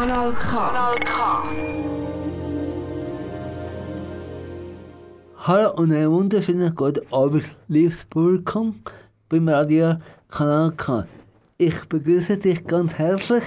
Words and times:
Kanal 0.00 0.32
K. 0.32 0.56
Kanal 0.56 0.94
K. 1.04 1.42
Hallo 5.36 5.74
und 5.74 5.92
einen 5.92 6.10
wunderschönen 6.10 6.74
guten 6.74 7.12
Abend, 7.12 7.44
liebes 7.68 8.06
Publikum 8.06 8.80
beim 9.28 9.46
Radio 9.46 9.96
Kanal 10.30 10.72
K. 10.72 11.06
Ich 11.58 11.84
begrüße 11.84 12.38
dich 12.38 12.66
ganz 12.66 12.94
herzlich 12.94 13.44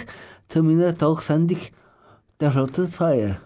zu 0.48 0.62
meiner 0.62 0.96
Talksendung 0.96 1.58
der 2.40 2.52
Schlottesfeier. 2.52 3.38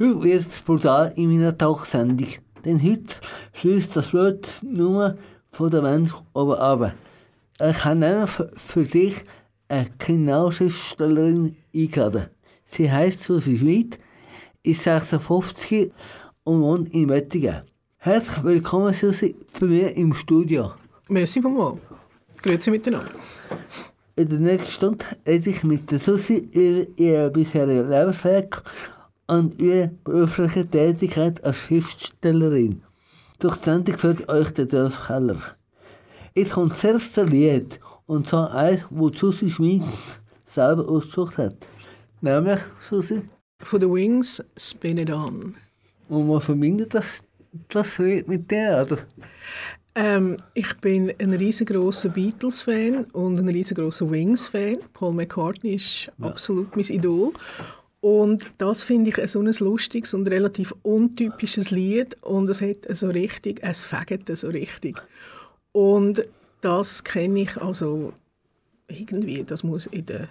Heute 0.00 0.20
wird 0.20 0.48
es 0.48 0.60
brutal 0.62 1.12
in 1.14 1.30
meiner 1.30 1.56
Talksendung, 1.56 2.30
denn 2.64 2.82
heute 2.82 3.14
schließt 3.52 3.94
das 3.94 4.08
Blut 4.08 4.48
nur 4.62 5.16
von 5.52 5.70
der 5.70 5.84
Wand 5.84 6.12
oben 6.34 6.54
ab. 6.54 6.92
Ich 7.60 7.84
habe 7.84 8.00
nämlich 8.00 8.30
für, 8.30 8.50
für 8.56 8.82
dich 8.82 9.24
eine 9.72 9.88
Kriminalschriftstellerin 9.98 11.56
eingeladen. 11.74 12.26
Sie 12.64 12.90
heißt 12.90 13.22
Susi 13.22 13.56
Schmid, 13.58 13.98
ist 14.62 14.82
56 14.82 15.90
und 16.44 16.60
wohnt 16.60 16.94
in 16.94 17.08
Wettingen. 17.08 17.62
Herzlich 17.96 18.44
willkommen, 18.44 18.92
Susi, 18.92 19.34
bei 19.58 19.66
mir 19.66 19.96
im 19.96 20.12
Studio. 20.12 20.72
Merci 21.08 21.40
vielmals. 21.40 21.80
Grüezi 22.42 22.70
miteinander. 22.70 23.12
In 24.16 24.28
der 24.28 24.40
nächsten 24.40 24.70
Stunde 24.70 25.04
rede 25.26 25.50
ich 25.50 25.64
mit 25.64 25.90
der 25.90 26.00
Susi 26.00 26.36
über 26.52 26.86
ihre 26.98 27.30
bisherige 27.30 27.82
Lebensweg 27.82 28.62
und 29.26 29.58
ihre 29.58 29.90
berufliche 30.04 30.66
Tätigkeit 30.66 31.42
als 31.44 31.56
Schriftstellerin. 31.56 32.82
Durch 33.38 33.56
die 33.56 33.70
Sendung 33.70 33.96
führt 33.96 34.28
euch 34.28 34.50
der 34.50 34.66
Dolf 34.66 35.06
Keller. 35.06 35.40
Jetzt 36.34 36.52
kommt 36.52 36.72
das 36.72 36.84
erste 36.84 37.24
Lied, 37.24 37.80
und 38.12 38.28
zwar 38.28 38.54
eins, 38.54 38.84
wo 38.90 39.08
Susi 39.08 39.50
Schmid 39.50 39.82
selber 40.44 40.86
ausgesucht 40.86 41.38
hat. 41.38 41.56
Nämlich, 42.20 42.60
Susi, 42.80 43.22
Von 43.62 43.80
den 43.80 43.92
Wings 43.94 44.42
Spin 44.56 44.98
It 44.98 45.10
On. 45.10 45.54
und 46.08 46.28
man 46.28 46.40
verbindet 46.40 46.94
das, 46.94 47.22
das 47.68 47.96
Lied 47.98 48.28
mit 48.28 48.50
der, 48.50 48.82
oder? 48.82 48.98
Ähm, 49.94 50.36
ich 50.52 50.74
bin 50.78 51.12
ein 51.18 51.32
riesengroßer 51.32 52.10
Beatles-Fan 52.10 53.04
und 53.12 53.38
ein 53.38 53.48
riesengroßer 53.48 54.10
Wings-Fan. 54.10 54.78
Paul 54.92 55.14
McCartney 55.14 55.74
ist 55.74 56.10
absolut 56.20 56.74
mein 56.76 56.84
Idol. 56.86 57.32
Und 58.00 58.50
das 58.58 58.84
finde 58.84 59.10
ich 59.10 59.30
so 59.30 59.40
ein 59.40 59.52
lustiges 59.58 60.12
und 60.12 60.26
relativ 60.28 60.74
untypisches 60.82 61.70
Lied 61.70 62.20
und 62.22 62.50
es 62.50 62.60
hat 62.60 62.94
so 62.94 63.08
richtig, 63.08 63.60
es 63.62 63.88
so 64.34 64.48
richtig. 64.48 64.96
Und 65.72 66.26
das 66.62 67.04
kenne 67.04 67.40
ich 67.42 67.56
also 67.60 68.12
irgendwie, 68.88 69.44
das 69.44 69.62
muss 69.62 69.86
in 69.86 70.06
den 70.06 70.28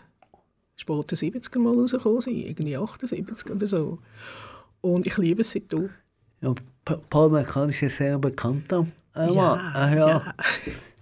späten 0.75 1.15
70er 1.15 1.59
mal 1.59 1.73
rausgekommen 1.75 2.21
sein, 2.21 2.35
irgendwie 2.35 2.75
78 2.77 3.49
oder 3.51 3.67
so. 3.67 3.99
Und 4.81 5.05
ich 5.05 5.17
liebe 5.17 5.41
es 5.41 5.51
seitdem. 5.51 5.89
Ja, 6.41 6.55
Pa- 6.83 6.99
Paul 7.09 7.29
McCartney 7.29 7.71
ist 7.71 7.81
ja 7.81 7.89
sehr 7.89 8.17
bekannt. 8.19 8.71
Äh, 8.71 9.31
Ja, 9.33 9.89
äh, 9.91 9.97
ja, 9.97 10.07
ja. 10.09 10.33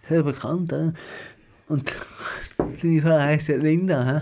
Sehr 0.10 0.24
bekannt. 0.24 0.72
Äh. 0.74 0.92
Und 1.68 1.96
seine 2.82 3.02
Frau 3.02 3.20
heisst 3.20 3.48
ja 3.48 3.56
Linda. 3.58 4.04
Hä? 4.06 4.22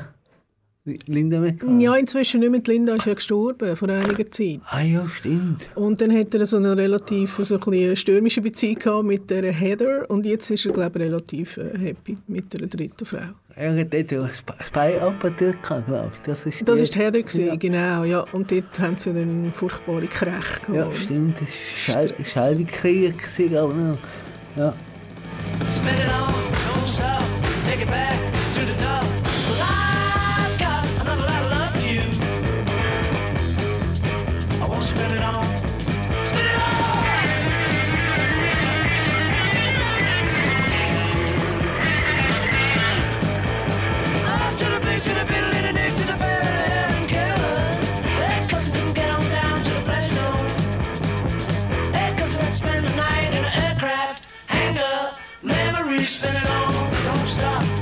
Linda 1.08 1.40
McCartney. 1.40 1.84
Ja, 1.84 1.96
inzwischen 1.96 2.40
nicht 2.40 2.50
mehr. 2.52 2.60
Die 2.62 2.72
Linda 2.72 2.96
ist 2.96 3.06
ja 3.06 3.14
gestorben 3.14 3.76
vor 3.76 3.90
einiger 3.90 4.30
Zeit. 4.32 4.60
Ah 4.70 4.82
ja, 4.82 5.08
stimmt. 5.10 5.68
Und 5.76 6.00
dann 6.02 6.18
hat 6.18 6.34
er 6.34 6.46
so 6.46 6.58
eine 6.58 6.76
relativ 6.78 7.38
so 7.44 7.60
ein 7.60 7.96
stürmische 7.96 8.42
Beziehung 8.42 8.76
gehabt 8.80 9.06
mit 9.06 9.30
der 9.30 9.52
Heather 9.52 10.10
und 10.10 10.26
jetzt 10.26 10.50
ist 10.50 10.66
er, 10.66 10.72
glaube 10.72 11.00
ich, 11.00 11.06
relativ 11.06 11.58
äh, 11.58 11.78
happy 11.78 12.18
mit 12.28 12.54
der 12.54 12.68
dritten 12.68 13.06
Frau. 13.06 13.20
Er 13.56 13.76
hat 13.80 13.92
dort 13.94 14.12
ja 14.12 14.24
Sp- 14.30 14.54
Spy-Apotheke 14.68 15.58
gehabt, 15.62 15.88
glaube 15.88 16.12
ich. 16.14 16.20
Das 16.22 16.46
ist 16.46 16.68
Das 16.70 16.80
ist 16.80 16.94
die 16.94 17.00
Heather, 17.00 17.22
gewesen, 17.24 17.48
Ja. 17.48 17.56
genau, 17.56 18.04
ja. 18.04 18.20
Und 18.32 18.52
dort 18.52 18.80
haben 18.80 18.96
sie 18.98 19.12
dann 19.14 19.52
furchtbare 19.52 20.06
Kräche 20.08 20.62
gehabt. 20.68 20.74
Ja, 20.76 20.94
stimmt. 20.94 21.42
Das 21.42 21.48
war 21.48 21.48
Scheid 22.08 22.16
Scheidungskrieg, 22.28 23.18
gewesen, 23.18 23.50
glaube 23.50 23.74
ich. 24.54 24.60
Ja. 24.60 24.74
Spin 25.72 25.88
it 25.90 26.12
on, 26.14 26.34
don't 26.84 26.88
stop, 26.88 27.24
take 27.70 27.82
it 27.84 27.88
back 27.90 28.37
spin 56.08 56.34
it 56.34 56.50
on, 56.50 56.74
don't 57.04 57.28
stop, 57.28 57.77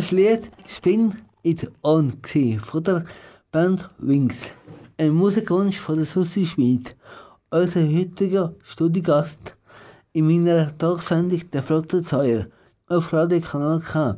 Das 0.00 0.12
Lied 0.12 0.50
Spin 0.66 1.12
It 1.42 1.70
On 1.82 2.10
von 2.58 2.82
der 2.82 3.04
Band 3.52 3.90
Wings. 3.98 4.52
Ein 4.96 5.10
Musikwunsch 5.10 5.78
von 5.78 5.96
der 5.96 6.06
Susi 6.06 6.46
Schmid, 6.46 6.96
unser 7.50 7.86
heutiger 7.86 8.54
Studiogast 8.64 9.58
in 10.14 10.26
meiner 10.26 10.78
Talksendung 10.78 11.42
«Der 11.50 11.62
Flotte 11.62 12.02
Zeuer» 12.02 12.46
auf 12.88 13.12
Radio 13.12 13.40
Kanal 13.42 13.80
K. 13.80 14.16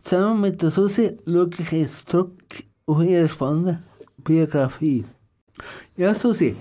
Zusammen 0.00 0.40
mit 0.40 0.62
der 0.62 0.70
Susi 0.70 1.18
schaue 1.26 1.50
ich 1.58 1.70
jetzt 1.70 2.08
zurück 2.08 2.42
auf 2.86 3.02
ihre 3.02 3.28
spannende 3.28 3.78
Biografie. 4.16 5.04
Ja, 5.98 6.14
Susi, 6.14 6.56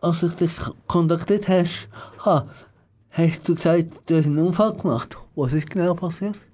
als 0.00 0.22
ich 0.22 0.32
dich 0.32 0.52
kontaktiert 0.86 1.48
hast, 1.48 1.88
ha, 2.24 2.48
hast 3.10 3.46
du 3.46 3.54
gesagt, 3.54 4.08
du 4.08 4.16
hast 4.16 4.24
einen 4.24 4.38
Unfall 4.38 4.74
gemacht. 4.74 5.18
Was 5.36 5.52
ist 5.52 5.68
genau 5.68 5.92
passiert? 5.92 6.46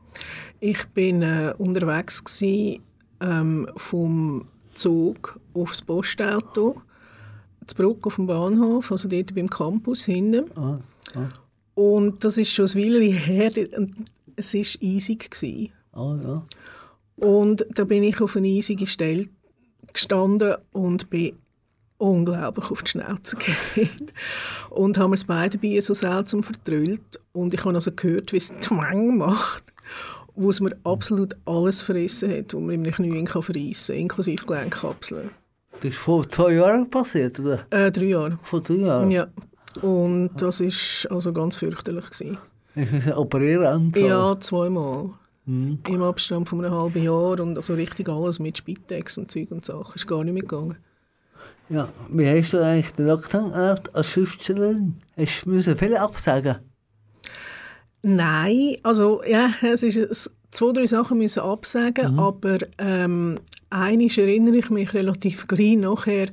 Ich 0.60 0.86
bin 0.88 1.22
äh, 1.22 1.54
unterwegs 1.58 2.22
gsi, 2.22 2.80
ähm, 3.20 3.68
vom 3.76 4.46
Zug 4.74 5.38
aufs 5.54 5.82
Postauto, 5.82 6.80
zurück 7.66 8.06
auf 8.06 8.16
dem 8.16 8.26
Bahnhof, 8.26 8.92
also 8.92 9.08
dort 9.08 9.34
beim 9.34 9.48
Campus 9.48 10.04
hinten. 10.04 10.50
Ah, 10.58 10.78
Und 11.74 12.22
das 12.24 12.36
ist 12.38 12.50
schon 12.52 12.66
ein 12.66 12.74
Weilchen 12.74 13.12
her. 13.12 13.52
Es 14.36 14.54
war 14.54 14.60
eisig. 14.60 15.30
Gewesen. 15.30 15.72
ah, 15.92 16.16
ja. 16.22 16.46
Und 17.16 17.66
da 17.74 17.84
bin 17.84 18.02
ich 18.02 18.20
auf 18.20 18.36
eine 18.36 18.48
eisige 18.48 18.86
Stelle 18.86 19.28
gestanden 19.92 20.54
und 20.72 21.10
bin 21.10 21.36
unglaublich 21.98 22.70
auf 22.70 22.82
die 22.82 22.90
Schnauze 22.92 23.36
gegeben. 23.74 24.06
Und 24.70 24.96
haben 24.96 25.10
wir 25.10 25.16
es 25.16 25.24
beide 25.24 25.58
bei 25.58 25.78
so 25.80 25.92
seltsam 25.92 26.42
vertrüllt. 26.42 27.20
Und 27.32 27.52
ich 27.52 27.62
habe 27.64 27.74
also 27.74 27.92
gehört, 27.92 28.32
wie 28.32 28.38
es 28.38 28.48
Twang 28.60 29.18
macht, 29.18 29.69
wo 30.40 30.50
es 30.50 30.60
mir 30.60 30.76
absolut 30.84 31.36
alles 31.44 31.82
verrissen 31.82 32.30
hat, 32.30 32.54
was 32.54 32.60
man 32.60 32.84
im 32.84 32.84
Knie 32.84 33.24
kann 33.24 33.42
kann, 33.42 33.96
inklusive 33.96 34.46
Gelenkkapseln. 34.46 35.30
Das 35.80 35.90
ist 35.90 35.98
vor 35.98 36.28
zwei 36.28 36.54
Jahren 36.54 36.88
passiert, 36.88 37.38
oder? 37.40 37.66
Äh, 37.70 37.90
drei 37.90 38.06
Jahre. 38.06 38.38
Vor 38.42 38.60
drei 38.60 38.74
Jahren? 38.74 39.10
Ja. 39.10 39.28
Und 39.82 40.30
das 40.36 40.60
war 40.60 41.12
also 41.12 41.32
ganz 41.32 41.56
fürchterlich. 41.56 42.10
Gewesen. 42.10 42.38
Ich 42.74 42.90
muss 42.90 43.16
operieren. 43.16 43.92
Ja, 43.96 44.38
zweimal. 44.38 45.10
Mhm. 45.46 45.78
Im 45.88 46.02
Abstand 46.02 46.48
von 46.48 46.64
einem 46.64 46.74
halben 46.74 47.02
Jahr 47.02 47.40
und 47.40 47.56
also 47.56 47.74
richtig 47.74 48.08
alles 48.08 48.38
mit 48.38 48.58
Spitex 48.58 49.18
und 49.18 49.30
Zeug 49.30 49.50
und 49.50 49.64
Sachen. 49.64 49.94
Ist 49.94 50.06
gar 50.06 50.24
nicht 50.24 50.34
mehr 50.34 50.42
gegangen. 50.42 50.76
ja. 51.68 51.88
Wie 52.08 52.26
hast 52.28 52.52
du 52.52 52.58
eigentlich 52.58 52.92
den 52.92 53.06
Lockdown 53.06 53.52
erlebt 53.52 53.94
als 53.94 54.08
Schriftstellerin? 54.08 54.96
Hast 55.16 55.44
du 55.44 55.50
müssen 55.50 55.76
viele 55.76 56.00
absagen? 56.00 56.56
Nein, 58.02 58.76
also 58.82 59.22
ja, 59.24 59.52
es 59.62 59.82
ist 59.82 60.30
zwei, 60.50 60.72
drei 60.72 60.86
Sachen 60.86 61.18
müssen 61.18 61.40
absagen, 61.40 62.18
aber 62.18 62.58
ähm, 62.78 63.38
eines 63.68 64.18
erinnere 64.18 64.56
ich 64.56 64.70
mich 64.70 64.94
relativ 64.94 65.46
gleich 65.48 65.76
nachher, 65.76 66.28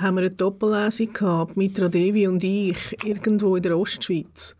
haben 0.00 0.16
wir 0.16 0.22
eine 0.22 0.30
Doppellesung 0.30 1.12
gehabt, 1.12 1.56
Mitra 1.56 1.88
Devi 1.88 2.26
und 2.26 2.42
ich, 2.42 2.96
irgendwo 3.04 3.56
in 3.56 3.62
der 3.62 3.78
Ostschweiz. 3.78 4.56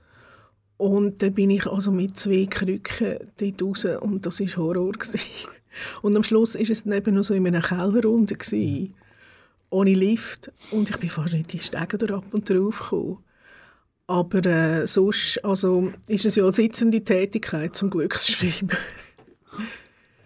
Und 0.76 1.22
dann 1.22 1.34
bin 1.34 1.50
ich 1.50 1.66
also 1.66 1.92
mit 1.92 2.18
zwei 2.18 2.46
Krücken 2.46 3.18
dort 3.36 3.62
raus 3.62 3.84
und 4.00 4.26
das 4.26 4.40
war 4.40 4.56
Horror. 4.56 4.92
Gewesen. 4.98 5.48
Und 6.02 6.16
am 6.16 6.22
Schluss 6.22 6.54
war 6.54 6.62
es 6.62 6.84
dann 6.84 6.92
eben 6.92 7.14
noch 7.14 7.24
so 7.24 7.34
in 7.34 7.46
einer 7.46 7.62
Kellerrunde, 7.62 8.34
gewesen, 8.34 8.94
ohne 9.70 9.94
Lift. 9.94 10.52
Und 10.70 10.90
ich 10.90 10.96
bin 10.98 11.10
fast 11.10 11.32
nicht 11.32 11.52
die 11.52 11.58
Stege 11.58 12.14
ab 12.14 12.24
und 12.32 12.48
drauf 12.48 12.78
gekommen. 12.80 13.18
Aber 14.06 14.44
äh, 14.44 14.86
sonst 14.86 15.42
also, 15.44 15.92
ist 16.08 16.26
es 16.26 16.36
ja 16.36 16.44
eine 16.44 16.52
sitzende 16.52 17.02
Tätigkeit, 17.02 17.74
zum 17.74 17.90
Glück 17.90 18.18
zu 18.18 18.32
schreiben. 18.32 18.70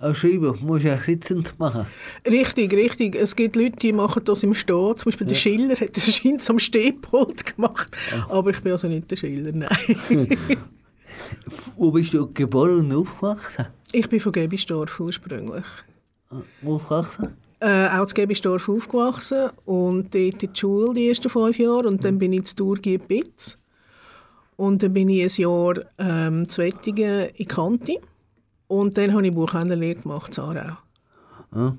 Als 0.00 0.18
Schreiber 0.18 0.54
musst 0.62 0.84
du 0.84 0.88
ja 0.88 0.98
sitzend 0.98 1.58
machen. 1.58 1.86
richtig, 2.24 2.72
richtig. 2.72 3.16
Es 3.16 3.34
gibt 3.34 3.56
Leute, 3.56 3.76
die 3.76 3.92
machen 3.92 4.22
das 4.24 4.44
im 4.44 4.54
Stehen. 4.54 4.94
Zum 4.96 5.10
Beispiel 5.10 5.26
der 5.26 5.34
Schiller 5.34 5.74
hat 5.74 5.96
das 5.96 6.14
scheint 6.14 6.48
am 6.48 6.60
Stehpult 6.60 7.56
gemacht. 7.56 7.88
Aber 8.28 8.50
ich 8.50 8.60
bin 8.60 8.72
also 8.72 8.86
nicht 8.86 9.10
der 9.10 9.16
Schiller, 9.16 9.50
nein. 9.52 10.38
Wo 11.76 11.90
bist 11.90 12.14
du 12.14 12.32
geboren 12.32 12.78
und 12.78 12.92
aufgewachsen? 12.92 13.66
ich 13.92 14.08
bin 14.08 14.20
von 14.20 14.32
Gebisdorf 14.32 15.00
ursprünglich. 15.00 15.64
Aufgewachsen? 16.64 17.36
Äh, 17.60 17.88
auch 17.88 18.06
in 18.06 18.14
Gebisdorf 18.14 18.68
aufgewachsen 18.68 19.50
und 19.64 20.14
dort 20.14 20.42
in 20.42 20.52
die 20.52 20.60
Schule 20.60 20.94
die 20.94 21.08
ersten 21.08 21.28
fünf 21.28 21.58
Jahre 21.58 21.88
und 21.88 22.04
dann 22.04 22.18
bin 22.18 22.32
ich 22.32 22.44
zu 22.44 22.56
Thurgi 22.56 22.98
Bitz. 22.98 23.58
Und 24.58 24.82
dann 24.82 24.92
bin 24.92 25.08
ich 25.08 25.22
ein 25.22 25.42
Jahr 25.42 25.74
ähm, 25.98 26.48
zu 26.48 26.62
Wettingen 26.62 27.28
in 27.36 27.46
Kanti. 27.46 28.00
Und 28.66 28.98
dann 28.98 29.12
habe 29.12 29.24
ich 29.24 29.32
Buchhändlerlehre 29.32 30.00
gemacht 30.00 30.36
in 30.36 30.44
Aarau. 30.44 30.76
Ja. 31.54 31.76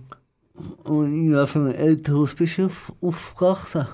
Und 0.86 1.14
in 1.14 1.34
welchem 1.34 1.68
Elternhaus 1.68 2.36
bist 2.36 2.58
du 2.58 2.68
auf, 2.68 2.94
aufgewachsen? 3.02 3.86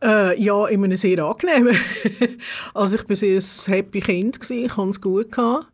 Äh, 0.00 0.40
ja, 0.40 0.68
in 0.68 0.84
einem 0.84 0.96
sehr 0.96 1.18
angenehmen. 1.18 1.76
also 2.74 2.96
ich 2.96 3.08
war 3.08 3.16
sehr 3.16 3.40
ein 3.40 3.74
happy 3.74 4.00
Kind, 4.00 4.38
gewesen. 4.38 4.64
ich 4.66 4.76
hatte 4.76 4.90
es 4.90 5.00
gut. 5.00 5.32
Gehabt. 5.32 5.66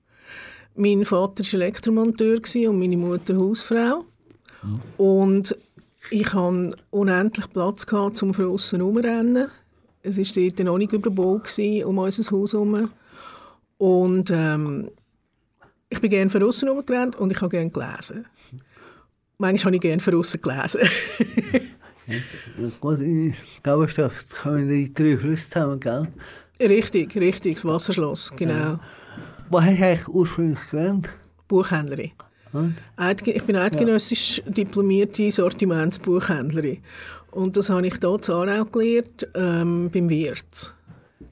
Mein 0.75 1.05
Vater 1.05 1.45
war 1.45 1.53
Elektromonteur 1.53 2.41
und 2.71 2.79
meine 2.79 2.97
Mutter 2.97 3.37
Hausfrau. 3.37 4.07
Und 4.97 5.55
ich 6.11 6.33
hatte 6.33 6.75
unendlich 6.91 7.53
Platz 7.53 7.87
gehabt, 7.87 8.23
um 8.23 8.33
für 8.33 8.49
aussen 8.49 8.79
herumrennen. 8.79 9.51
Es 10.07 10.19
war 10.19 10.43
dort 10.43 10.59
noch 10.61 10.79
nicht 10.79 10.93
überbaut 10.93 11.59
um 11.85 11.99
unser 11.99 12.31
Haus 12.31 12.53
herum. 12.53 12.91
Und 13.79 14.31
ähm, 14.31 14.91
ich 15.89 16.01
bin 16.01 16.11
gerne 16.11 16.31
für 16.31 16.45
aussen 16.45 16.69
herumgerannt 16.69 17.17
und 17.17 17.31
ich 17.33 17.41
habe 17.41 17.51
gerne 17.51 17.71
gelesen. 17.71 18.27
Manchmal 19.39 19.71
habe 19.71 19.77
ich 19.77 19.83
gerne 19.83 20.03
für 20.03 20.17
aussen 20.17 20.41
gelesen. 20.41 20.81
Gut, 22.81 23.01
in 23.01 23.35
Gauberstadt 23.63 24.13
kommen 24.43 24.69
die 24.69 24.95
drei 24.95 25.17
Flüsse 25.17 25.51
zusammen, 25.51 25.81
gell? 25.81 26.05
richtig, 26.61 27.15
richtig, 27.17 27.55
das 27.57 27.65
Wasserschloss, 27.65 28.33
genau. 28.37 28.79
Was 29.51 29.65
hast 29.65 29.79
du 29.79 29.85
eigentlich 29.85 30.09
ursprünglich 30.09 30.71
gelernt? 30.71 31.11
Buchhändlerin. 31.49 32.13
Und? 32.53 32.77
Ich 33.25 33.45
bin 33.45 33.57
eidgenössisch 33.57 34.43
diplomierte 34.47 35.31
Sortimentsbuchhändlerin. 35.31 36.79
Und 37.37 37.57
das 37.57 37.69
habe 37.69 37.87
ich 37.87 37.95
hier 38.01 38.09
in 38.15 38.31
Aarau 38.31 38.65
gelernt, 38.65 39.29
ähm, 39.35 39.91
beim 39.93 40.09
Wirt, 40.09 40.75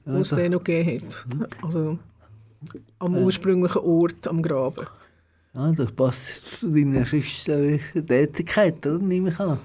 wo 0.05 0.19
es 0.19 0.29
den 0.29 0.51
noch 0.51 0.63
gegeben 0.63 1.01
hat. 1.01 1.25
Also 1.63 1.97
am 2.99 3.17
ursprünglichen 3.17 3.81
Ort, 3.81 4.27
am 4.27 4.41
Graben. 4.41 4.85
Ja, 5.55 5.71
das 5.71 5.91
passt 5.93 6.59
zu 6.59 6.69
deiner 6.69 7.05
schriftstellerischen 7.05 8.05
Tätigkeit, 8.05 8.85
oder? 8.85 9.03
Nehme 9.03 9.29
ich 9.29 9.39
an. 9.39 9.57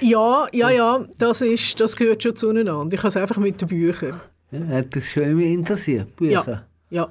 Ja, 0.00 0.46
ja, 0.52 0.70
ja, 0.70 1.06
das, 1.16 1.40
ist, 1.40 1.80
das 1.80 1.96
gehört 1.96 2.22
schon 2.22 2.36
zueinander. 2.36 2.92
Ich 2.94 2.98
habe 2.98 3.08
es 3.08 3.16
einfach 3.16 3.38
mit 3.38 3.60
den 3.60 3.68
Büchern. 3.68 4.20
Ja, 4.50 4.66
hat 4.66 4.94
dich 4.94 5.10
schon 5.10 5.22
immer 5.22 5.42
interessiert, 5.42 6.08
Ja, 6.20 6.42
Bücher? 6.42 6.66
ja. 6.90 7.08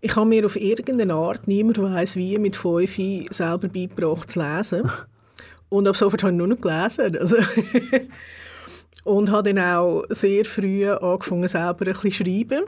Ich 0.00 0.14
habe 0.14 0.28
mir 0.28 0.44
auf 0.44 0.56
irgendeine 0.56 1.14
Art, 1.14 1.48
niemand 1.48 1.80
weiß 1.80 2.16
wie, 2.16 2.38
mit 2.38 2.56
fünf 2.56 2.96
selber 3.30 3.68
beigebracht 3.68 4.30
zu 4.30 4.40
lesen. 4.40 4.82
Und 5.70 5.88
ab 5.88 5.96
sofort 5.96 6.22
habe 6.22 6.32
ich 6.32 6.38
nur 6.38 6.48
noch 6.48 6.60
gelesen. 6.60 7.16
Also 7.16 7.36
und 9.04 9.30
habe 9.30 9.54
dann 9.54 9.64
auch 9.64 10.04
sehr 10.10 10.44
früh 10.44 10.86
angefangen, 10.88 11.48
selber 11.48 11.86
ein 11.86 11.94
bisschen 11.94 12.12
zu 12.12 12.24
schreiben. 12.24 12.64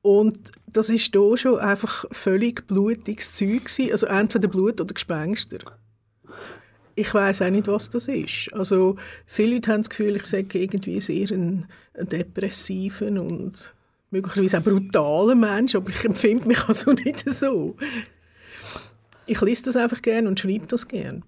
Und 0.00 0.38
das 0.68 0.88
ist 0.88 1.12
hier 1.12 1.36
schon 1.36 1.58
einfach 1.58 2.04
völlig 2.12 2.66
blutiges 2.68 3.32
Zeug. 3.34 3.62
Also 3.90 4.06
entweder 4.06 4.48
Blut 4.48 4.80
oder 4.80 4.94
Gespenster. 4.94 5.58
Ich 6.94 7.12
weiß 7.12 7.42
auch 7.42 7.50
nicht, 7.50 7.66
was 7.66 7.90
das 7.90 8.08
ist. 8.08 8.52
Also 8.52 8.96
viele 9.26 9.56
Leute 9.56 9.72
haben 9.72 9.80
das 9.80 9.90
Gefühl, 9.90 10.16
ich 10.16 10.26
sage 10.26 10.58
irgendwie 10.58 11.00
sehr 11.00 11.30
ein, 11.32 11.66
ein 11.94 12.08
depressiven 12.08 13.18
und 13.18 13.74
möglicherweise 14.10 14.58
auch 14.58 14.62
brutalen 14.62 15.40
Mensch, 15.40 15.74
aber 15.74 15.90
ich 15.90 16.04
empfinde 16.04 16.46
mich 16.46 16.64
also 16.68 16.92
nicht 16.92 17.28
so. 17.28 17.76
Ich 19.26 19.40
lese 19.40 19.64
das 19.64 19.76
einfach 19.76 20.00
gerne 20.00 20.28
und 20.28 20.38
schreibe 20.38 20.66
das 20.68 20.86
gerne. 20.86 21.22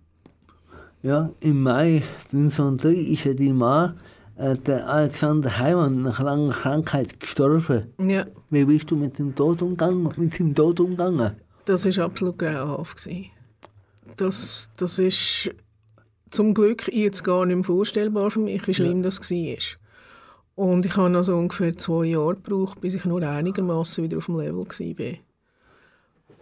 Ja, 1.03 1.31
im 1.41 1.63
Mai 1.63 2.03
1903 2.33 2.89
ist 2.91 3.25
ja 3.25 3.35
dein 3.35 3.55
Mann, 3.55 3.95
äh, 4.37 4.57
der 4.57 4.89
Alexander 4.89 5.59
Heimann, 5.59 6.03
nach 6.03 6.21
langer 6.21 6.53
Krankheit 6.53 7.21
gestorben. 7.21 7.93
Ja, 7.99 8.25
Wie 8.51 8.65
bist 8.65 8.91
du 8.91 8.97
mit 8.97 9.19
dem 9.19 9.35
Tod 9.35 9.63
umgegangen? 9.63 10.09
Mit 10.17 10.35
seinem 10.35 10.55
Tod 10.55 10.81
umgegangen? 10.81 11.37
das 11.65 11.85
war 11.85 12.05
absolut 12.07 12.39
grauenhaft. 12.39 13.05
gewesen. 13.05 13.27
Das, 14.17 14.71
das 14.77 14.99
ist 14.99 15.51
zum 16.31 16.55
Glück 16.55 16.89
jetzt 16.93 17.23
gar 17.23 17.45
nicht 17.47 17.57
mehr 17.57 17.65
vorstellbar 17.65 18.31
für 18.31 18.41
mich, 18.41 18.67
wie 18.67 18.75
schlimm 18.75 19.03
das 19.03 19.21
war. 19.21 19.57
Und 20.55 20.85
ich 20.85 20.97
habe 20.97 21.17
also 21.17 21.37
ungefähr 21.37 21.77
zwei 21.77 22.07
Jahre 22.07 22.35
gebraucht, 22.35 22.81
bis 22.81 22.95
ich 22.95 23.05
nur 23.05 23.23
einigermaßen 23.23 24.03
wieder 24.03 24.19
auf 24.19 24.27
dem 24.27 24.39
Level 24.41 24.65
war. 24.65 25.19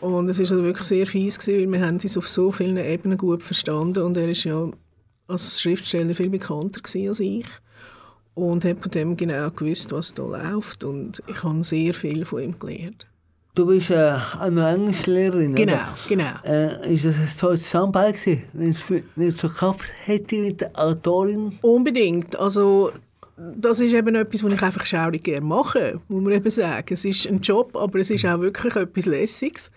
Und 0.00 0.29
es 0.29 0.38
war 0.38 0.43
also 0.45 0.62
wirklich 0.62 0.87
sehr 0.87 1.07
fies, 1.07 1.38
gewesen, 1.38 1.73
weil 1.73 1.81
wir 1.81 1.87
haben 1.87 1.95
uns 1.95 2.17
auf 2.19 2.29
so 2.29 2.53
vielen 2.53 2.76
Ebenen 2.76 3.17
gut 3.19 3.43
verstanden 3.43 4.03
und 4.03 4.17
er 4.17 4.29
ist 4.29 4.45
ja 4.45 4.69
als 5.29 5.61
Schriftsteller 5.61 6.15
viel 6.15 6.31
bekannter 6.31 6.81
als 6.85 7.21
ich 7.21 7.47
und 8.35 8.65
hat 8.65 8.81
von 8.81 8.91
dem 8.91 9.17
genau 9.17 9.50
gewusst, 9.50 9.93
was 9.93 10.12
da 10.15 10.23
läuft 10.23 10.85
und 10.85 11.23
ich 11.26 11.43
habe 11.43 11.65
sehr 11.65 11.95
viel 11.95 12.25
von 12.25 12.43
ihm 12.43 12.59
gelernt. 12.59 13.07
Du 13.55 13.65
bist 13.65 13.88
äh, 13.88 14.12
auch 14.38 14.50
noch 14.50 14.67
Englischlehrerin, 14.69 15.55
Genau, 15.55 15.73
oder? 15.73 15.88
genau. 16.07 16.33
Äh, 16.45 16.95
ist 16.95 17.07
das 17.07 17.15
ein 17.15 17.31
tolles 17.41 17.62
Zusammenarbeit 17.62 18.17
wenn 18.53 18.69
es 18.69 18.93
nicht 19.17 19.38
so 19.38 19.49
geklappt 19.49 19.85
hätte 20.05 20.37
mit 20.37 20.61
der 20.61 20.79
Autorin? 20.79 21.59
Unbedingt. 21.62 22.38
Also, 22.38 22.93
das 23.37 23.81
ist 23.81 23.93
eben 23.93 24.14
etwas, 24.14 24.43
was 24.43 24.52
ich 24.52 24.62
einfach 24.62 24.87
schaurig 24.87 25.25
gerne 25.25 25.45
mache, 25.45 26.00
muss 26.09 26.23
man 26.23 26.33
eben 26.33 26.50
sagen. 26.50 26.95
Es 26.95 27.05
ist 27.05 27.26
ein 27.26 27.40
Job, 27.40 27.76
aber 27.76 27.99
es 27.99 28.11
ist 28.11 28.25
auch 28.25 28.40
wirklich 28.40 28.75
etwas 28.76 29.07
Lässiges. 29.07 29.71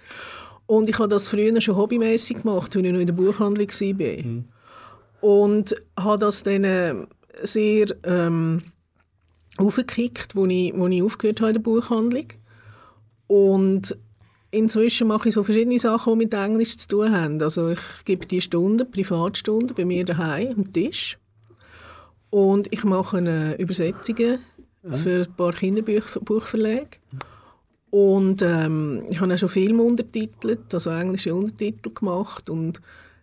Und 0.65 0.87
ich 0.87 0.97
habe 0.97 1.09
das 1.09 1.27
früher 1.27 1.59
schon 1.59 1.75
hobbymäßig 1.75 2.43
gemacht, 2.43 2.75
als 2.75 2.85
ich 2.85 2.91
noch 2.91 2.99
in 2.99 3.07
der 3.07 3.13
Buchhandlung 3.13 3.67
war. 3.67 4.43
Und 5.21 5.75
habe 5.99 6.17
das 6.19 6.43
dann 6.43 6.63
äh, 6.63 6.95
sehr 7.41 7.87
ähm, 8.05 8.61
aufgekickt, 9.57 10.37
als 10.37 10.49
ich, 10.49 10.73
wo 10.75 10.87
ich 10.87 11.03
aufgehört 11.03 11.41
habe 11.41 11.49
in 11.49 11.53
der 11.55 11.61
Buchhandlung. 11.61 12.27
Und 13.27 13.97
inzwischen 14.51 15.07
mache 15.07 15.29
ich 15.29 15.35
so 15.35 15.43
verschiedene 15.43 15.79
Sachen, 15.79 16.13
die 16.13 16.25
mit 16.25 16.33
Englisch 16.33 16.77
zu 16.77 16.87
tun 16.87 17.11
haben. 17.11 17.41
Also 17.41 17.69
ich 17.71 17.79
gebe 18.05 18.25
die 18.25 18.39
Stunden, 18.39 18.89
Privatstunden, 18.89 19.75
bei 19.75 19.83
mir 19.85 20.05
daheim 20.05 20.53
am 20.55 20.71
Tisch. 20.71 21.17
Und 22.29 22.67
ich 22.71 22.83
mache 22.83 23.55
Übersetzungen 23.57 24.39
für 24.83 25.25
ein 25.25 25.33
paar 25.36 25.53
Kinderbuchverlage. 25.53 26.98
Und 27.89 28.41
ähm, 28.43 29.03
ich 29.09 29.19
habe 29.19 29.33
auch 29.33 29.38
schon 29.38 29.50
Filme 29.50 29.83
untertitelt, 29.83 30.74
also 30.74 30.91
englische 30.91 31.33
Untertitel 31.33 31.91
gemacht. 31.93 32.50
Und 32.50 32.81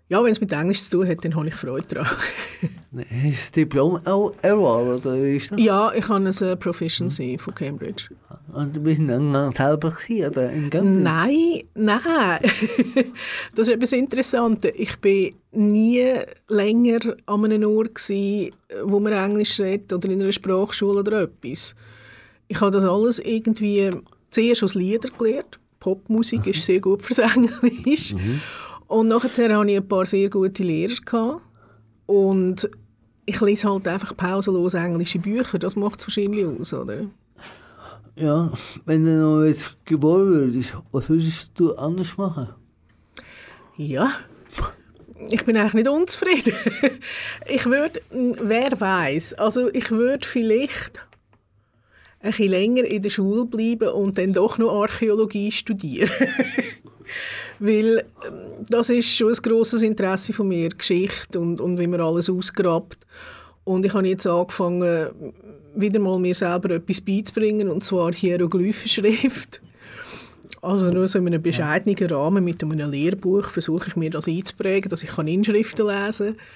Ja, 0.08 0.22
wenn 0.22 0.30
es 0.30 0.40
mit 0.40 0.52
Englisch 0.52 0.84
zu 0.84 0.98
tun 0.98 1.08
hat, 1.08 1.24
dann 1.24 1.34
habe 1.34 1.48
ich 1.48 1.54
Freude 1.54 1.86
daran. 1.88 2.06
Hast 2.06 2.92
du 2.92 3.30
das 3.30 3.50
Diplom 3.50 3.96
auch 4.06 4.30
erworben, 4.40 5.00
oder 5.00 5.20
wie 5.20 5.36
ist 5.36 5.50
das? 5.50 5.60
ja, 5.60 5.92
ich 5.92 6.08
habe 6.08 6.16
eine 6.16 6.30
äh, 6.30 6.56
Proficiency 6.56 7.36
von 7.38 7.54
Cambridge. 7.56 8.10
Und 8.52 8.76
du 8.76 8.80
bist 8.80 9.00
dann 9.04 9.50
selber 9.50 9.90
gewesen, 9.90 10.30
oder 10.30 10.52
in 10.52 10.70
Cambridge? 10.70 11.02
Nein, 11.02 11.62
nein. 11.74 12.40
das 13.56 13.66
ist 13.66 13.74
etwas 13.74 13.90
Interessantes. 13.90 14.70
Ich 14.76 14.96
bin 14.98 15.34
nie 15.50 16.12
länger 16.48 17.00
an 17.26 17.44
einem 17.44 17.68
Ort, 17.68 17.96
gewesen, 17.96 18.54
wo 18.84 19.00
man 19.00 19.12
Englisch 19.12 19.58
redet 19.58 19.92
oder 19.92 20.08
in 20.08 20.22
einer 20.22 20.30
Sprachschule 20.30 21.00
oder 21.00 21.22
etwas. 21.22 21.74
Ich 22.46 22.60
habe 22.60 22.70
das 22.70 22.84
alles 22.84 23.18
irgendwie 23.18 23.90
zuerst 24.30 24.62
aus 24.62 24.74
Lieder 24.76 25.08
gelernt. 25.08 25.58
Popmusik 25.80 26.46
ist 26.46 26.64
sehr 26.64 26.80
gut 26.80 27.02
fürs 27.02 27.18
Englisch. 27.18 28.14
Und 28.88 29.08
nachher 29.08 29.56
hatte 29.58 29.70
ich 29.70 29.76
ein 29.76 29.88
paar 29.88 30.06
sehr 30.06 30.30
gute 30.30 30.62
Lehrer. 30.62 30.94
Gehabt. 31.04 31.42
Und 32.06 32.70
ich 33.26 33.40
lese 33.40 33.68
halt 33.68 33.88
einfach 33.88 34.16
pausenlos 34.16 34.74
englische 34.74 35.18
Bücher. 35.18 35.58
Das 35.58 35.76
macht 35.76 36.00
es 36.00 36.06
wahrscheinlich 36.06 36.46
aus, 36.46 36.72
oder? 36.72 37.06
Ja, 38.14 38.52
wenn 38.86 39.04
du 39.04 39.18
noch 39.18 39.44
jetzt 39.44 39.76
geboren 39.84 40.26
würdest, 40.26 40.72
was 40.90 41.08
würdest 41.08 41.50
du 41.54 41.74
anders 41.74 42.16
machen? 42.16 42.48
Ja. 43.76 44.10
Ich 45.28 45.44
bin 45.44 45.56
eigentlich 45.56 45.74
nicht 45.74 45.88
unzufrieden. 45.88 46.54
ich 47.46 47.66
würde, 47.66 48.00
wer 48.10 48.80
weiß, 48.80 49.34
also 49.34 49.72
ich 49.72 49.90
würde 49.90 50.26
vielleicht 50.26 51.00
ein 52.20 52.30
bisschen 52.30 52.50
länger 52.50 52.84
in 52.84 53.02
der 53.02 53.10
Schule 53.10 53.44
bleiben 53.44 53.88
und 53.88 54.16
dann 54.18 54.32
doch 54.32 54.58
noch 54.58 54.80
Archäologie 54.82 55.50
studieren. 55.52 56.10
Weil 57.58 58.04
ähm, 58.26 58.66
das 58.68 58.90
ist 58.90 59.08
schon 59.08 59.32
ein 59.32 59.36
grosses 59.36 59.82
Interesse 59.82 60.32
von 60.32 60.48
mir, 60.48 60.68
Geschichte 60.68 61.40
und, 61.40 61.60
und 61.60 61.78
wie 61.78 61.86
man 61.86 62.00
alles 62.00 62.28
ausgrabt. 62.30 62.98
Und 63.64 63.84
ich 63.84 63.94
habe 63.94 64.06
jetzt 64.06 64.26
angefangen, 64.26 65.08
wieder 65.74 65.98
mal 66.00 66.18
mir 66.18 66.34
selber 66.34 66.70
etwas 66.70 67.00
beizubringen, 67.00 67.68
und 67.68 67.84
zwar 67.84 68.12
Hieroglyphenschrift. 68.12 69.60
Also 70.62 70.90
nur 70.90 71.06
so 71.06 71.18
in 71.18 71.26
einem 71.26 71.42
bescheidenen 71.42 72.10
Rahmen 72.10 72.44
mit 72.44 72.62
einem 72.62 72.90
Lehrbuch 72.90 73.46
versuche 73.50 73.88
ich 73.88 73.96
mir 73.96 74.10
das 74.10 74.26
einzuprägen, 74.26 74.88
dass 74.88 75.02
ich 75.02 75.10
kann 75.10 75.28
Inschriften 75.28 75.86
lesen 75.86 76.36
kann. 76.36 76.46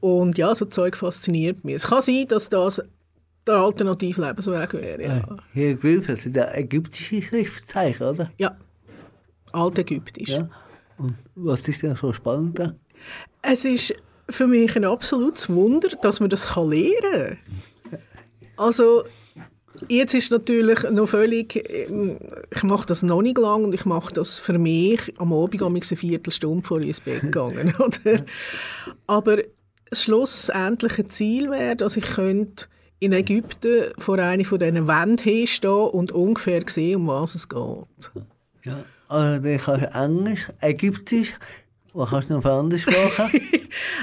Und 0.00 0.38
ja, 0.38 0.54
so 0.54 0.64
Zeug 0.64 0.96
fasziniert 0.96 1.64
mich. 1.64 1.74
Es 1.74 1.86
kann 1.88 2.02
sein, 2.02 2.26
dass 2.28 2.48
das 2.48 2.82
der 3.46 3.56
alternative 3.56 4.26
Lebensweg 4.26 4.74
wäre. 4.74 5.02
Ja, 5.02 5.36
Hieroglyphen 5.52 6.16
sind 6.16 6.36
ja 6.36 6.54
ägyptische 6.54 7.22
Schriftzeichen, 7.22 8.06
oder? 8.06 8.30
ja. 8.38 8.56
Altägyptisch. 9.52 10.28
Ja. 10.28 10.48
Und 10.98 11.14
was 11.34 11.66
ist 11.68 11.82
denn 11.82 11.96
so 11.96 12.12
spannend 12.12 12.58
da? 12.58 12.74
Es 13.42 13.64
ist 13.64 13.94
für 14.28 14.46
mich 14.46 14.76
ein 14.76 14.84
absolutes 14.84 15.48
Wunder, 15.48 15.88
dass 16.02 16.20
man 16.20 16.28
das 16.28 16.48
kann 16.48 16.70
lernen 16.70 17.38
kann. 17.90 17.98
Also, 18.56 19.04
jetzt 19.88 20.14
ist 20.14 20.30
natürlich 20.30 20.82
noch 20.90 21.08
völlig, 21.08 21.56
ich 21.56 22.62
mache 22.64 22.86
das 22.86 23.02
noch 23.02 23.22
nicht 23.22 23.38
lang 23.38 23.64
und 23.64 23.74
ich 23.74 23.84
mache 23.84 24.12
das 24.12 24.38
für 24.38 24.58
mich 24.58 25.00
am 25.18 25.32
Abend 25.32 25.62
am 25.62 25.74
eine 25.74 25.82
Viertelstunde 25.82 26.66
vor 26.66 26.80
ich 26.80 26.88
ins 26.88 27.00
Bett 27.00 27.22
gegangen. 27.22 27.74
Oder? 27.78 28.24
Aber 29.06 29.38
das 29.88 30.02
schlussendliche 30.02 31.06
Ziel 31.06 31.50
wäre, 31.50 31.76
dass 31.76 31.96
ich 31.96 32.04
könnte 32.04 32.66
in 33.00 33.12
Ägypten 33.12 33.92
vor 33.98 34.18
einer 34.18 34.44
von 34.44 34.58
diesen 34.58 34.88
Wänden 34.88 35.18
herstehen 35.18 35.70
und 35.70 36.12
ungefähr 36.12 36.62
sehen, 36.66 36.96
um 36.96 37.06
was 37.06 37.36
es 37.36 37.48
geht. 37.48 38.10
Ja. 38.64 38.84
Also, 39.08 39.42
kannst 39.42 39.84
du 39.84 39.98
Englisch, 39.98 40.46
Ägyptisch, 40.60 41.34
was 41.94 42.10
kannst 42.10 42.30
du 42.30 42.34
noch 42.34 42.42
für 42.42 42.52
andere 42.52 42.78
Sprachen? 42.78 43.40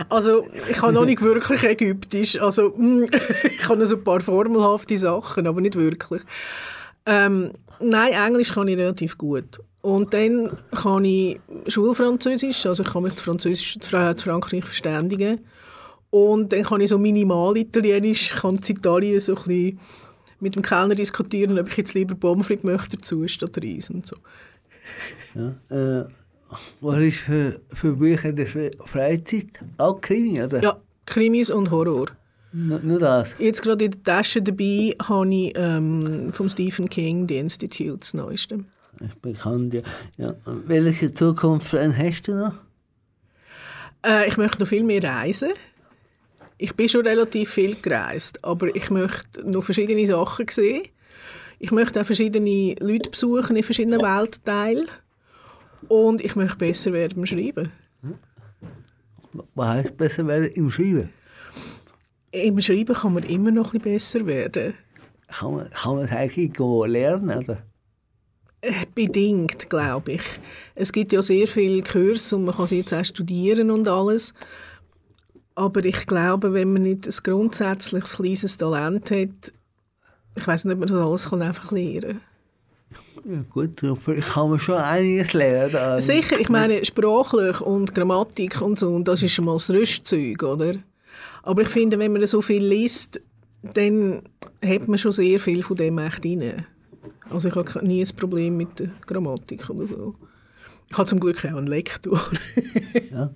Also, 0.10 0.48
ich 0.70 0.78
kann 0.78 0.94
noch 0.94 1.06
nicht 1.06 1.22
wirklich 1.22 1.64
Ägyptisch. 1.64 2.40
Also, 2.42 2.70
mm, 2.76 3.04
ich 3.44 3.58
kann 3.58 3.86
so 3.86 3.96
ein 3.96 4.04
paar 4.04 4.22
formelhafte 4.22 4.98
Sachen, 4.98 5.48
aber 5.48 5.62
nicht 5.62 5.76
wirklich. 5.76 6.22
Ähm, 7.06 7.52
nein, 7.80 8.14
Englisch 8.14 8.54
kann 8.54 8.68
ich 8.68 8.78
relativ 8.78 9.18
gut. 9.18 9.60
Und 9.82 10.14
dann 10.14 10.58
kann 10.72 11.06
ich 11.06 11.40
Schulfranzösisch, 11.68 12.66
also 12.66 12.82
ich 12.84 12.90
kann 12.90 13.04
mich 13.04 13.14
Französisch 13.14 13.76
und 13.76 13.86
Frankreich 13.86 14.66
verständigen. 14.66 15.42
Und 16.10 16.52
dann 16.54 16.64
kann 16.64 16.82
ich 16.82 16.90
so 16.90 16.98
minimal 16.98 17.56
Italienisch, 17.58 18.32
kann 18.32 18.56
in 18.56 18.76
Italien 18.76 19.20
so 19.20 19.36
ein 19.36 19.44
bisschen 19.44 19.80
mit 20.40 20.56
dem 20.56 20.64
Kellner 20.64 20.96
diskutieren, 20.96 21.60
ob 21.60 21.68
ich 21.68 21.78
jetzt 21.78 21.94
lieber 21.94 22.16
Pommes 22.16 22.48
frites 22.48 22.64
möchte 22.64 22.98
dazu 22.98 23.28
statt 23.28 23.58
Reis 23.62 23.90
und 23.90 24.06
so. 24.06 24.16
Ja. 25.36 26.02
Äh, 26.02 26.06
was 26.82 26.98
ist 27.02 27.20
für, 27.22 27.60
für 27.74 27.96
Bücher 27.96 28.32
der 28.32 28.48
Fre- 28.48 28.72
Freizeit? 28.86 29.48
Auch 29.78 30.00
Krimi, 30.00 30.42
oder? 30.42 30.62
Ja, 30.62 30.78
Krimis 31.06 31.50
und 31.50 31.72
Horror. 31.72 32.08
Nur, 32.54 32.80
nur 32.80 33.00
das? 33.00 33.36
Jetzt 33.40 33.62
gerade 33.62 33.86
in 33.86 33.92
der 33.92 34.04
Tasche 34.04 34.42
dabei 34.42 34.96
habe 35.04 35.34
ich 35.34 35.54
ähm, 35.56 36.32
vom 36.32 36.48
Stephen 36.48 36.88
King 36.88 37.28
«The 37.28 37.38
Institute» 37.40 37.98
das 37.98 38.14
Neueste. 38.14 38.64
Ich 39.06 39.16
bekannt, 39.16 39.74
ja. 39.74 39.82
ja. 40.18 40.34
Welche 40.46 41.12
Zukunftspläne 41.12 41.98
hast 41.98 42.28
du 42.28 42.36
noch? 42.36 42.54
Äh, 44.06 44.30
ich 44.30 44.38
möchte 44.38 44.60
noch 44.60 44.70
viel 44.70 44.84
mehr 44.84 45.04
reisen. 45.04 45.50
Ich 46.58 46.74
bin 46.76 46.88
schon 46.88 47.02
relativ 47.06 47.50
viel 47.50 47.76
gereist, 47.76 48.42
aber 48.42 48.74
ich 48.74 48.90
möchte 48.90 49.50
noch 49.50 49.64
verschiedene 49.64 50.06
Sachen 50.06 50.46
sehen. 50.50 50.84
Ich 51.60 51.72
möchte 51.72 52.02
auch 52.02 52.06
verschiedene 52.06 52.76
Leute 52.80 53.10
besuchen 53.10 53.56
in 53.56 53.64
verschiedenen 53.64 54.02
Weltteilen. 54.02 54.88
Und 55.88 56.22
ich 56.22 56.36
möchte 56.36 56.58
besser 56.58 56.94
werden 56.94 57.16
beim 57.16 57.26
Schreiben. 57.26 57.72
Was 59.54 59.68
heißt 59.68 59.98
besser 59.98 60.28
werden 60.28 60.52
im 60.52 60.70
Schreiben? 60.70 61.10
Im 62.32 62.62
Schreiben 62.62 62.96
kann 62.96 63.14
man 63.14 63.24
immer 63.24 63.52
noch 63.52 63.74
ein 63.74 63.82
bisschen 63.82 64.26
besser 64.26 64.26
werden. 64.26 64.74
Kann 65.28 65.56
man, 65.56 65.70
kann 65.70 65.96
man 65.96 66.06
es 66.06 66.12
eigentlich 66.12 66.58
lernen, 66.58 67.38
oder? 67.38 67.58
Äh, 68.62 68.86
Bedingt, 68.94 69.70
glaube 69.70 70.14
ich. 70.14 70.22
Es 70.74 70.92
gibt 70.92 71.12
ja 71.14 71.22
sehr 71.22 71.48
viele 71.48 71.84
Kurse 71.84 72.36
und 72.36 72.46
man 72.46 72.56
kann 72.56 72.68
sie 72.68 72.80
jetzt 72.80 72.94
auch 72.94 73.06
studieren 73.06 73.72
und 73.72 73.88
alles. 73.88 74.34
Aber 75.56 75.86
ich 75.86 76.06
glaube, 76.06 76.54
wenn 76.54 76.74
man 76.74 76.84
nicht 76.84 77.08
ein 77.08 77.14
grundsätzliches 77.24 78.18
kleines 78.18 78.58
Talent 78.58 79.12
hat, 79.12 79.54
ich 80.36 80.48
weiß 80.48 80.66
nicht, 80.66 80.74
ob 80.74 80.80
man 80.80 80.88
das 80.88 80.98
alles 80.98 81.30
kann 81.30 81.42
einfach 81.42 81.72
lernen 81.72 82.22
Ja, 83.26 83.40
gut, 83.50 83.82
vielleicht 84.00 84.30
kann 84.34 84.50
man 84.50 84.60
schon 84.60 84.76
einiges 84.78 85.34
lernen. 85.34 85.72
Da. 85.74 86.00
Sicher, 86.02 86.40
ich 86.40 86.50
meine, 86.50 86.84
sprachlich 86.86 87.60
und 87.62 87.94
Grammatik 87.96 88.62
und 88.62 88.78
so, 88.80 88.94
und 88.94 89.08
das 89.08 89.22
ist 89.24 89.34
schon 89.34 89.46
mal 89.46 89.54
das 89.54 89.70
Rüstzeug, 89.70 90.44
oder? 90.44 90.74
Aber 91.44 91.62
ich 91.62 91.70
finde, 91.70 92.00
wenn 92.00 92.14
man 92.14 92.26
so 92.26 92.42
viel 92.42 92.64
liest, 92.66 93.22
dann 93.62 94.22
hat 94.64 94.88
man 94.88 94.98
schon 95.00 95.12
sehr 95.12 95.40
viel 95.40 95.64
von 95.64 95.76
dem 95.76 95.98
echt 96.00 96.24
rein. 96.26 96.66
Also 97.30 97.50
ich 97.50 97.56
habe 97.56 97.86
nie 97.86 98.04
ein 98.06 98.16
Problem 98.16 98.58
mit 98.58 98.78
der 98.80 98.90
Grammatik 99.08 99.70
oder 99.70 99.88
so. 99.88 100.16
Ich 100.92 100.98
habe 100.98 101.10
zum 101.10 101.20
Glück 101.20 101.44
auch 101.46 101.58
einen 101.58 101.68
Lektor. 101.68 102.20
Ja. 103.12 103.30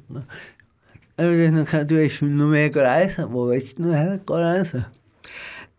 Aber 1.17 1.35
dann 1.35 1.65
kann- 1.65 1.87
du 1.87 2.03
hast 2.03 2.21
noch 2.21 2.47
mehr 2.47 2.73
reisen. 2.75 3.25
Wo 3.31 3.47
willst 3.47 3.77
du 3.77 3.83
noch 3.83 4.19
reisen? 4.29 4.85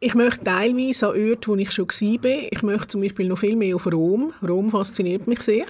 Ich 0.02 0.14
möchte 0.14 0.44
teilweise 0.44 1.08
an 1.08 1.12
Orten, 1.12 1.46
wo 1.46 1.56
ich 1.56 1.72
schon 1.72 1.86
war. 1.86 2.52
Ich 2.52 2.62
möchte 2.62 2.88
zum 2.88 3.02
Beispiel 3.02 3.28
noch 3.28 3.38
viel 3.38 3.54
mehr 3.54 3.76
auf 3.76 3.86
Rom. 3.86 4.32
Rom 4.46 4.70
fasziniert 4.70 5.26
mich 5.26 5.42
sehr. 5.42 5.66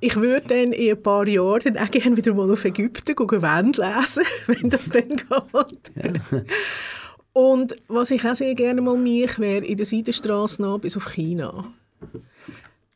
Ich 0.00 0.16
würde 0.16 0.46
dann 0.48 0.72
in 0.74 0.90
ein 0.90 1.02
paar 1.02 1.26
Jahren 1.26 1.60
dann 1.64 1.78
auch 1.78 1.90
gerne 1.90 2.18
wieder 2.18 2.34
mal 2.34 2.50
auf 2.50 2.66
Ägypten 2.66 3.16
gehen, 3.16 3.42
Wände 3.42 3.80
lesen, 3.80 4.24
wenn 4.46 4.68
das 4.68 4.90
dann 4.90 5.08
geht. 5.08 5.92
Und 7.32 7.74
was 7.88 8.10
ich 8.10 8.26
auch 8.26 8.34
sehr 8.34 8.54
gerne 8.54 8.82
mal 8.82 8.98
mich 8.98 9.38
wäre, 9.38 9.64
in 9.64 9.78
der 9.78 9.86
Seidenstraße 9.86 10.60
nach 10.60 10.78
bis 10.78 10.96
auf 10.96 11.10
China. 11.14 11.64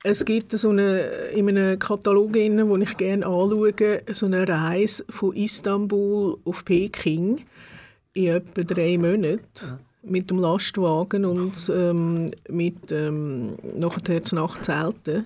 Es 0.04 0.26
gibt 0.26 0.52
so 0.52 0.68
eine, 0.68 1.00
in 1.34 1.48
einem 1.48 1.78
Katalog, 1.78 2.34
den 2.34 2.82
ich 2.82 2.96
gerne 2.98 3.26
anschaue, 3.26 4.02
so 4.12 4.26
eine 4.26 4.46
Reise 4.46 5.06
von 5.08 5.34
Istanbul 5.34 6.38
auf 6.44 6.66
Peking 6.66 7.40
in 8.12 8.26
etwa 8.26 8.62
drei 8.62 8.98
Monaten 8.98 9.87
mit 10.02 10.30
dem 10.30 10.38
Lastwagen 10.38 11.24
und 11.24 11.70
ähm, 11.74 12.30
mit 12.48 12.90
ähm, 12.90 13.50
nachher 13.76 14.22
zur 14.22 14.40
Nacht 14.40 14.64
Zelten. 14.64 15.24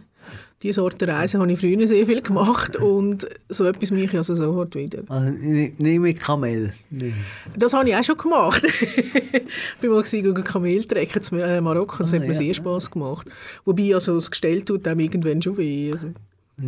Diese 0.62 0.74
Sorte 0.74 1.08
Reise 1.08 1.40
habe 1.40 1.50
ich 1.50 1.58
früher 1.58 1.84
sehr 1.88 2.06
viel 2.06 2.22
gemacht 2.22 2.76
und 2.76 3.26
so 3.48 3.64
etwas 3.64 3.90
mache 3.90 4.04
ich 4.04 4.14
also 4.16 4.36
sofort 4.36 4.76
wieder. 4.76 5.02
Also 5.08 5.30
nicht 5.32 5.80
mit 5.80 6.20
Kamel. 6.20 6.72
Nee. 6.90 7.14
Das 7.58 7.72
habe 7.72 7.88
ich 7.88 7.96
auch 7.96 8.04
schon 8.04 8.16
gemacht. 8.16 8.62
ich 8.64 9.42
bin 9.80 9.90
mal 9.90 10.02
gegen 10.04 10.44
Kamel 10.44 10.84
trecken 10.84 11.20
in 11.32 11.38
äh, 11.40 11.60
Marokko. 11.60 11.96
Das 11.98 12.12
Ah, 12.12 12.16
hat 12.18 12.22
mir 12.22 12.28
ja, 12.28 12.34
sehr 12.34 12.46
ja. 12.46 12.54
Spass 12.54 12.88
gemacht. 12.88 13.26
Wobei, 13.64 13.92
also 13.92 14.14
das 14.14 14.30
Gestell 14.30 14.62
tut 14.62 14.86
einem 14.86 15.00
irgendwann 15.00 15.42
schon 15.42 15.56
weh. 15.56 15.90
Also, 15.90 16.10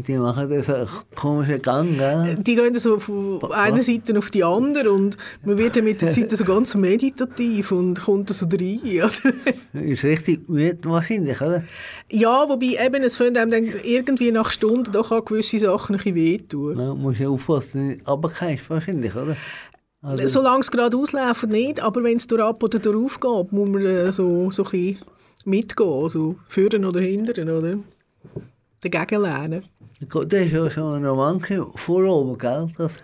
die 0.03 0.15
machen 0.15 0.49
das 0.51 0.69
einen 0.69 0.89
komischen 1.15 1.63
Gang, 1.63 1.97
gell? 1.97 2.37
Die 2.41 2.57
gehen 2.57 2.75
so 2.75 2.99
von 2.99 3.53
einer 3.53 3.83
Seite 3.83 4.19
auf 4.19 4.31
die 4.31 4.43
andere 4.43 4.91
und 4.91 5.17
man 5.45 5.57
wird 5.57 5.77
dann 5.77 5.85
mit 5.85 6.03
der 6.03 6.11
Zeit 6.11 6.31
so 6.33 6.45
ganz 6.45 6.75
meditativ 6.75 7.71
und 7.71 8.03
kommt 8.03 8.29
so 8.29 8.47
rein. 8.47 8.81
Oder? 8.85 9.83
Ist 9.85 10.03
richtig 10.03 10.49
müde 10.49 10.79
wahrscheinlich, 10.85 11.41
oder? 11.41 11.65
Ja, 12.11 12.49
wobei 12.49 12.85
eben, 12.85 13.03
es 13.05 13.17
fängt 13.17 13.39
einem 13.39 13.51
dann 13.51 13.65
irgendwie 13.85 14.33
nach 14.33 14.51
Stunden 14.51 14.91
doch 14.91 15.13
an 15.13 15.25
gewisse 15.25 15.59
Sachen 15.59 15.95
ein 15.95 15.99
bisschen 15.99 16.17
wehtun. 16.17 16.79
Ja, 16.79 16.95
musst 16.95 17.21
ja 17.21 17.29
aufpassen, 17.29 17.89
nicht 17.89 18.09
runterfällst 18.09 18.71
wahrscheinlich, 18.71 19.15
oder? 19.15 19.37
Also, 20.03 20.27
Solange 20.29 20.61
es 20.61 20.71
gerade 20.71 20.97
ausläuft, 20.97 21.47
nicht, 21.49 21.81
aber 21.81 22.03
wenn 22.03 22.17
es 22.17 22.27
durch 22.27 22.43
ab 22.43 22.63
oder 22.63 22.79
durch 22.79 22.97
aufgeht, 22.97 23.53
muss 23.53 23.69
man 23.69 23.87
äh, 23.87 24.13
so, 24.13 24.51
so 24.51 24.65
ein 24.65 24.71
bisschen 24.71 24.99
mitgehen, 25.45 25.89
also 25.89 26.37
führen 26.47 26.85
oder 26.85 27.01
hindern, 27.01 27.49
oder? 27.49 27.79
Dagegen 28.91 29.23
lernen. 29.23 29.63
Das 30.01 30.41
ist 30.41 30.53
ja 30.53 30.71
schon 30.71 30.95
ein 30.95 31.07
Roman 31.07 31.41
vor 31.77 32.05
oben, 32.05 32.37
gell? 32.39 32.67
Das, 32.77 33.03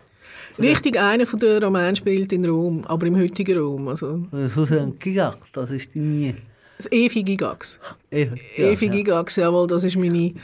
Richtig, 0.58 1.00
einer 1.00 1.26
von 1.26 1.38
den 1.38 1.62
Romanen 1.62 1.96
spielt 1.96 2.32
in 2.32 2.44
Rom, 2.44 2.84
aber 2.84 3.06
im 3.06 3.16
heutigen 3.18 3.58
Rom. 3.58 3.88
Also 3.88 4.26
so 4.48 4.66
ein 4.74 4.98
Gigak, 4.98 5.38
das 5.52 5.70
ist 5.70 5.94
die 5.94 6.00
nie. 6.00 6.34
das 6.76 6.90
Evi 6.92 7.22
Gigax. 7.22 7.78
Ja, 8.10 8.26
Evi 8.56 8.86
ja. 8.86 8.92
Gigax, 8.92 9.36
jawohl, 9.36 9.66
das 9.66 9.84
ist 9.84 9.96
meine, 9.96 10.34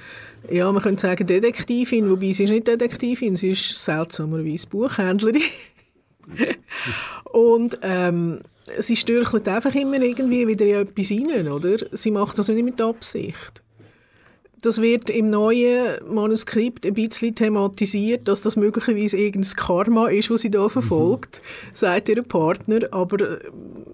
ja, 0.50 0.70
man 0.70 0.82
könnte 0.82 1.02
sagen 1.02 1.26
Detektivin, 1.26 2.10
wobei 2.10 2.32
sie 2.32 2.44
ist 2.44 2.50
nicht 2.50 2.66
Detektivin, 2.66 3.36
sie 3.36 3.50
ist 3.50 3.76
seltsamerweise 3.76 4.66
Buchhändlerin. 4.68 5.42
Und 7.32 7.78
ähm, 7.82 8.40
sie 8.78 8.96
stürchelt 8.96 9.48
einfach 9.48 9.74
immer 9.74 10.00
irgendwie 10.00 10.46
wieder 10.46 10.66
in 10.66 10.86
etwas 10.86 11.10
rein, 11.10 11.48
oder? 11.48 11.76
Sie 11.92 12.10
macht 12.10 12.38
das 12.38 12.48
nicht 12.48 12.64
mit 12.64 12.80
Absicht. 12.80 13.62
Das 14.66 14.82
wird 14.82 15.10
im 15.10 15.30
neuen 15.30 15.94
Manuskript 16.12 16.84
ein 16.84 16.94
bisschen 16.94 17.36
thematisiert, 17.36 18.26
dass 18.26 18.42
das 18.42 18.56
möglicherweise 18.56 19.16
irgendein 19.16 19.52
Karma 19.54 20.08
ist, 20.08 20.28
das 20.28 20.40
sie 20.40 20.50
da 20.50 20.68
verfolgt, 20.68 21.40
sagt 21.72 22.08
ihr 22.08 22.20
Partner, 22.24 22.80
aber 22.90 23.20
äh, 23.20 23.38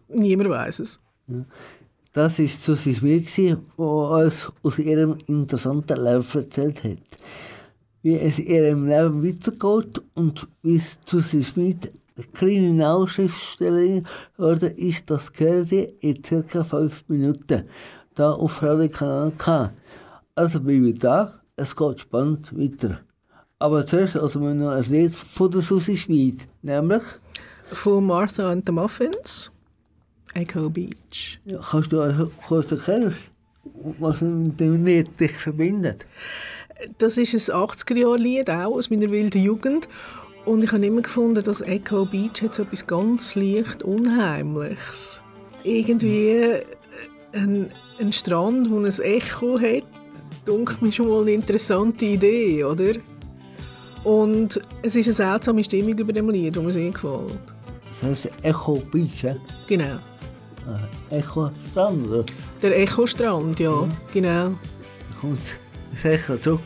niemand 0.08 0.48
weiß 0.48 0.80
es. 0.80 0.98
Das 2.14 2.38
ist 2.38 2.64
Susi 2.64 2.94
Schmidt, 2.94 3.36
die 3.36 3.54
uns 3.76 4.50
aus 4.62 4.78
ihrem 4.78 5.14
interessanten 5.26 6.02
Leben 6.02 6.24
erzählt 6.32 6.82
hat. 6.84 7.22
Wie 8.00 8.14
es 8.14 8.38
ihrem 8.38 8.86
Leben 8.86 9.22
weitergeht 9.22 10.00
und 10.14 10.48
wie 10.62 10.76
es 10.76 10.98
Susi 11.04 11.44
Schmidt 11.44 11.92
Kriminalschriftstellerin 12.32 14.06
geworden 14.38 14.74
ist, 14.76 15.10
das 15.10 15.34
gehört 15.34 15.70
ihr 15.70 15.92
in 16.00 16.24
circa 16.24 16.64
fünf 16.64 17.04
Minuten. 17.08 17.64
Da 18.14 18.32
auf 18.32 18.62
Radio 18.62 18.88
Kanal 18.88 19.32
K. 19.36 19.70
Also 20.34 20.60
bin 20.60 20.86
ich 20.86 20.98
da, 20.98 21.40
es 21.56 21.76
geht 21.76 22.00
spannend 22.00 22.56
weiter. 22.58 23.00
Aber 23.58 23.86
zuerst 23.86 24.16
also 24.16 24.40
wir 24.40 24.54
noch 24.54 24.70
ein 24.70 24.82
Lied 24.84 25.14
von 25.14 25.50
der 25.50 25.60
Susi 25.60 25.96
Schmid, 25.96 26.48
nämlich, 26.62 27.02
Von 27.66 28.06
Martha 28.06 28.50
and 28.50 28.64
the 28.66 28.72
Muffins, 28.72 29.50
Echo 30.34 30.70
Beach. 30.70 31.38
ja, 31.44 31.60
kannst 31.60 31.92
du 31.92 32.00
also 32.00 32.30
kurz 32.48 32.72
erklären, 32.72 33.14
was 33.98 34.22
mit 34.22 34.58
dem 34.58 34.84
Lied 34.86 35.20
dich 35.20 35.32
verbindet? 35.32 36.06
Das 36.96 37.18
ist 37.18 37.50
ein 37.50 37.54
80er-Jahre-Lied, 37.54 38.48
auch 38.48 38.74
aus 38.76 38.88
meiner 38.88 39.10
wilden 39.10 39.42
Jugend. 39.42 39.86
Und 40.46 40.64
ich 40.64 40.72
habe 40.72 40.84
immer 40.84 41.02
gefunden, 41.02 41.44
dass 41.44 41.60
Echo 41.60 42.06
Beach 42.06 42.42
hat 42.42 42.54
so 42.54 42.62
etwas 42.62 42.86
ganz 42.86 43.34
leicht 43.34 43.82
Unheimliches. 43.82 45.20
Irgendwie 45.62 46.56
ein, 47.32 47.68
ein 48.00 48.12
Strand, 48.12 48.68
wo 48.70 48.78
ein 48.78 48.86
Echo 48.86 49.60
hat, 49.60 49.84
dunkelt 50.44 50.82
mir 50.82 50.92
schon 50.92 51.08
mal 51.08 51.22
eine 51.22 51.32
interessante 51.32 52.04
Idee, 52.04 52.64
oder? 52.64 52.94
Und 54.04 54.60
es 54.82 54.96
ist 54.96 55.06
eine 55.06 55.14
seltsame 55.14 55.62
Stimmung 55.62 55.96
über 55.96 56.12
dem 56.12 56.28
Lied, 56.30 56.56
die 56.56 56.60
mir 56.60 56.72
sehr 56.72 56.90
gefällt. 56.90 57.40
Das 57.88 58.10
heißt 58.10 58.30
Echo 58.42 58.82
Beach, 58.90 59.22
ja? 59.22 59.36
Genau. 59.68 59.98
Echo 61.10 61.50
Strand, 61.70 62.10
oder? 62.10 62.24
Der 62.62 62.78
Echo-Strand, 62.78 63.58
ja, 63.58 63.88
genau. 64.12 64.50
Da 64.50 65.16
kommt 65.20 65.58
das 65.92 66.04
Echo 66.04 66.38
zurück. 66.38 66.60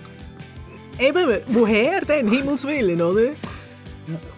Eben, 0.99 1.40
woher 1.49 2.00
denn? 2.02 2.28
Himmelswillen, 2.30 3.00
oder? 3.00 3.30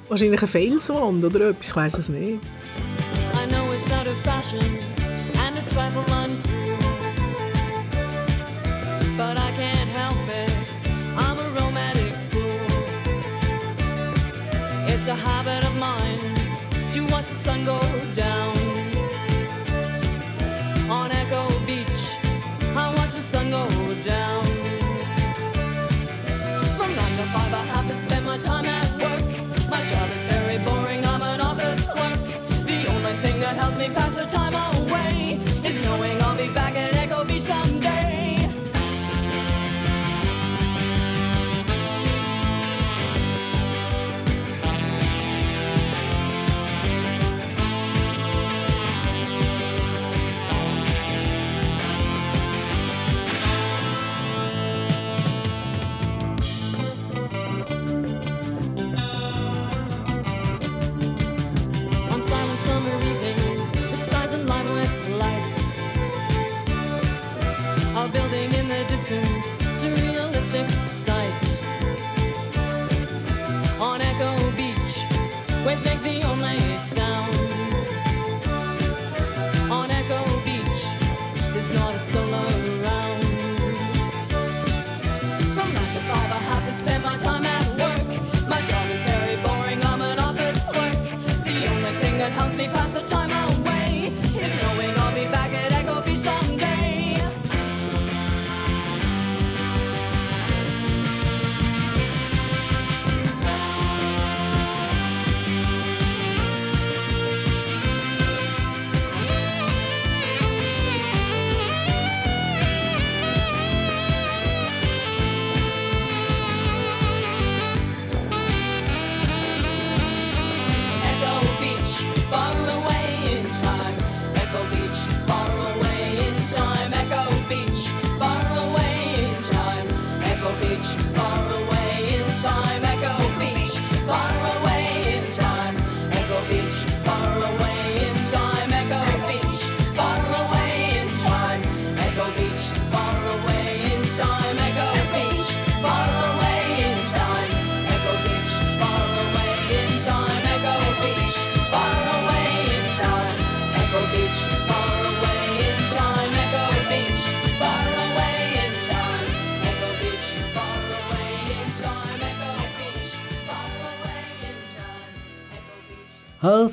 Wahrscheinlich 0.08 0.40
eine 0.40 0.48
Felswand 0.48 1.24
oder 1.24 1.50
etwas, 1.50 1.68
ich 1.68 1.76
weiß 1.76 1.98
es 1.98 2.08
nicht. 2.08 2.40
A 15.08 15.14
habit 15.14 15.64
of 15.64 15.74
mine 15.76 16.34
to 16.90 17.00
watch 17.06 17.28
the 17.30 17.34
sun 17.34 17.64
go 17.64 17.80
down. 18.12 18.56
On 20.90 21.10
Echo 21.10 21.48
Beach, 21.64 22.16
I 22.76 22.92
watch 22.94 23.14
the 23.14 23.22
sun 23.22 23.50
go 23.50 23.66
down. 24.02 24.44
From 26.76 26.94
nine 26.94 27.16
to 27.20 27.26
five, 27.32 27.54
I 27.54 27.64
have 27.74 27.88
to 27.88 27.96
spend 27.96 28.26
my 28.26 28.36
time 28.38 28.66
at 28.66 28.90
work. 29.02 29.70
My 29.70 29.82
job 29.86 30.10
is 30.10 30.24
very 30.26 30.58
boring, 30.58 31.04
I'm 31.06 31.22
an 31.22 31.40
office 31.40 31.86
clerk. 31.86 32.18
The 32.66 32.86
only 32.92 33.14
thing 33.22 33.40
that 33.40 33.56
helps 33.56 33.78
me 33.78 33.88
pass 33.88 34.14
the 34.14 34.26
time 34.26 34.54
away 34.54 34.77
distance, 69.08 69.57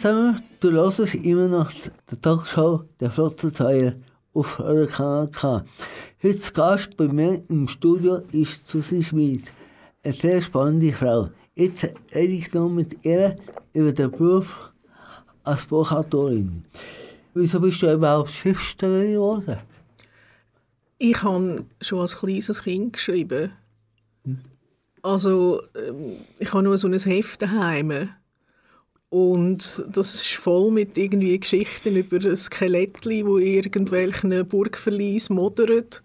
zusammen, 0.06 0.40
du 0.60 0.72
hörst 0.72 1.16
immer 1.16 1.48
noch 1.48 1.72
die 1.72 2.16
Talkshow 2.22 2.84
der 3.00 3.10
Flottenzeiler 3.10 3.94
auf 4.36 4.60
eurem 4.60 4.88
Kanal 4.88 5.28
K. 5.30 5.66
Heute 6.22 6.52
Gast 6.54 6.96
bei 6.96 7.08
mir 7.08 7.42
im 7.50 7.68
Studio 7.68 8.18
ist 8.32 8.68
Susi 8.68 9.04
Schmid, 9.04 9.52
eine 10.04 10.14
sehr 10.14 10.44
spannende 10.44 10.94
Frau. 10.94 11.30
Jetzt 11.56 11.86
rede 12.14 12.34
ich 12.34 12.54
noch 12.54 12.70
mit 12.70 13.04
ihr 13.04 13.36
über 13.74 13.92
den 13.94 14.12
Beruf 14.12 14.72
als 15.44 15.66
Buchautorin. 15.66 16.66
Wieso 17.34 17.60
bist 17.60 17.82
du 17.82 17.92
überhaupt 17.92 18.30
Schriftstellerin 18.30 19.14
geworden? 19.14 19.58
Ich 21.00 21.24
habe 21.24 21.66
schon 21.82 22.00
als 22.00 22.16
kleines 22.16 22.62
Kind 22.62 22.94
geschrieben. 22.94 23.54
Also, 25.02 25.64
ähm, 25.76 26.18
ich 26.38 26.54
habe 26.54 26.62
nur 26.62 26.78
so 26.78 26.88
ein 26.88 26.94
Heft 26.94 27.42
daheim. 27.42 28.10
Und 29.16 29.82
das 29.88 30.16
ist 30.16 30.34
voll 30.34 30.72
mit 30.72 30.98
irgendwie 30.98 31.40
Geschichten 31.40 31.96
über 31.96 32.18
ein 32.18 32.36
Skelettli, 32.36 33.26
wo 33.26 33.38
irgendwelchen 33.38 34.46
Burgverlies 34.46 35.30
modert. 35.30 36.04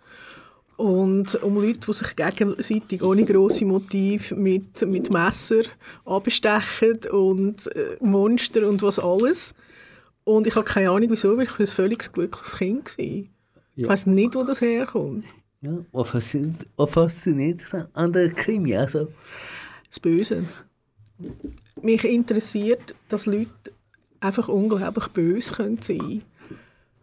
Und 0.77 1.35
um 1.43 1.57
Leute, 1.57 1.81
die 1.89 1.93
sich 1.93 2.15
gegenseitig 2.15 3.03
ohne 3.03 3.25
grosse 3.25 3.65
Motiv 3.65 4.31
mit, 4.31 4.81
mit 4.83 5.11
Messer 5.11 5.63
abstechen 6.05 7.01
und 7.11 7.67
äh, 7.75 7.97
Monster 8.01 8.69
und 8.69 8.81
was 8.81 9.01
alles. 9.01 9.55
Und 10.23 10.47
ich 10.47 10.55
habe 10.55 10.65
keine 10.65 10.91
Ahnung, 10.91 11.11
wieso, 11.11 11.37
weil 11.37 11.47
ich 11.47 11.59
ein 11.59 11.67
völlig 11.67 12.13
glückliches 12.13 12.59
Kind 12.59 12.97
war. 12.97 13.05
Ich 13.05 13.27
Ja. 13.75 13.89
weiß 13.89 14.07
nicht, 14.07 14.37
wo 14.37 14.45
das 14.45 14.61
herkommt. 14.61 15.25
Ja, 15.63 15.73
was 15.91 16.37
fasziniert, 16.93 17.63
an 17.93 18.13
der 18.13 18.31
Krimi? 18.31 18.77
Also, 18.77 19.09
Das 19.89 19.99
Böse. 19.99 20.45
Mich 21.83 22.05
interessiert, 22.05 22.95
dass 23.09 23.27
Leute 23.27 23.49
einfach 24.21 24.49
unglaublich 24.49 25.09
böse 25.09 25.55
können 25.55 25.79
sein 25.79 25.99
können. 25.99 26.23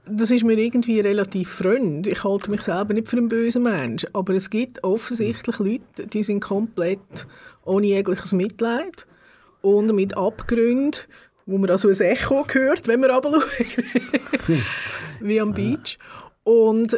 Das 0.10 0.32
ist 0.32 0.46
mir 0.46 0.58
irgendwie 0.58 1.00
relativ 1.02 1.50
fremd. 1.50 2.08
Ich 2.08 2.24
halte 2.24 2.50
mich 2.50 2.62
selber 2.62 2.94
nicht 2.94 3.10
für 3.10 3.18
einen 3.18 3.28
bösen 3.28 3.63
Mensch. 3.63 4.06
Aber 4.13 4.34
es 4.34 4.50
gibt 4.50 4.84
offensichtlich 4.84 5.60
Leute, 5.60 6.08
die 6.08 6.24
sind 6.24 6.40
komplett 6.40 7.28
ohne 7.66 7.88
jegliches 7.88 8.32
Mitleid 8.32 9.06
und 9.62 9.94
mit 9.94 10.16
Abgründen, 10.16 11.02
wo 11.46 11.58
man 11.58 11.70
also 11.70 11.90
ein 11.90 12.00
Echo 12.00 12.46
hört, 12.48 12.88
wenn 12.88 13.02
man 13.02 13.12
runterschaut. 13.12 13.84
Wie 15.20 15.42
am 15.42 15.54
Beach. 15.54 15.98
Und 16.44 16.98